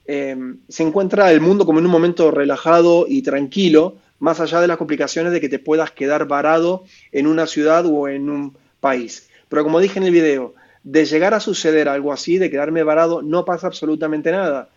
se 0.05 0.83
encuentra 0.83 1.31
el 1.31 1.41
mundo 1.41 1.65
como 1.65 1.79
en 1.79 1.85
un 1.85 1.91
momento 1.91 2.29
relajado 2.29 3.05
y 3.07 3.23
tranquilo, 3.23 3.95
más 4.19 4.39
allá 4.39 4.61
de 4.61 4.67
las 4.67 4.77
complicaciones 4.77 5.31
de 5.31 5.41
que 5.41 5.49
te 5.49 5.59
puedas 5.59 5.91
quedar 5.91 6.27
varado 6.27 6.83
en 7.11 7.27
una 7.27 7.47
ciudad 7.47 7.85
o 7.85 8.07
en 8.07 8.29
un 8.29 8.57
país. 8.79 9.29
Pero 9.49 9.63
como 9.63 9.79
dije 9.79 9.99
en 9.99 10.05
el 10.05 10.11
video, 10.11 10.53
de 10.85 11.03
llegar 11.03 11.33
a 11.33 11.39
suceder 11.39 11.89
algo 11.89 12.13
así, 12.13 12.37
de 12.37 12.51
quedarme 12.51 12.83
varado, 12.83 13.23
no 13.23 13.43
pasa 13.43 13.65
absolutamente 13.65 14.31
nada. 14.31 14.69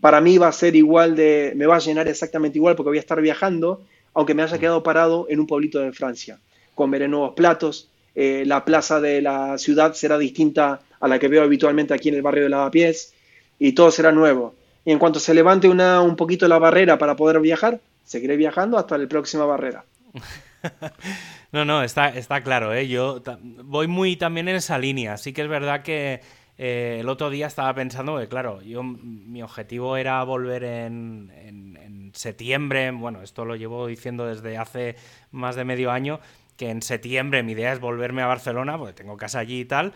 Para 0.00 0.20
mí 0.20 0.38
va 0.38 0.48
a 0.48 0.52
ser 0.52 0.76
igual 0.76 1.16
de, 1.16 1.52
me 1.56 1.66
va 1.66 1.76
a 1.76 1.80
llenar 1.80 2.06
exactamente 2.06 2.58
igual 2.58 2.76
porque 2.76 2.90
voy 2.90 2.98
a 2.98 3.00
estar 3.00 3.20
viajando, 3.20 3.82
aunque 4.14 4.34
me 4.34 4.44
haya 4.44 4.56
mm. 4.56 4.60
quedado 4.60 4.82
parado 4.84 5.26
en 5.28 5.40
un 5.40 5.48
pueblito 5.48 5.80
de 5.80 5.92
Francia. 5.92 6.38
Comeré 6.76 7.08
nuevos 7.08 7.34
platos, 7.34 7.90
eh, 8.14 8.44
la 8.46 8.64
plaza 8.64 9.00
de 9.00 9.20
la 9.20 9.58
ciudad 9.58 9.94
será 9.94 10.16
distinta 10.16 10.80
a 11.00 11.08
la 11.08 11.18
que 11.18 11.26
veo 11.26 11.42
habitualmente 11.42 11.92
aquí 11.92 12.08
en 12.08 12.14
el 12.14 12.22
barrio 12.22 12.44
de 12.44 12.50
Lavapiés 12.50 13.12
y 13.58 13.72
todo 13.72 13.90
será 13.90 14.12
nuevo. 14.12 14.54
Y 14.84 14.92
en 14.92 15.00
cuanto 15.00 15.18
se 15.18 15.34
levante 15.34 15.68
una, 15.68 16.00
un 16.02 16.14
poquito 16.14 16.46
la 16.46 16.60
barrera 16.60 16.98
para 16.98 17.16
poder 17.16 17.40
viajar, 17.40 17.80
seguiré 18.04 18.36
viajando 18.36 18.78
hasta 18.78 18.96
la 18.96 19.08
próxima 19.08 19.44
barrera. 19.44 19.84
No, 21.50 21.64
no, 21.64 21.82
está, 21.82 22.08
está 22.08 22.42
claro, 22.42 22.74
¿eh? 22.74 22.88
Yo 22.88 23.22
voy 23.64 23.86
muy 23.86 24.16
también 24.16 24.48
en 24.48 24.56
esa 24.56 24.78
línea. 24.78 25.16
Sí 25.16 25.32
que 25.32 25.42
es 25.42 25.48
verdad 25.48 25.82
que 25.82 26.20
eh, 26.58 26.98
el 27.00 27.08
otro 27.08 27.30
día 27.30 27.46
estaba 27.46 27.72
pensando 27.72 28.18
que, 28.18 28.28
claro, 28.28 28.60
yo 28.62 28.82
mi 28.82 29.42
objetivo 29.42 29.96
era 29.96 30.22
volver 30.24 30.64
en, 30.64 32.10
septiembre. 32.14 32.90
Bueno, 32.90 33.22
esto 33.22 33.44
lo 33.44 33.54
llevo 33.54 33.86
diciendo 33.86 34.26
desde 34.26 34.56
hace 34.58 34.96
más 35.30 35.56
de 35.56 35.64
medio 35.64 35.90
año, 35.90 36.20
que 36.56 36.70
en 36.70 36.82
septiembre 36.82 37.42
mi 37.42 37.52
idea 37.52 37.72
es 37.72 37.80
volverme 37.80 38.22
a 38.22 38.26
Barcelona, 38.26 38.76
porque 38.76 38.94
tengo 38.94 39.16
casa 39.16 39.38
allí 39.38 39.60
y 39.60 39.64
tal. 39.66 39.92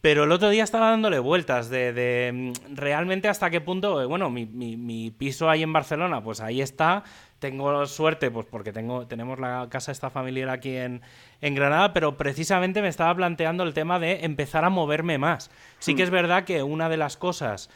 Pero 0.00 0.24
el 0.24 0.32
otro 0.32 0.48
día 0.48 0.64
estaba 0.64 0.90
dándole 0.90 1.18
vueltas 1.18 1.68
de, 1.68 2.52
realmente 2.72 3.28
hasta 3.28 3.50
qué 3.50 3.60
punto, 3.60 4.00
eh, 4.00 4.06
bueno, 4.06 4.30
mi, 4.30 4.46
mi, 4.46 4.76
mi, 4.76 5.10
piso 5.10 5.50
ahí 5.50 5.62
en 5.62 5.72
Barcelona, 5.72 6.22
pues 6.22 6.40
ahí 6.40 6.60
está, 6.60 7.02
tengo 7.38 7.86
suerte, 7.86 8.30
pues 8.30 8.46
porque 8.50 8.72
tengo, 8.72 9.06
tenemos 9.06 9.38
la 9.38 9.68
casa 9.70 9.92
esta 9.92 10.10
familiar 10.10 10.48
aquí 10.48 10.76
en, 10.76 11.02
en, 11.40 11.54
Granada, 11.54 11.92
pero 11.92 12.16
precisamente 12.16 12.82
me 12.82 12.88
estaba 12.88 13.14
planteando 13.14 13.62
el 13.64 13.74
tema 13.74 13.98
de 13.98 14.24
empezar 14.24 14.64
a 14.64 14.70
moverme 14.70 15.18
más. 15.18 15.50
Sí 15.78 15.94
que 15.94 16.02
es 16.02 16.10
mm. 16.10 16.14
verdad 16.14 16.44
que 16.44 16.62
una 16.62 16.88
de 16.88 16.96
las 16.96 17.16
cosas 17.16 17.70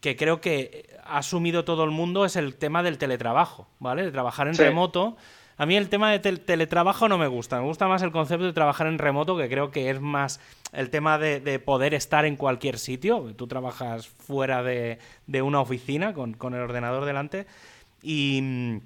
que 0.00 0.16
creo 0.16 0.40
que 0.40 0.88
ha 1.04 1.18
asumido 1.18 1.64
todo 1.64 1.84
el 1.84 1.90
mundo 1.90 2.24
es 2.24 2.36
el 2.36 2.54
tema 2.56 2.82
del 2.82 2.98
teletrabajo, 2.98 3.68
¿vale? 3.78 4.04
De 4.04 4.12
trabajar 4.12 4.48
en 4.48 4.56
remoto. 4.56 5.16
A 5.58 5.64
mí 5.64 5.74
el 5.74 5.88
tema 5.88 6.12
de 6.12 6.18
teletrabajo 6.18 7.08
no 7.08 7.16
me 7.16 7.26
gusta, 7.28 7.58
me 7.58 7.66
gusta 7.66 7.88
más 7.88 8.02
el 8.02 8.12
concepto 8.12 8.44
de 8.44 8.52
trabajar 8.52 8.88
en 8.88 8.98
remoto, 8.98 9.38
que 9.38 9.48
creo 9.48 9.70
que 9.70 9.88
es 9.88 10.00
más 10.00 10.38
el 10.72 10.90
tema 10.90 11.16
de, 11.18 11.40
de 11.40 11.58
poder 11.58 11.94
estar 11.94 12.26
en 12.26 12.36
cualquier 12.36 12.78
sitio. 12.78 13.32
Tú 13.36 13.46
trabajas 13.46 14.06
fuera 14.06 14.62
de, 14.62 14.98
de 15.26 15.40
una 15.40 15.60
oficina 15.60 16.12
con, 16.12 16.34
con 16.34 16.54
el 16.54 16.60
ordenador 16.60 17.06
delante. 17.06 17.46
Y, 18.08 18.82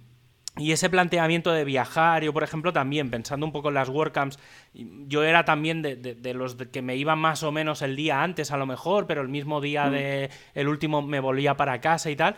ese 0.56 0.90
planteamiento 0.90 1.52
de 1.52 1.64
viajar, 1.64 2.22
yo 2.22 2.33
por 2.33 2.42
ejemplo 2.42 2.72
también, 2.72 3.11
pensando 3.11 3.46
un 3.46 3.52
poco 3.52 3.68
en 3.68 3.74
las 3.74 3.88
WordCamps, 3.88 4.38
yo 4.74 5.22
era 5.22 5.44
también 5.44 5.80
de, 5.83 6.33
los 6.35 6.54
que 6.54 6.83
me 6.83 6.96
iban 6.96 7.18
más 7.18 7.42
o 7.42 7.52
menos 7.52 7.83
el 7.83 7.96
día 7.96 8.22
antes 8.22 8.50
a 8.50 8.56
lo 8.56 8.66
mejor, 8.66 9.06
pero 9.06 9.20
el 9.22 9.28
mismo 9.28 9.61
día 9.61 9.87
mm. 9.87 9.92
de 9.92 10.30
el 10.54 10.68
último 10.68 11.02
me 11.02 11.20
volvía 11.20 11.56
para 11.56 11.80
casa 11.80 12.11
y 12.11 12.16
tal. 12.16 12.37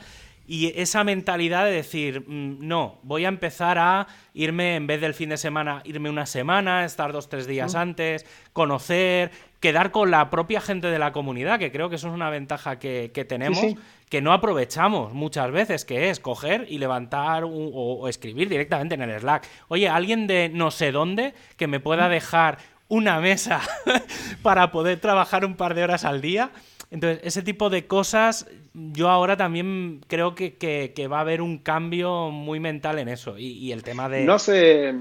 Y 0.53 0.79
esa 0.79 1.03
mentalidad 1.03 1.65
de 1.65 1.71
decir, 1.71 2.29
mm, 2.29 2.59
no, 2.61 2.99
voy 3.05 3.25
a 3.25 3.29
empezar 3.29 3.79
a 3.79 4.07
irme, 4.35 4.77
en 4.77 4.87
vez 4.87 5.01
del 5.01 5.15
fin 5.15 5.31
de 5.31 5.39
semana, 5.39 5.81
irme 5.87 6.11
una 6.11 6.27
semana, 6.27 6.85
estar 6.85 7.11
dos, 7.11 7.31
tres 7.31 7.47
días 7.47 7.75
antes, 7.75 8.27
conocer, 8.53 9.31
quedar 9.61 9.93
con 9.93 10.11
la 10.11 10.29
propia 10.29 10.61
gente 10.61 10.89
de 10.89 10.99
la 10.99 11.11
comunidad, 11.11 11.59
que 11.59 11.73
creo 11.73 11.89
que 11.89 11.97
eso 11.97 12.09
es 12.09 12.13
una 12.13 12.29
ventaja 12.29 12.79
que, 12.79 13.09
tenemos, 13.27 13.65
que 14.11 14.21
no 14.21 14.35
aprovechamos 14.35 15.15
muchas 15.15 15.51
veces, 15.53 15.87
que 15.87 16.11
es 16.11 16.21
coger 16.21 16.67
y 16.69 16.77
levantar 16.77 17.45
o, 17.47 18.07
escribir 18.07 18.51
directamente 18.51 18.95
en 18.95 19.01
el 19.01 19.21
Slack. 19.21 19.49
Oye, 19.69 19.89
alguien 19.89 20.27
de 20.27 20.51
no 20.51 20.71
sé 20.71 20.93
dónde 20.93 21.33
que 21.57 21.67
me 21.67 21.81
pueda 21.81 22.11
dejar 22.11 22.59
una 22.89 23.21
mesa 23.21 23.63
para 24.43 24.71
poder 24.71 25.01
trabajar 25.01 25.47
un 25.47 25.55
par 25.57 25.75
de 25.75 25.83
horas 25.83 26.05
al 26.05 26.21
día. 26.21 26.51
Entonces, 26.93 27.21
ese 27.25 27.41
tipo 27.43 27.71
de 27.71 27.87
cosas, 27.87 28.47
yo 28.75 29.09
ahora 29.09 29.37
también 29.37 30.05
creo 30.07 30.35
que, 30.35 31.09
va 31.11 31.19
a 31.19 31.23
haber 31.23 31.41
un 31.41 31.59
cambio 31.59 32.31
muy 32.31 32.61
mental 32.61 32.99
en 32.99 33.09
eso. 33.09 33.39
Y, 33.39 33.73
el 33.73 33.83
tema 33.83 34.09
de... 34.09 34.25
No 34.25 34.39
sé 34.39 34.95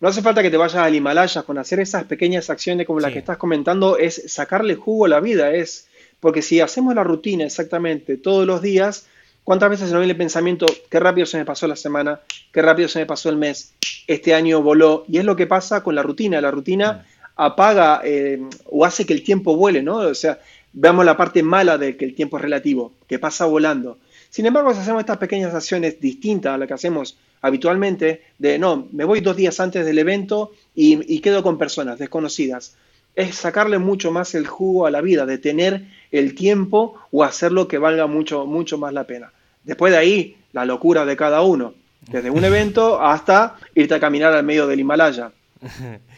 no 0.00 0.10
hace 0.10 0.20
falta 0.20 0.42
que 0.42 0.50
te 0.50 0.58
vayas 0.58 0.74
al 0.74 0.94
Himalaya 0.94 1.44
con 1.44 1.56
hacer 1.56 1.80
esas 1.80 2.04
pequeñas 2.04 2.50
acciones 2.50 2.86
como 2.86 3.00
las 3.00 3.10
que 3.10 3.20
estás 3.20 3.38
comentando, 3.38 3.96
es 3.96 4.22
sacarle 4.26 4.74
jugo 4.74 5.06
a 5.06 5.08
la 5.08 5.20
vida, 5.20 5.54
es 5.54 5.88
porque 6.20 6.42
si 6.42 6.60
hacemos 6.60 6.94
la 6.94 7.04
rutina 7.04 7.46
exactamente 7.46 8.18
todos 8.18 8.46
los 8.46 8.60
días, 8.60 9.06
¿cuántas 9.44 9.70
veces 9.70 9.86
se 9.86 9.94
nos 9.94 10.00
viene 10.00 10.12
el 10.12 10.18
pensamiento, 10.18 10.66
qué 10.90 11.00
rápido 11.00 11.26
se 11.26 11.38
me 11.38 11.46
pasó 11.46 11.66
la 11.66 11.76
semana, 11.76 12.20
qué 12.52 12.60
rápido 12.60 12.86
se 12.86 12.98
me 12.98 13.06
pasó 13.06 13.30
el 13.30 13.36
mes, 13.36 13.72
este 14.06 14.34
año 14.34 14.60
voló? 14.60 15.06
Y 15.08 15.16
es 15.16 15.24
lo 15.24 15.36
que 15.36 15.46
pasa 15.46 15.82
con 15.82 15.94
la 15.94 16.02
rutina, 16.02 16.38
la 16.38 16.50
rutina 16.50 17.06
apaga 17.36 18.02
eh, 18.04 18.42
o 18.66 18.84
hace 18.84 19.06
que 19.06 19.14
el 19.14 19.22
tiempo 19.22 19.56
vuele, 19.56 19.82
¿no? 19.82 19.96
O 19.96 20.14
sea, 20.14 20.38
veamos 20.74 21.04
la 21.04 21.16
parte 21.16 21.42
mala 21.42 21.78
de 21.78 21.96
que 21.96 22.04
el 22.04 22.14
tiempo 22.14 22.36
es 22.36 22.42
relativo, 22.42 22.92
que 23.06 23.18
pasa 23.18 23.46
volando. 23.46 23.98
Sin 24.28 24.46
embargo, 24.46 24.74
si 24.74 24.80
hacemos 24.80 25.00
estas 25.00 25.18
pequeñas 25.18 25.54
acciones 25.54 26.00
distintas 26.00 26.54
a 26.54 26.58
las 26.58 26.68
que 26.68 26.74
hacemos 26.74 27.16
habitualmente, 27.40 28.22
de 28.38 28.58
no, 28.58 28.88
me 28.92 29.04
voy 29.04 29.20
dos 29.20 29.36
días 29.36 29.60
antes 29.60 29.86
del 29.86 29.98
evento 29.98 30.52
y, 30.74 31.20
quedo 31.20 31.42
con 31.42 31.58
personas 31.58 31.98
desconocidas, 31.98 32.76
es 33.14 33.36
sacarle 33.36 33.78
mucho 33.78 34.10
más 34.10 34.34
el 34.34 34.46
jugo 34.46 34.86
a 34.86 34.90
la 34.90 35.00
vida, 35.00 35.24
de 35.24 35.38
tener 35.38 35.84
el 36.10 36.34
tiempo 36.34 36.98
o 37.12 37.22
hacerlo 37.22 37.68
que 37.68 37.78
valga 37.78 38.06
mucho, 38.06 38.44
mucho 38.44 38.76
más 38.76 38.92
la 38.92 39.04
pena. 39.04 39.32
Después 39.62 39.92
de 39.92 39.98
ahí, 39.98 40.36
la 40.52 40.64
locura 40.64 41.04
de 41.04 41.16
cada 41.16 41.42
uno, 41.42 41.74
desde 42.10 42.30
un 42.30 42.44
evento 42.44 43.00
hasta 43.02 43.56
irte 43.74 43.94
a 43.94 44.00
caminar 44.00 44.32
al 44.32 44.44
medio 44.44 44.66
del 44.66 44.80
Himalaya. 44.80 45.30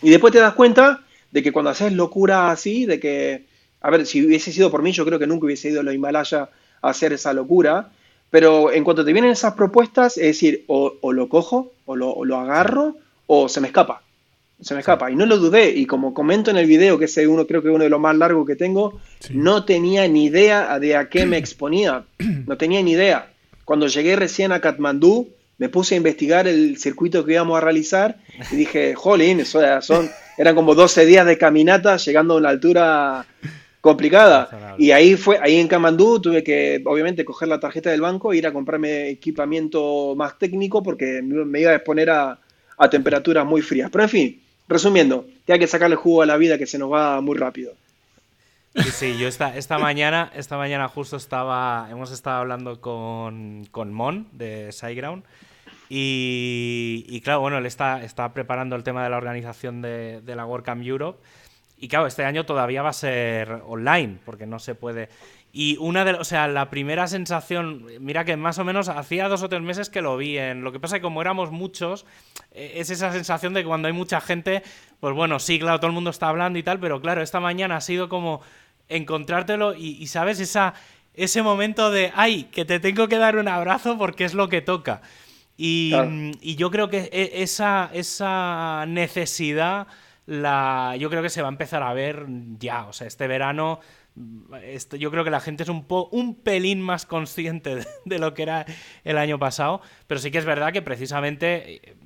Y 0.02 0.10
después 0.10 0.32
te 0.32 0.38
das 0.38 0.54
cuenta 0.54 1.04
de 1.30 1.42
que 1.42 1.52
cuando 1.52 1.70
haces 1.70 1.92
locura 1.92 2.50
así, 2.50 2.86
de 2.86 2.98
que, 2.98 3.45
a 3.86 3.90
ver, 3.90 4.04
si 4.04 4.26
hubiese 4.26 4.50
sido 4.50 4.68
por 4.68 4.82
mí, 4.82 4.90
yo 4.90 5.04
creo 5.04 5.20
que 5.20 5.28
nunca 5.28 5.46
hubiese 5.46 5.68
ido 5.68 5.78
a 5.78 5.84
los 5.84 5.94
Himalaya 5.94 6.50
a 6.82 6.90
hacer 6.90 7.12
esa 7.12 7.32
locura, 7.32 7.92
pero 8.30 8.72
en 8.72 8.82
cuanto 8.82 9.04
te 9.04 9.12
vienen 9.12 9.30
esas 9.30 9.54
propuestas, 9.54 10.16
es 10.16 10.24
decir, 10.24 10.64
o, 10.66 11.12
lo 11.12 11.28
cojo, 11.28 11.72
o 11.84 11.94
lo, 11.94 12.36
agarro, 12.36 12.96
o 13.28 13.48
se 13.48 13.60
me 13.60 13.68
escapa. 13.68 14.02
Se 14.60 14.74
me 14.74 14.80
escapa. 14.80 15.08
Y 15.12 15.14
no 15.14 15.24
lo 15.24 15.38
dudé. 15.38 15.70
Y 15.70 15.86
como 15.86 16.14
comento 16.14 16.50
en 16.50 16.56
el 16.56 16.66
video, 16.66 16.98
que 16.98 17.04
es 17.04 17.16
uno, 17.18 17.46
creo 17.46 17.62
que 17.62 17.68
uno 17.68 17.84
de 17.84 17.90
los 17.90 18.00
más 18.00 18.16
largos 18.16 18.44
que 18.44 18.56
tengo, 18.56 19.00
no 19.30 19.64
tenía 19.64 20.08
ni 20.08 20.24
idea 20.24 20.76
de 20.80 20.96
a 20.96 21.08
qué 21.08 21.24
me 21.24 21.36
exponía. 21.38 22.04
No 22.46 22.56
tenía 22.56 22.82
ni 22.82 22.90
idea. 22.90 23.30
Cuando 23.64 23.86
llegué 23.86 24.16
recién 24.16 24.50
a 24.50 24.60
Katmandú, 24.60 25.28
me 25.58 25.68
puse 25.68 25.94
a 25.94 25.98
investigar 25.98 26.48
el 26.48 26.76
circuito 26.76 27.24
que 27.24 27.34
íbamos 27.34 27.56
a 27.56 27.60
realizar 27.60 28.18
y 28.50 28.56
dije, 28.56 28.96
jolín, 28.96 29.38
eso 29.38 29.60
son, 29.80 30.10
eran 30.36 30.56
como 30.56 30.74
12 30.74 31.06
días 31.06 31.24
de 31.24 31.38
caminata 31.38 31.96
llegando 31.98 32.34
a 32.34 32.38
una 32.38 32.48
altura 32.48 33.26
complicada. 33.86 34.74
Y 34.78 34.90
ahí 34.90 35.16
fue, 35.16 35.38
ahí 35.40 35.56
en 35.56 35.68
Camandú 35.68 36.20
tuve 36.20 36.42
que, 36.42 36.82
obviamente, 36.84 37.24
coger 37.24 37.48
la 37.48 37.60
tarjeta 37.60 37.90
del 37.90 38.00
banco 38.00 38.32
e 38.32 38.36
ir 38.36 38.46
a 38.46 38.52
comprarme 38.52 39.08
equipamiento 39.08 40.14
más 40.16 40.38
técnico 40.38 40.82
porque 40.82 41.22
me 41.22 41.60
iba 41.60 41.70
a 41.70 41.76
exponer 41.76 42.10
a, 42.10 42.38
a 42.76 42.90
temperaturas 42.90 43.46
muy 43.46 43.62
frías. 43.62 43.88
Pero 43.90 44.04
en 44.04 44.10
fin, 44.10 44.42
resumiendo, 44.68 45.26
que 45.46 45.52
hay 45.52 45.58
que 45.58 45.66
sacarle 45.66 45.96
jugo 45.96 46.22
a 46.22 46.26
la 46.26 46.36
vida 46.36 46.58
que 46.58 46.66
se 46.66 46.78
nos 46.78 46.92
va 46.92 47.20
muy 47.20 47.38
rápido. 47.38 47.72
Sí, 48.74 48.90
sí, 48.90 49.18
yo 49.18 49.26
esta, 49.26 49.56
esta 49.56 49.78
mañana, 49.78 50.30
esta 50.34 50.58
mañana 50.58 50.86
justo 50.88 51.16
estaba, 51.16 51.88
hemos 51.90 52.12
estado 52.12 52.40
hablando 52.40 52.80
con, 52.80 53.66
con 53.70 53.94
Mon 53.94 54.26
de 54.32 54.70
SiteGround 54.70 55.24
y, 55.88 57.06
y, 57.08 57.20
claro, 57.22 57.40
bueno, 57.40 57.56
él 57.56 57.64
está, 57.64 58.04
está 58.04 58.34
preparando 58.34 58.76
el 58.76 58.82
tema 58.82 59.02
de 59.02 59.08
la 59.08 59.16
organización 59.16 59.80
de, 59.80 60.20
de 60.20 60.36
la 60.36 60.44
WordCamp 60.44 60.84
Europe 60.84 61.18
y 61.78 61.88
claro, 61.88 62.06
este 62.06 62.24
año 62.24 62.46
todavía 62.46 62.82
va 62.82 62.90
a 62.90 62.94
ser 62.94 63.62
online 63.66 64.18
porque 64.24 64.46
no 64.46 64.58
se 64.58 64.74
puede... 64.74 65.08
Y 65.52 65.78
una 65.78 66.04
de, 66.04 66.12
o 66.12 66.24
sea, 66.24 66.48
la 66.48 66.68
primera 66.68 67.08
sensación, 67.08 67.86
mira 68.00 68.26
que 68.26 68.36
más 68.36 68.58
o 68.58 68.64
menos 68.64 68.90
hacía 68.90 69.26
dos 69.26 69.42
o 69.42 69.48
tres 69.48 69.62
meses 69.62 69.88
que 69.88 70.02
lo 70.02 70.18
vi 70.18 70.36
en. 70.36 70.62
Lo 70.62 70.70
que 70.70 70.78
pasa 70.78 70.96
es 70.96 71.00
que 71.00 71.04
como 71.04 71.22
éramos 71.22 71.50
muchos, 71.50 72.04
eh, 72.52 72.74
es 72.76 72.90
esa 72.90 73.10
sensación 73.10 73.54
de 73.54 73.62
que 73.62 73.66
cuando 73.66 73.88
hay 73.88 73.94
mucha 73.94 74.20
gente, 74.20 74.62
pues 75.00 75.14
bueno, 75.14 75.38
sí, 75.38 75.58
claro, 75.58 75.78
todo 75.78 75.86
el 75.86 75.94
mundo 75.94 76.10
está 76.10 76.28
hablando 76.28 76.58
y 76.58 76.62
tal, 76.62 76.78
pero 76.78 77.00
claro, 77.00 77.22
esta 77.22 77.40
mañana 77.40 77.76
ha 77.76 77.80
sido 77.80 78.10
como 78.10 78.42
encontrártelo 78.90 79.74
y, 79.74 80.06
sabes, 80.08 80.40
esa, 80.40 80.74
ese 81.14 81.42
momento 81.42 81.90
de, 81.90 82.12
ay, 82.14 82.44
que 82.52 82.66
te 82.66 82.78
tengo 82.78 83.08
que 83.08 83.16
dar 83.16 83.36
un 83.36 83.48
abrazo 83.48 83.96
porque 83.96 84.26
es 84.26 84.34
lo 84.34 84.50
que 84.50 84.60
toca. 84.60 85.00
Y, 85.56 85.94
yo 86.56 86.70
creo 86.70 86.90
que 86.90 87.08
e, 87.10 87.42
esa, 87.42 87.88
esa 87.94 88.84
necesidad, 88.86 89.86
la, 90.26 90.96
yo 90.98 91.08
creo 91.08 91.22
que 91.22 91.30
se 91.30 91.42
va 91.42 91.48
a 91.48 91.52
empezar 91.52 91.82
a 91.82 91.94
ver 91.94 92.26
ya. 92.58 92.86
O 92.86 92.92
sea, 92.92 93.06
este 93.06 93.26
verano, 93.26 93.80
este, 94.62 94.98
yo 94.98 95.10
creo 95.10 95.24
que 95.24 95.30
la 95.30 95.40
gente 95.40 95.62
es 95.62 95.68
un, 95.68 95.84
po, 95.84 96.08
un 96.12 96.34
pelín 96.34 96.80
más 96.80 97.06
consciente 97.06 97.86
de 98.04 98.18
lo 98.18 98.34
que 98.34 98.42
era 98.42 98.66
el 99.04 99.18
año 99.18 99.38
pasado. 99.38 99.80
Pero 100.06 100.20
sí 100.20 100.30
que 100.30 100.38
es 100.38 100.44
verdad 100.44 100.72
que 100.72 100.82
precisamente 100.82 101.96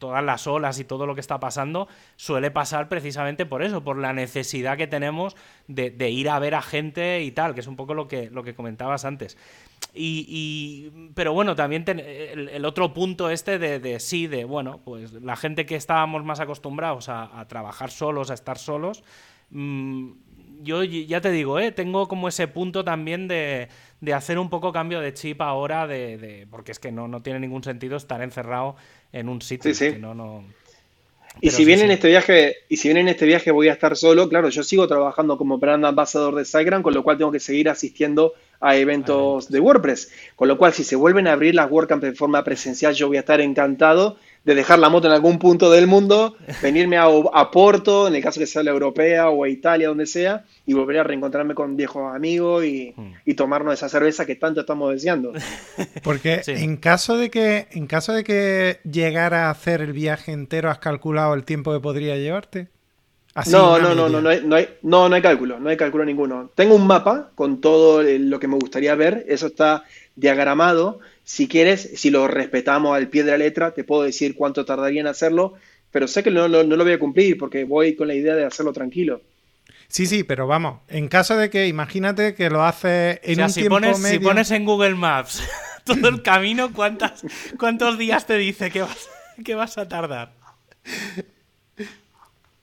todas 0.00 0.24
las 0.24 0.48
olas 0.48 0.80
y 0.80 0.84
todo 0.84 1.06
lo 1.06 1.14
que 1.14 1.20
está 1.20 1.38
pasando 1.38 1.86
suele 2.16 2.50
pasar 2.50 2.88
precisamente 2.88 3.46
por 3.46 3.62
eso, 3.62 3.84
por 3.84 3.96
la 3.96 4.12
necesidad 4.12 4.76
que 4.76 4.88
tenemos 4.88 5.36
de, 5.68 6.10
ir 6.10 6.28
a 6.28 6.40
ver 6.40 6.56
a 6.56 6.62
gente 6.62 7.22
y 7.22 7.30
tal, 7.30 7.54
que 7.54 7.60
es 7.60 7.68
un 7.68 7.76
poco 7.76 7.94
lo 7.94 8.08
que, 8.08 8.30
lo 8.30 8.42
que 8.42 8.54
comentabas 8.54 9.04
antes. 9.04 9.36
Y, 9.94 10.90
pero 11.14 11.32
bueno, 11.32 11.54
también 11.54 11.84
el, 11.88 12.64
otro 12.64 12.92
punto 12.92 13.30
este 13.30 13.58
de, 13.58 14.00
sí, 14.00 14.26
de 14.26 14.44
bueno, 14.44 14.80
pues 14.84 15.12
la 15.12 15.36
gente 15.36 15.66
que 15.66 15.76
estábamos 15.76 16.24
más 16.24 16.40
acostumbrados 16.40 17.08
a, 17.08 17.44
trabajar 17.48 17.90
solos, 17.90 18.30
a 18.30 18.34
estar 18.34 18.58
solos, 18.58 19.02
mm, 19.50 20.10
yo 20.62 20.84
ya 20.84 21.20
te 21.20 21.30
digo, 21.30 21.58
¿eh? 21.58 21.72
tengo 21.72 22.06
como 22.06 22.28
ese 22.28 22.46
punto 22.46 22.84
también 22.84 23.28
de, 23.28 23.68
hacer 24.14 24.38
un 24.38 24.50
poco 24.50 24.72
cambio 24.72 25.00
de 25.00 25.14
chip 25.14 25.40
ahora, 25.40 25.86
de, 25.86 26.46
porque 26.50 26.72
es 26.72 26.78
que 26.78 26.92
no, 26.92 27.08
no 27.08 27.22
tiene 27.22 27.40
ningún 27.40 27.64
sentido 27.64 27.96
estar 27.96 28.22
encerrado 28.22 28.76
en 29.12 29.28
un 29.28 29.42
sitio. 29.42 29.74
Sí, 29.74 29.96
no, 29.98 30.14
no... 30.14 30.44
Y 31.40 31.50
si 31.50 31.64
bien 31.64 31.80
en 31.80 31.90
este 31.90 32.08
viaje, 32.08 32.56
y 32.68 32.76
si 32.76 32.88
bien 32.88 32.98
en 32.98 33.08
este 33.08 33.24
viaje 33.24 33.50
voy 33.50 33.68
a 33.68 33.72
estar 33.72 33.96
solo, 33.96 34.28
claro, 34.28 34.48
yo 34.48 34.62
sigo 34.62 34.86
trabajando 34.88 35.38
como 35.38 35.58
brand 35.58 35.84
ambassador 35.86 36.34
de 36.34 36.44
SiteGround, 36.44 36.82
con 36.82 36.92
lo 36.92 37.02
cual 37.02 37.18
tengo 37.18 37.30
que 37.30 37.40
seguir 37.40 37.68
asistiendo 37.68 38.34
a 38.60 38.76
eventos 38.76 39.48
de 39.48 39.60
WordPress. 39.60 40.12
Con 40.36 40.48
lo 40.48 40.58
cual, 40.58 40.72
si 40.72 40.84
se 40.84 40.96
vuelven 40.96 41.28
a 41.28 41.32
abrir 41.32 41.54
las 41.54 41.70
WordCamp 41.70 42.02
de 42.02 42.12
forma 42.12 42.44
presencial, 42.44 42.94
yo 42.94 43.08
voy 43.08 43.16
a 43.16 43.20
estar 43.20 43.40
encantado 43.40 44.18
de 44.44 44.54
dejar 44.54 44.78
la 44.78 44.88
moto 44.88 45.06
en 45.06 45.12
algún 45.12 45.38
punto 45.38 45.70
del 45.70 45.86
mundo, 45.86 46.36
venirme 46.62 46.96
a, 46.96 47.04
a, 47.04 47.50
Porto, 47.50 48.08
en 48.08 48.14
el 48.14 48.22
caso 48.22 48.40
que 48.40 48.46
sea 48.46 48.62
la 48.62 48.70
europea 48.70 49.28
o 49.28 49.44
a 49.44 49.48
Italia, 49.48 49.88
donde 49.88 50.06
sea, 50.06 50.44
y 50.66 50.72
volver 50.72 50.98
a 50.98 51.04
reencontrarme 51.04 51.54
con 51.54 51.76
viejos 51.76 52.14
amigos 52.14 52.64
y, 52.64 52.94
hmm. 52.96 53.12
y 53.26 53.34
tomarnos 53.34 53.74
esa 53.74 53.88
cerveza 53.88 54.24
que 54.24 54.36
tanto 54.36 54.60
estamos 54.60 54.92
deseando. 54.92 55.32
Porque 56.02 56.42
en 56.46 56.76
caso 56.76 57.16
de 57.16 57.30
que 57.30 57.68
en 57.72 57.86
caso 57.86 58.12
de 58.12 58.24
que 58.24 58.80
llegara 58.90 59.46
a 59.46 59.50
hacer 59.50 59.82
el 59.82 59.92
viaje 59.92 60.32
entero, 60.32 60.70
¿has 60.70 60.78
calculado 60.78 61.34
el 61.34 61.44
tiempo 61.44 61.72
que 61.72 61.80
podría 61.80 62.16
llevarte? 62.16 62.68
no, 63.50 63.78
no, 63.78 63.94
no, 63.94 64.08
no, 64.08 64.20
no, 64.20 64.28
hay, 64.28 64.42
no, 64.44 64.56
hay, 64.56 64.68
no, 64.82 65.08
no 65.08 65.14
hay 65.14 65.22
cálculo, 65.22 65.60
no 65.60 65.68
hay 65.68 65.76
cálculo 65.76 66.04
ninguno. 66.04 66.50
Tengo 66.54 66.74
un 66.74 66.86
mapa 66.86 67.30
con 67.34 67.60
todo 67.60 68.02
lo 68.02 68.40
que 68.40 68.48
me 68.48 68.56
gustaría 68.56 68.94
ver, 68.94 69.24
eso 69.28 69.46
está 69.46 69.84
diagramado 70.16 70.98
si 71.30 71.46
quieres, 71.46 71.92
si 71.94 72.10
lo 72.10 72.26
respetamos 72.26 72.96
al 72.96 73.06
pie 73.06 73.22
de 73.22 73.30
la 73.30 73.38
letra, 73.38 73.72
te 73.72 73.84
puedo 73.84 74.02
decir 74.02 74.34
cuánto 74.34 74.64
tardaría 74.64 75.00
en 75.00 75.06
hacerlo, 75.06 75.54
pero 75.92 76.08
sé 76.08 76.24
que 76.24 76.30
no, 76.32 76.48
no, 76.48 76.64
lo 76.64 76.82
voy 76.82 76.92
a 76.92 76.98
cumplir 76.98 77.38
porque 77.38 77.62
voy 77.62 77.94
con 77.94 78.08
la 78.08 78.14
idea 78.14 78.34
de 78.34 78.44
hacerlo 78.44 78.72
tranquilo. 78.72 79.22
Sí, 79.86 80.06
sí, 80.06 80.24
pero 80.24 80.48
vamos, 80.48 80.80
en 80.88 81.06
caso 81.06 81.36
de 81.36 81.48
que, 81.48 81.68
imagínate 81.68 82.34
que 82.34 82.50
lo 82.50 82.64
haces 82.64 83.20
en 83.22 83.40
un 83.40 83.48
si 83.48 83.60
tiempo 83.60 83.76
pones, 83.76 84.00
medio... 84.00 84.18
Si 84.18 84.24
pones 84.24 84.50
en 84.50 84.64
Google 84.64 84.96
Maps 84.96 85.40
todo 85.84 86.08
el 86.08 86.20
camino, 86.22 86.72
¿cuántas, 86.72 87.22
¿cuántos 87.56 87.96
días 87.96 88.26
te 88.26 88.36
dice 88.36 88.72
que 88.72 88.82
vas, 88.82 89.08
que 89.44 89.54
vas 89.54 89.78
a 89.78 89.88
tardar? 89.88 90.32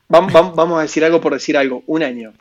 Vamos, 0.10 0.34
vamos, 0.34 0.78
a 0.78 0.82
decir 0.82 1.06
algo 1.06 1.22
por 1.22 1.32
decir 1.32 1.56
algo, 1.56 1.84
un 1.88 2.04
año. 2.04 2.34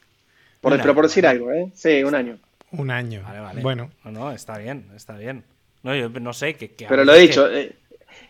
Por, 0.61 0.77
pero 0.77 0.93
por 0.93 1.05
decir 1.05 1.25
algo, 1.25 1.53
¿eh? 1.53 1.71
Sí, 1.73 2.03
un 2.03 2.17
año. 2.17 2.41
Un 2.73 2.91
año. 2.91 3.23
Vale, 3.23 3.39
vale. 3.39 3.63
Bueno. 3.63 3.93
No, 4.03 4.11
no, 4.11 4.33
está 4.33 4.59
bien, 4.59 4.87
está 4.97 5.17
bien. 5.17 5.45
No, 5.87 5.95
yo 5.95 6.09
no 6.09 6.33
sé. 6.33 6.55
Que, 6.55 6.69
Pero 6.89 7.05
lo 7.05 7.15
he 7.15 7.21
dicho, 7.21 7.49
eh, 7.49 7.77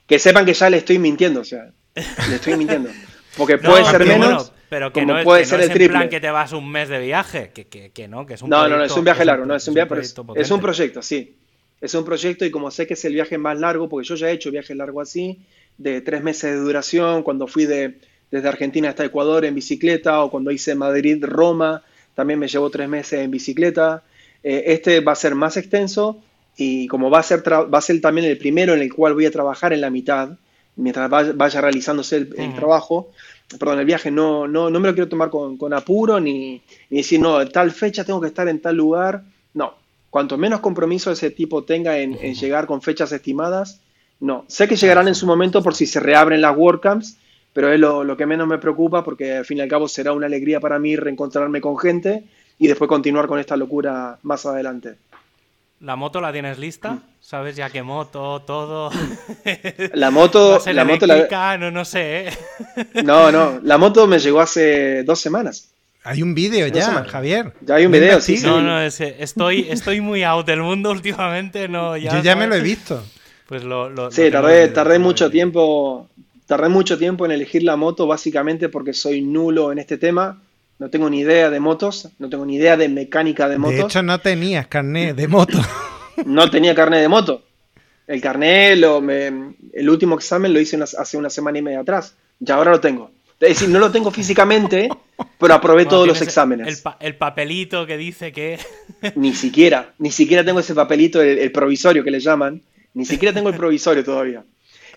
que... 0.07 0.19
sepan 0.19 0.45
que 0.45 0.53
ya 0.53 0.69
le 0.69 0.77
estoy 0.77 0.99
mintiendo, 0.99 1.41
o 1.41 1.45
sea, 1.45 1.73
le 1.95 2.35
estoy 2.35 2.55
mintiendo. 2.55 2.91
Porque 3.35 3.57
puede 3.59 3.83
ser 3.87 4.05
menos, 4.05 4.53
pero 4.69 4.93
que 4.93 5.07
no 5.07 5.23
puede 5.25 5.47
ser 5.47 5.63
el 5.63 5.71
triple. 5.71 5.89
plan 5.89 6.09
que 6.11 6.21
te 6.21 6.29
vas 6.29 6.53
un 6.53 6.71
mes 6.71 6.91
de 6.91 7.01
viaje, 7.01 7.53
que, 7.55 7.67
que, 7.67 8.09
no, 8.09 8.27
que 8.27 8.35
es 8.35 8.43
un 8.43 8.51
No, 8.51 8.69
no, 8.69 8.77
no, 8.77 8.85
es 8.85 8.93
un 8.93 9.05
viaje 9.05 9.25
largo, 9.25 9.47
no, 9.47 9.57
es 9.57 9.67
un, 9.69 9.73
viaje, 9.73 9.95
es 10.35 10.51
un 10.51 10.61
proyecto, 10.61 11.01
sí. 11.01 11.39
Es 11.81 11.95
un 11.95 12.05
proyecto 12.05 12.45
y 12.45 12.51
como 12.51 12.71
sé 12.71 12.87
que 12.87 12.93
es 12.93 13.05
el 13.07 13.15
viaje 13.15 13.39
más 13.39 13.59
largo, 13.59 13.89
porque 13.89 14.07
yo 14.07 14.17
ya 14.17 14.29
he 14.29 14.33
hecho 14.33 14.51
viajes 14.51 14.77
largos 14.77 15.09
así, 15.09 15.41
de 15.79 16.03
tres 16.03 16.23
meses 16.23 16.53
de 16.53 16.59
duración, 16.59 17.23
cuando 17.23 17.47
fui 17.47 17.65
de, 17.65 18.01
desde 18.31 18.49
Argentina 18.49 18.91
hasta 18.91 19.07
Ecuador 19.07 19.47
en 19.47 19.55
bicicleta, 19.55 20.23
o 20.23 20.31
cuando 20.31 20.51
hice 20.51 20.75
Madrid-Roma, 20.75 21.83
también 22.15 22.39
me 22.39 22.49
llevó 22.49 22.69
tres 22.69 22.87
meses 22.87 23.21
en 23.21 23.31
bicicleta. 23.31 24.03
Eh, 24.43 24.65
este 24.67 25.01
va 25.01 25.13
a 25.13 25.17
ser 25.17 25.35
más 25.35 25.57
extenso, 25.57 26.23
y 26.57 26.87
como 26.89 27.11
va 27.11 27.19
a, 27.19 27.23
ser 27.23 27.43
va 27.47 27.79
a 27.79 27.83
ser 27.83 28.01
también 28.01 28.27
el 28.27 28.39
primero 28.39 28.75
en 28.75 28.81
el 28.81 28.93
cual 28.93 29.15
voy 29.15 29.27
a 29.27 29.31
trabajar 29.31 29.73
en 29.73 29.83
la 29.83 29.91
mitad, 29.91 30.31
mientras 30.77 31.11
vaya, 31.11 31.61
realizándose 31.61 32.17
el, 32.17 32.55
trabajo, 32.55 33.11
perdón, 33.59 33.81
el 33.81 33.87
viaje, 33.87 34.11
no, 34.11 34.49
no, 34.49 34.71
no 34.71 34.81
me 34.81 34.89
lo 34.89 34.95
quiero 34.95 35.09
tomar 35.09 35.31
con, 35.31 35.57
con 35.57 35.73
apuro 35.75 36.19
ni, 36.19 36.63
ni, 36.91 36.99
decir, 36.99 37.21
no, 37.21 37.47
tal 37.49 37.71
fecha 37.73 38.05
tengo 38.05 38.21
que 38.21 38.29
estar 38.29 38.49
en 38.49 38.61
tal 38.61 38.77
lugar. 38.77 39.23
No, 39.55 39.75
cuanto 40.11 40.39
menos 40.39 40.61
compromiso 40.61 41.11
ese 41.11 41.31
tipo 41.31 41.65
tenga 41.65 41.99
en, 41.99 42.17
llegar 42.35 42.67
con 42.67 42.81
fechas 42.81 43.13
estimadas, 43.13 43.81
no. 44.19 44.47
Sé 44.49 44.67
que 44.67 44.77
llegarán 44.77 45.09
en 45.09 45.15
su 45.15 45.27
momento 45.27 45.63
por 45.63 45.75
si 45.75 45.87
se 45.87 46.01
reabren 46.01 46.41
las 46.41 46.57
WordCamps, 46.57 47.19
pero 47.53 47.71
es 47.71 47.79
lo, 47.79 48.03
lo 48.03 48.17
que 48.17 48.25
menos 48.25 48.47
me 48.47 48.59
preocupa 48.59 49.05
porque 49.05 49.37
al 49.37 49.45
fin 49.45 49.59
y 49.59 49.61
al 49.61 49.69
cabo 49.69 49.89
será 49.89 50.13
una 50.13 50.27
alegría 50.27 50.59
para 50.59 50.79
mí 50.79 50.97
reencontrarme 50.97 51.61
con 51.61 51.79
gente 51.79 52.25
y 52.59 52.67
después 52.67 52.89
continuar 52.89 53.27
con 53.27 53.39
esta 53.39 53.57
locura 53.57 54.19
más 54.23 54.47
adelante. 54.47 54.97
¿La 55.81 55.95
moto 55.95 56.23
la 56.23 56.33
tienes 56.33 56.59
lista? 56.59 57.01
¿Sabes 57.21 57.55
ya 57.55 57.69
qué 57.69 57.83
moto, 57.83 58.41
todo? 58.47 58.91
La 59.93 60.11
moto, 60.11 60.63
la 60.73 60.85
moto 60.85 61.07
la... 61.07 61.59
no, 61.59 61.71
no 61.71 61.85
sé. 61.85 62.29
¿eh? 62.29 62.31
No, 63.05 63.31
no, 63.31 63.61
la 63.63 63.77
moto 63.77 64.07
me 64.07 64.19
llegó 64.19 64.41
hace 64.41 65.03
dos 65.03 65.21
semanas. 65.21 65.69
Hay 66.03 66.23
un 66.23 66.35
vídeo 66.35 66.67
ya, 66.69 67.05
Javier. 67.05 67.53
Ya 67.61 67.75
hay 67.75 67.87
un 67.87 67.93
vídeo, 67.93 68.21
sí, 68.21 68.39
No, 68.43 68.63
no, 68.63 68.81
estoy, 68.81 69.67
estoy 69.69 70.01
muy 70.01 70.23
out 70.23 70.47
del 70.47 70.63
mundo 70.63 70.91
últimamente. 70.93 71.69
No, 71.69 71.97
Yo 71.97 72.23
ya 72.23 72.37
me 72.37 72.47
lo 72.47 72.55
he 72.55 72.61
visto. 72.61 73.05
Pues 73.47 73.63
lo, 73.63 74.11
sí, 74.11 74.31
tardé, 74.31 74.69
tardé 74.69 74.99
mucho 74.99 75.31
tiempo. 75.31 76.09
Tardé 76.47 76.69
mucho 76.69 76.97
tiempo 76.97 77.27
en 77.27 77.33
elegir 77.33 77.65
la 77.65 77.77
moto, 77.77 78.07
básicamente 78.07 78.69
porque 78.69 78.93
soy 78.93 79.21
nulo 79.21 79.73
en 79.73 79.79
este 79.79 79.99
tema 79.99 80.41
no 80.79 80.91
tengo 80.91 81.09
ni 81.09 81.21
idea 81.21 81.51
de 81.51 81.61
motos, 81.61 82.11
no 82.19 82.29
tengo 82.29 82.45
ni 82.45 82.57
idea 82.57 82.77
de 82.77 82.89
mecánica 82.89 83.49
de 83.49 83.59
motos. 83.59 83.77
De 83.77 83.83
hecho, 83.83 84.03
no 84.03 84.21
tenías 84.21 84.67
carnet 84.67 85.17
de 85.17 85.29
moto. 85.29 85.59
no 86.27 86.51
tenía 86.51 86.75
carnet 86.75 87.01
de 87.01 87.09
moto. 87.09 87.43
El 88.07 88.21
carnet, 88.21 88.79
lo, 88.79 89.03
el 89.09 89.91
último 89.91 90.15
examen 90.15 90.53
lo 90.53 90.61
hice 90.61 90.79
hace 90.83 91.17
una 91.17 91.31
semana 91.31 91.59
y 91.59 91.63
media 91.63 91.81
atrás. 91.81 92.15
Ya 92.39 92.55
ahora 92.55 92.71
lo 92.71 92.81
tengo. 92.81 93.11
Es 93.41 93.51
decir, 93.51 93.69
no 93.69 93.79
lo 93.79 93.91
tengo 93.91 94.11
físicamente, 94.11 94.89
pero 95.39 95.55
aprobé 95.55 95.87
todos 95.87 96.07
los 96.07 96.21
exámenes. 96.23 96.85
El, 97.01 97.17
papelito 97.17 97.87
que 97.87 97.97
dice 97.97 98.33
que... 98.33 98.59
ni 99.17 99.35
siquiera, 99.35 99.95
ni 99.99 100.11
siquiera 100.11 100.45
tengo 100.45 100.61
ese 100.61 100.75
papelito, 100.75 101.21
el, 101.21 101.53
provisorio 101.53 102.05
que 102.05 102.11
le 102.11 102.21
llaman. 102.21 102.63
Ni 102.95 103.05
siquiera 103.05 103.35
tengo 103.35 103.49
el 103.49 103.57
provisorio 103.57 104.05
todavía. 104.05 104.45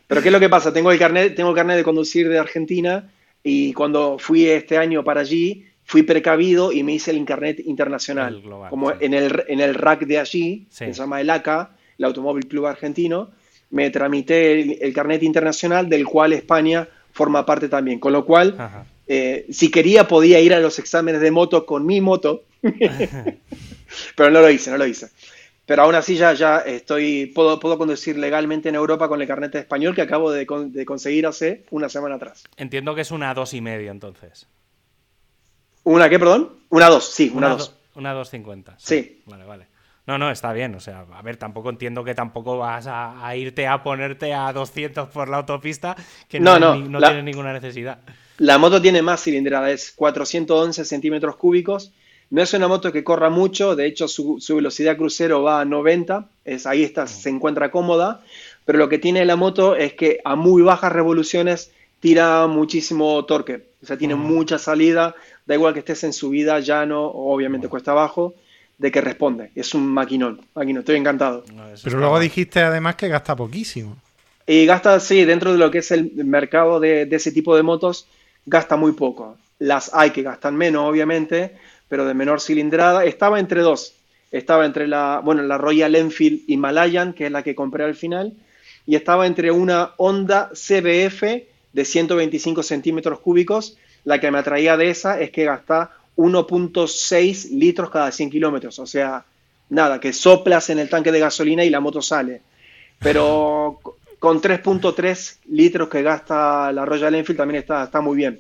Pero 0.08 0.22
¿qué 0.22 0.30
es 0.30 0.34
lo 0.34 0.40
que 0.40 0.50
pasa? 0.50 0.72
Tengo 0.72 0.92
el 0.92 1.00
carnet, 1.00 1.36
tengo 1.36 1.50
el 1.50 1.56
carnet 1.56 1.78
de 1.78 1.84
conducir 1.84 2.30
de 2.30 2.40
Argentina 2.40 3.12
y 3.44 3.74
cuando 3.74 4.18
fui 4.18 4.48
este 4.48 4.78
año 4.78 5.04
para 5.04 5.22
allí, 5.22 5.66
fui 5.90 6.04
precavido 6.04 6.72
y 6.72 6.84
me 6.84 6.94
hice 6.94 7.10
el 7.10 7.18
Internet 7.18 7.64
internacional. 7.66 8.44
como 8.70 8.92
en, 8.92 9.16
el, 9.16 9.44
en 9.48 9.60
el 9.60 9.74
rack 9.74 10.02
de 10.06 10.20
allí, 10.20 10.68
que 10.70 10.94
se 10.94 10.94
llama 10.94 11.20
el 11.20 11.32
ACA, 11.32 11.72
el 11.98 12.06
Automóvil 12.06 12.48
Club 12.48 12.68
Argentino, 12.68 13.32
me 13.72 13.90
tramité 13.90 14.86
el, 14.86 14.94
carnet 14.94 15.24
internacional 15.24 15.90
del 15.90 16.06
cual 16.06 16.34
España 16.34 16.88
forma 17.12 17.44
parte 17.44 17.70
también. 17.70 18.00
Con 18.00 18.14
lo 18.14 18.24
cual, 18.24 18.56
Eh, 19.12 19.48
si 19.50 19.72
quería 19.72 20.08
podía 20.08 20.40
ir 20.40 20.54
a 20.54 20.60
los 20.60 20.78
exámenes 20.78 21.22
de 21.22 21.32
moto 21.32 21.66
con 21.66 21.84
mi 21.84 22.00
moto, 22.00 22.44
pero 24.16 24.30
no 24.30 24.42
lo 24.42 24.52
hice, 24.52 24.70
no 24.70 24.78
lo 24.78 24.86
hice. 24.86 25.08
Pero 25.66 25.82
aún 25.82 25.96
así 25.96 26.16
ya, 26.16 26.34
ya 26.34 26.60
estoy, 26.60 27.26
puedo, 27.26 27.60
puedo 27.60 27.80
conducir 27.80 28.16
legalmente 28.20 28.70
en 28.70 28.76
Europa 28.76 29.08
con 29.08 29.20
el 29.20 29.28
carnet 29.28 29.56
español 29.56 29.96
que 29.96 30.04
acabo 30.04 30.32
de, 30.32 30.46
de 30.46 30.86
conseguir 30.86 31.26
hace 31.26 31.64
una 31.72 31.90
semana 31.90 32.16
atrás. 32.18 32.44
Entiendo 32.58 32.94
que 32.94 33.02
es 33.02 33.10
una 33.10 33.34
dos 33.34 33.56
y 33.56 33.62
medio 33.62 33.90
entonces. 33.90 34.48
¿Una 35.90 36.08
qué, 36.08 36.20
perdón? 36.20 36.52
Una 36.70 36.88
dos, 36.88 37.10
sí, 37.10 37.32
una, 37.34 37.50
dos. 37.50 37.74
una 37.96 38.14
250. 38.14 38.76
Sí. 38.78 39.02
sí. 39.02 39.22
Vale, 39.26 39.44
vale. 39.44 39.66
No, 40.06 40.20
no, 40.20 40.30
está 40.30 40.54
bien. 40.54 40.76
O 40.76 40.80
sea, 40.80 41.04
a 41.12 41.22
ver, 41.24 41.38
tampoco 41.38 41.72
entiendo 41.72 42.04
que 42.04 42.14
tampoco 42.14 42.60
vas 42.60 42.86
a, 42.88 43.36
irte 43.36 43.66
a 43.66 43.82
ponerte 43.82 44.32
a 44.32 44.54
200 44.54 45.10
por 45.10 45.30
la 45.30 45.38
autopista, 45.38 45.96
que 46.28 46.40
no, 46.40 46.60
no, 46.60 46.76
no, 46.76 47.00
tienes 47.00 47.24
ninguna 47.24 47.54
necesidad. 47.54 47.98
La 48.38 48.60
moto 48.60 48.80
tiene 48.80 49.02
más 49.02 49.24
cilindrada, 49.24 49.72
es 49.72 49.92
411 49.94 50.86
centímetros 50.86 51.38
cúbicos. 51.38 51.92
No 52.30 52.44
es 52.44 52.54
una 52.54 52.68
moto 52.68 52.92
que 52.92 53.04
corra 53.04 53.32
mucho, 53.32 53.76
de 53.76 53.88
hecho 53.88 54.08
su, 54.08 54.40
velocidad 54.48 54.96
crucero 54.96 55.42
va 55.42 55.60
a 55.60 55.66
90, 55.66 56.30
es, 56.46 56.68
ahí 56.68 56.84
está, 56.84 57.08
se 57.08 57.30
encuentra 57.30 57.72
cómoda, 57.72 58.22
pero 58.64 58.78
lo 58.78 58.90
que 58.90 59.00
tiene 59.00 59.26
la 59.26 59.36
moto 59.36 59.76
es 59.76 59.94
que 59.94 60.22
a 60.24 60.36
muy 60.36 60.62
bajas 60.62 60.92
revoluciones 60.92 61.72
tira 62.00 62.46
muchísimo 62.46 63.26
torque, 63.26 63.70
o 63.82 63.86
sea, 63.88 63.98
tiene 63.98 64.14
mucha 64.14 64.60
salida, 64.60 65.16
da 65.50 65.56
igual 65.56 65.74
que 65.74 65.80
estés 65.80 66.04
en 66.04 66.14
subida, 66.14 66.60
llano, 66.60 67.08
obviamente 67.08 67.68
cuesta 67.68 67.90
abajo 67.90 68.36
de 68.78 68.92
que 68.92 69.02
responde. 69.02 69.50
Es 69.56 69.74
un 69.74 69.88
maquinón. 69.88 70.40
Maquinón, 70.54 70.82
estoy 70.82 70.98
encantado. 70.98 71.44
Pero 71.84 71.98
luego 71.98 72.20
dijiste 72.20 72.60
además 72.60 72.96
que 72.96 73.08
gasta 73.08 73.36
poquísimo. 73.36 73.98
Y 74.46 74.68
gasta, 74.68 75.00
sí, 75.00 75.26
dentro 75.26 75.52
de 75.52 75.58
lo 75.58 75.72
que 75.72 75.80
es 75.80 75.90
el 75.90 76.12
mercado 76.24 76.80
de, 76.80 77.08
ese 77.10 77.32
tipo 77.32 77.56
de 77.56 77.64
motos, 77.64 78.06
gasta 78.46 78.76
muy 78.76 78.92
poco. 78.92 79.38
Las 79.58 79.92
hay 79.92 80.12
que 80.12 80.22
gastan 80.22 80.56
menos, 80.56 80.88
obviamente, 80.88 81.56
pero 81.88 82.06
de 82.06 82.14
menor 82.14 82.42
cilindrada. 82.42 83.04
Estaba 83.04 83.40
entre 83.40 83.62
dos. 83.62 83.96
Estaba 84.32 84.68
entre 84.68 84.88
la, 84.88 85.20
bueno, 85.26 85.42
la 85.42 85.58
Royal 85.58 85.96
Enfield 85.96 86.42
Himalayan, 86.48 87.14
que 87.14 87.26
es 87.26 87.32
la 87.32 87.42
que 87.42 87.56
compré 87.56 87.86
al 87.86 87.96
final, 87.96 88.34
y 88.86 88.96
estaba 88.96 89.26
entre 89.26 89.50
una 89.50 89.94
Honda 89.98 90.52
CBF 90.54 91.24
de 91.74 91.86
125 91.86 92.62
centímetros 92.62 93.20
cúbicos. 93.20 93.78
La 94.06 94.20
que 94.20 94.32
me 94.32 94.40
atraía 94.40 94.78
de 94.78 94.90
esa 94.90 95.20
es 95.20 95.32
que 95.32 95.46
gasta 95.46 95.92
1.6 96.18 97.52
litros 97.52 97.90
cada 97.90 98.12
100 98.12 98.30
kilómetros. 98.30 98.80
O 98.80 98.86
sea, 98.86 99.24
nada, 99.70 100.00
que 100.00 100.14
soplas 100.14 100.70
en 100.70 100.80
el 100.80 100.90
tanque 100.90 101.12
de 101.12 101.20
gasolina 101.20 101.64
y 101.64 101.70
la 101.70 101.80
moto 101.80 102.02
sale. 102.02 102.42
Pero 103.00 103.80
con 104.20 104.42
3.3 104.42 105.38
litros 105.50 105.90
que 105.90 106.02
gasta 106.02 106.72
la 106.72 106.86
Royal 106.86 107.16
Enfield 107.16 107.38
también 107.38 107.62
está, 107.62 107.84
está 107.84 108.02
muy 108.02 108.18
bien. 108.18 108.40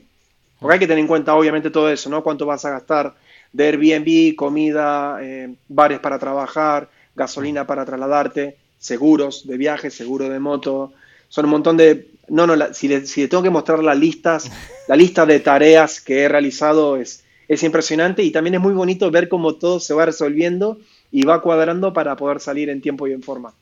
Porque 0.59 0.73
hay 0.73 0.79
que 0.79 0.87
tener 0.87 0.99
en 0.99 1.07
cuenta 1.07 1.35
obviamente 1.35 1.69
todo 1.69 1.89
eso, 1.89 2.09
¿no? 2.09 2.21
Cuánto 2.21 2.45
vas 2.45 2.65
a 2.65 2.71
gastar 2.71 3.15
de 3.53 3.67
Airbnb, 3.67 4.35
comida, 4.35 5.17
eh, 5.21 5.55
bares 5.67 5.99
para 5.99 6.19
trabajar, 6.19 6.89
gasolina 7.15 7.65
para 7.65 7.85
trasladarte, 7.85 8.57
seguros 8.77 9.47
de 9.47 9.57
viaje, 9.57 9.89
seguro 9.89 10.29
de 10.29 10.39
moto. 10.39 10.93
Son 11.29 11.45
un 11.45 11.51
montón 11.51 11.77
de... 11.77 12.07
No, 12.29 12.47
no, 12.47 12.73
si, 12.73 12.87
le, 12.87 13.05
si 13.05 13.21
le 13.21 13.27
tengo 13.27 13.43
que 13.43 13.49
mostrar 13.49 13.83
las 13.83 13.97
listas, 13.97 14.51
la 14.87 14.95
lista 14.95 15.25
de 15.25 15.39
tareas 15.39 16.01
que 16.01 16.23
he 16.23 16.29
realizado 16.29 16.97
es, 16.97 17.23
es 17.47 17.63
impresionante 17.63 18.23
y 18.23 18.31
también 18.31 18.55
es 18.55 18.61
muy 18.61 18.73
bonito 18.73 19.09
ver 19.11 19.27
cómo 19.27 19.55
todo 19.55 19.79
se 19.79 19.93
va 19.93 20.05
resolviendo 20.05 20.77
y 21.11 21.23
va 21.23 21.41
cuadrando 21.41 21.93
para 21.93 22.15
poder 22.15 22.39
salir 22.39 22.69
en 22.69 22.81
tiempo 22.81 23.07
y 23.07 23.13
en 23.13 23.23
forma. 23.23 23.53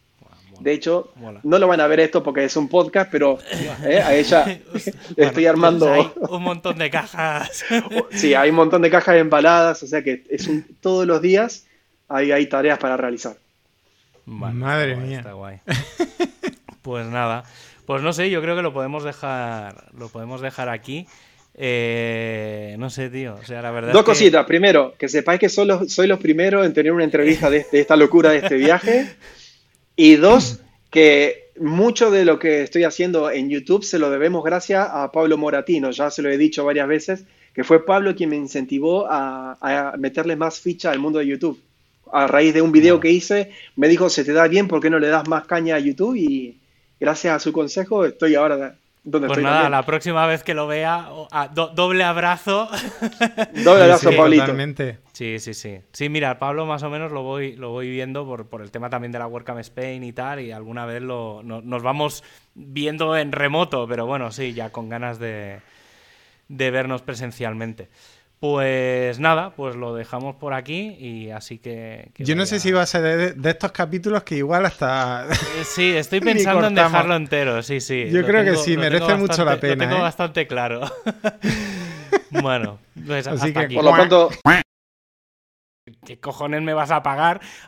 De 0.59 0.74
hecho, 0.74 1.11
no 1.43 1.59
lo 1.59 1.68
van 1.68 1.82
a 1.82 1.88
ver 1.88 1.99
esto 1.99 2.24
porque 2.24 2.43
es 2.43 2.55
un 2.57 2.68
podcast, 2.68 3.11
pero 3.11 3.38
eh, 3.84 4.01
a 4.01 4.15
ella 4.15 4.59
estoy 5.15 5.45
armando. 5.45 5.91
Hay 5.93 6.09
un 6.30 6.43
montón 6.43 6.78
de 6.80 6.89
cajas. 6.89 7.63
sí, 8.11 8.34
hay 8.34 8.49
un 8.49 8.55
montón 8.55 8.82
de 8.82 8.89
cajas 8.89 9.18
embaladas, 9.18 9.84
o 9.84 9.88
sea 9.88 10.03
que 10.03 10.24
es 10.30 10.47
un, 10.47 10.65
todos 10.82 11.05
los 11.05 11.22
días 11.22 11.65
hay, 12.07 12.32
hay 12.32 12.47
tareas 12.47 12.80
para 12.80 12.97
realizar. 12.97 13.38
Madre 14.26 14.95
mía. 14.95 15.20
Está 15.20 15.34
guay. 15.34 15.59
Pues 16.82 17.05
nada, 17.05 17.43
pues 17.88 18.04
no 18.04 18.12
sé, 18.12 18.30
yo 18.30 18.42
creo 18.42 18.54
que 18.58 18.62
lo 18.62 18.74
podemos 18.74 19.06
dejar, 19.06 19.86
lo 19.98 20.10
podemos 20.10 20.42
dejar 20.42 20.68
aquí. 20.68 21.08
Eh, 21.56 22.76
no 22.78 22.90
sé, 22.90 23.10
tío. 23.10 23.36
O 23.42 23.46
sea, 23.46 23.62
la 23.62 23.72
verdad. 23.72 23.94
Dos 23.94 24.04
cositas. 24.04 24.46
Primero, 24.46 24.94
que 24.98 25.08
sepáis 25.08 25.40
que 25.40 25.48
soy 25.48 25.68
los, 25.68 25.92
soy 25.92 26.06
los 26.06 26.20
primeros 26.20 26.66
en 26.66 26.74
tener 26.74 26.92
una 26.92 27.06
entrevista 27.06 27.50
de, 27.50 27.66
esta 27.72 27.96
locura 27.96 28.32
de 28.32 28.40
este 28.40 28.56
viaje. 28.56 29.08
Y 29.96 30.18
dos, 30.18 30.60
que 30.92 31.52
mucho 31.62 32.12
de 32.12 32.26
lo 32.26 32.40
que 32.40 32.62
estoy 32.62 32.84
haciendo 32.84 33.32
en 33.32 33.50
YouTube 33.50 33.86
se 33.86 34.00
lo 34.00 34.12
debemos 34.12 34.44
gracias 34.44 34.86
a 34.92 35.10
Pablo 35.14 35.38
Moratino. 35.38 35.90
Ya 35.92 36.12
se 36.12 36.22
lo 36.22 36.30
he 36.30 36.38
dicho 36.38 36.66
varias 36.66 36.90
veces, 36.90 37.24
que 37.54 37.64
fue 37.64 37.86
Pablo 37.86 38.18
quien 38.18 38.32
me 38.32 38.36
incentivó 38.36 39.08
a, 39.10 39.96
meterle 39.98 40.36
más 40.36 40.60
ficha 40.60 40.92
al 40.92 41.00
mundo 41.00 41.20
de 41.20 41.28
YouTube. 41.28 41.58
A 42.12 42.28
raíz 42.28 42.54
de 42.54 42.62
un 42.62 42.74
video 42.74 43.00
que 43.00 43.12
hice, 43.12 43.54
me 43.78 43.88
dijo, 43.88 44.10
se 44.10 44.26
te 44.26 44.34
da 44.34 44.50
bien, 44.50 44.68
¿por 44.68 44.82
qué 44.82 44.90
no 44.90 45.00
le 45.00 45.08
das 45.08 45.26
más 45.30 45.46
caña 45.46 45.76
a 45.76 45.80
YouTube? 45.80 46.18
Y 46.18 46.58
gracias 47.00 47.36
a 47.36 47.39
su 47.39 47.52
consejo 47.52 48.06
estoy 48.06 48.36
ahora 48.36 48.76
pues 49.10 49.41
nada, 49.41 49.70
la 49.70 49.84
próxima 49.84 50.26
vez 50.28 50.43
que 50.43 50.54
lo 50.54 50.68
vea, 50.68 51.08
doble 51.74 52.04
abrazo. 52.04 52.70
Doble 53.64 53.84
abrazo, 53.84 54.12
Pablito. 54.12 54.54
Sí, 55.14 55.39
sí, 55.39 55.54
sí. 55.54 55.80
Sí, 55.93 56.10
mira, 56.10 56.38
Pablo 56.39 56.66
más 56.66 56.84
o 56.84 56.89
menos 56.89 57.12
lo 57.12 57.24
voy, 57.24 57.56
lo 57.56 57.70
voy 57.70 57.89
viendo 57.89 58.26
por, 58.26 58.48
por 58.48 58.62
el 58.62 58.70
tema 58.70 58.89
también 58.89 59.14
de 59.14 59.20
la 59.20 59.28
WordCamp 59.28 59.60
Spain 59.60 60.04
y 60.04 60.12
tal, 60.12 60.41
y 60.41 60.52
alguna 60.52 60.86
vez 60.86 61.02
lo, 61.02 61.41
nos 61.43 61.82
vamos 61.84 62.24
viendo 62.54 63.16
en 63.16 63.32
remoto, 63.32 63.88
pero 63.88 64.06
bueno, 64.06 64.32
sí, 64.32 64.54
ya 64.54 64.72
con 64.72 64.89
ganas 64.89 65.20
de, 65.20 65.62
de 66.50 66.72
vernos 66.72 67.02
presencialmente. 67.02 67.88
Pues 68.40 69.20
nada, 69.20 69.50
pues 69.56 69.76
lo 69.76 69.96
dejamos 69.96 70.36
por 70.36 70.54
aquí 70.54 70.96
y 71.00 71.32
así 71.32 71.58
que... 71.58 72.12
Yo 72.20 72.36
no 72.36 72.46
sé 72.46 72.60
si 72.60 72.72
va 72.72 72.84
a 72.84 72.86
ser 72.86 73.36
de, 73.36 73.50
estos 73.50 73.72
capítulos 73.72 74.22
que 74.22 74.36
igual 74.36 74.68
hasta... 74.68 75.26
Eh, 75.26 75.64
sí, 75.64 75.96
estoy 75.96 76.20
pensando 76.22 76.68
en 76.68 76.76
dejarlo 76.76 77.16
entero, 77.16 77.64
sí, 77.64 77.82
sí. 77.82 78.10
Yo 78.12 78.24
creo 78.24 78.44
que 78.44 78.56
sí, 78.58 78.78
merece 78.78 79.16
mucho 79.16 79.44
la 79.44 79.60
pena. 79.60 79.74
Lo 79.74 79.80
tengo 79.80 79.98
¿eh? 79.98 80.02
bastante 80.02 80.46
claro. 80.46 80.82
bueno, 82.30 82.78
pues 83.08 83.26
así 83.26 83.52
que, 83.52 83.70
por 83.70 83.84
lo 83.84 83.94
pronto... 83.94 84.30
¿Qué 86.06 86.20
cojones 86.20 86.62
me 86.62 86.74
vas 86.74 86.92
a 86.92 87.02
pagar 87.02 87.42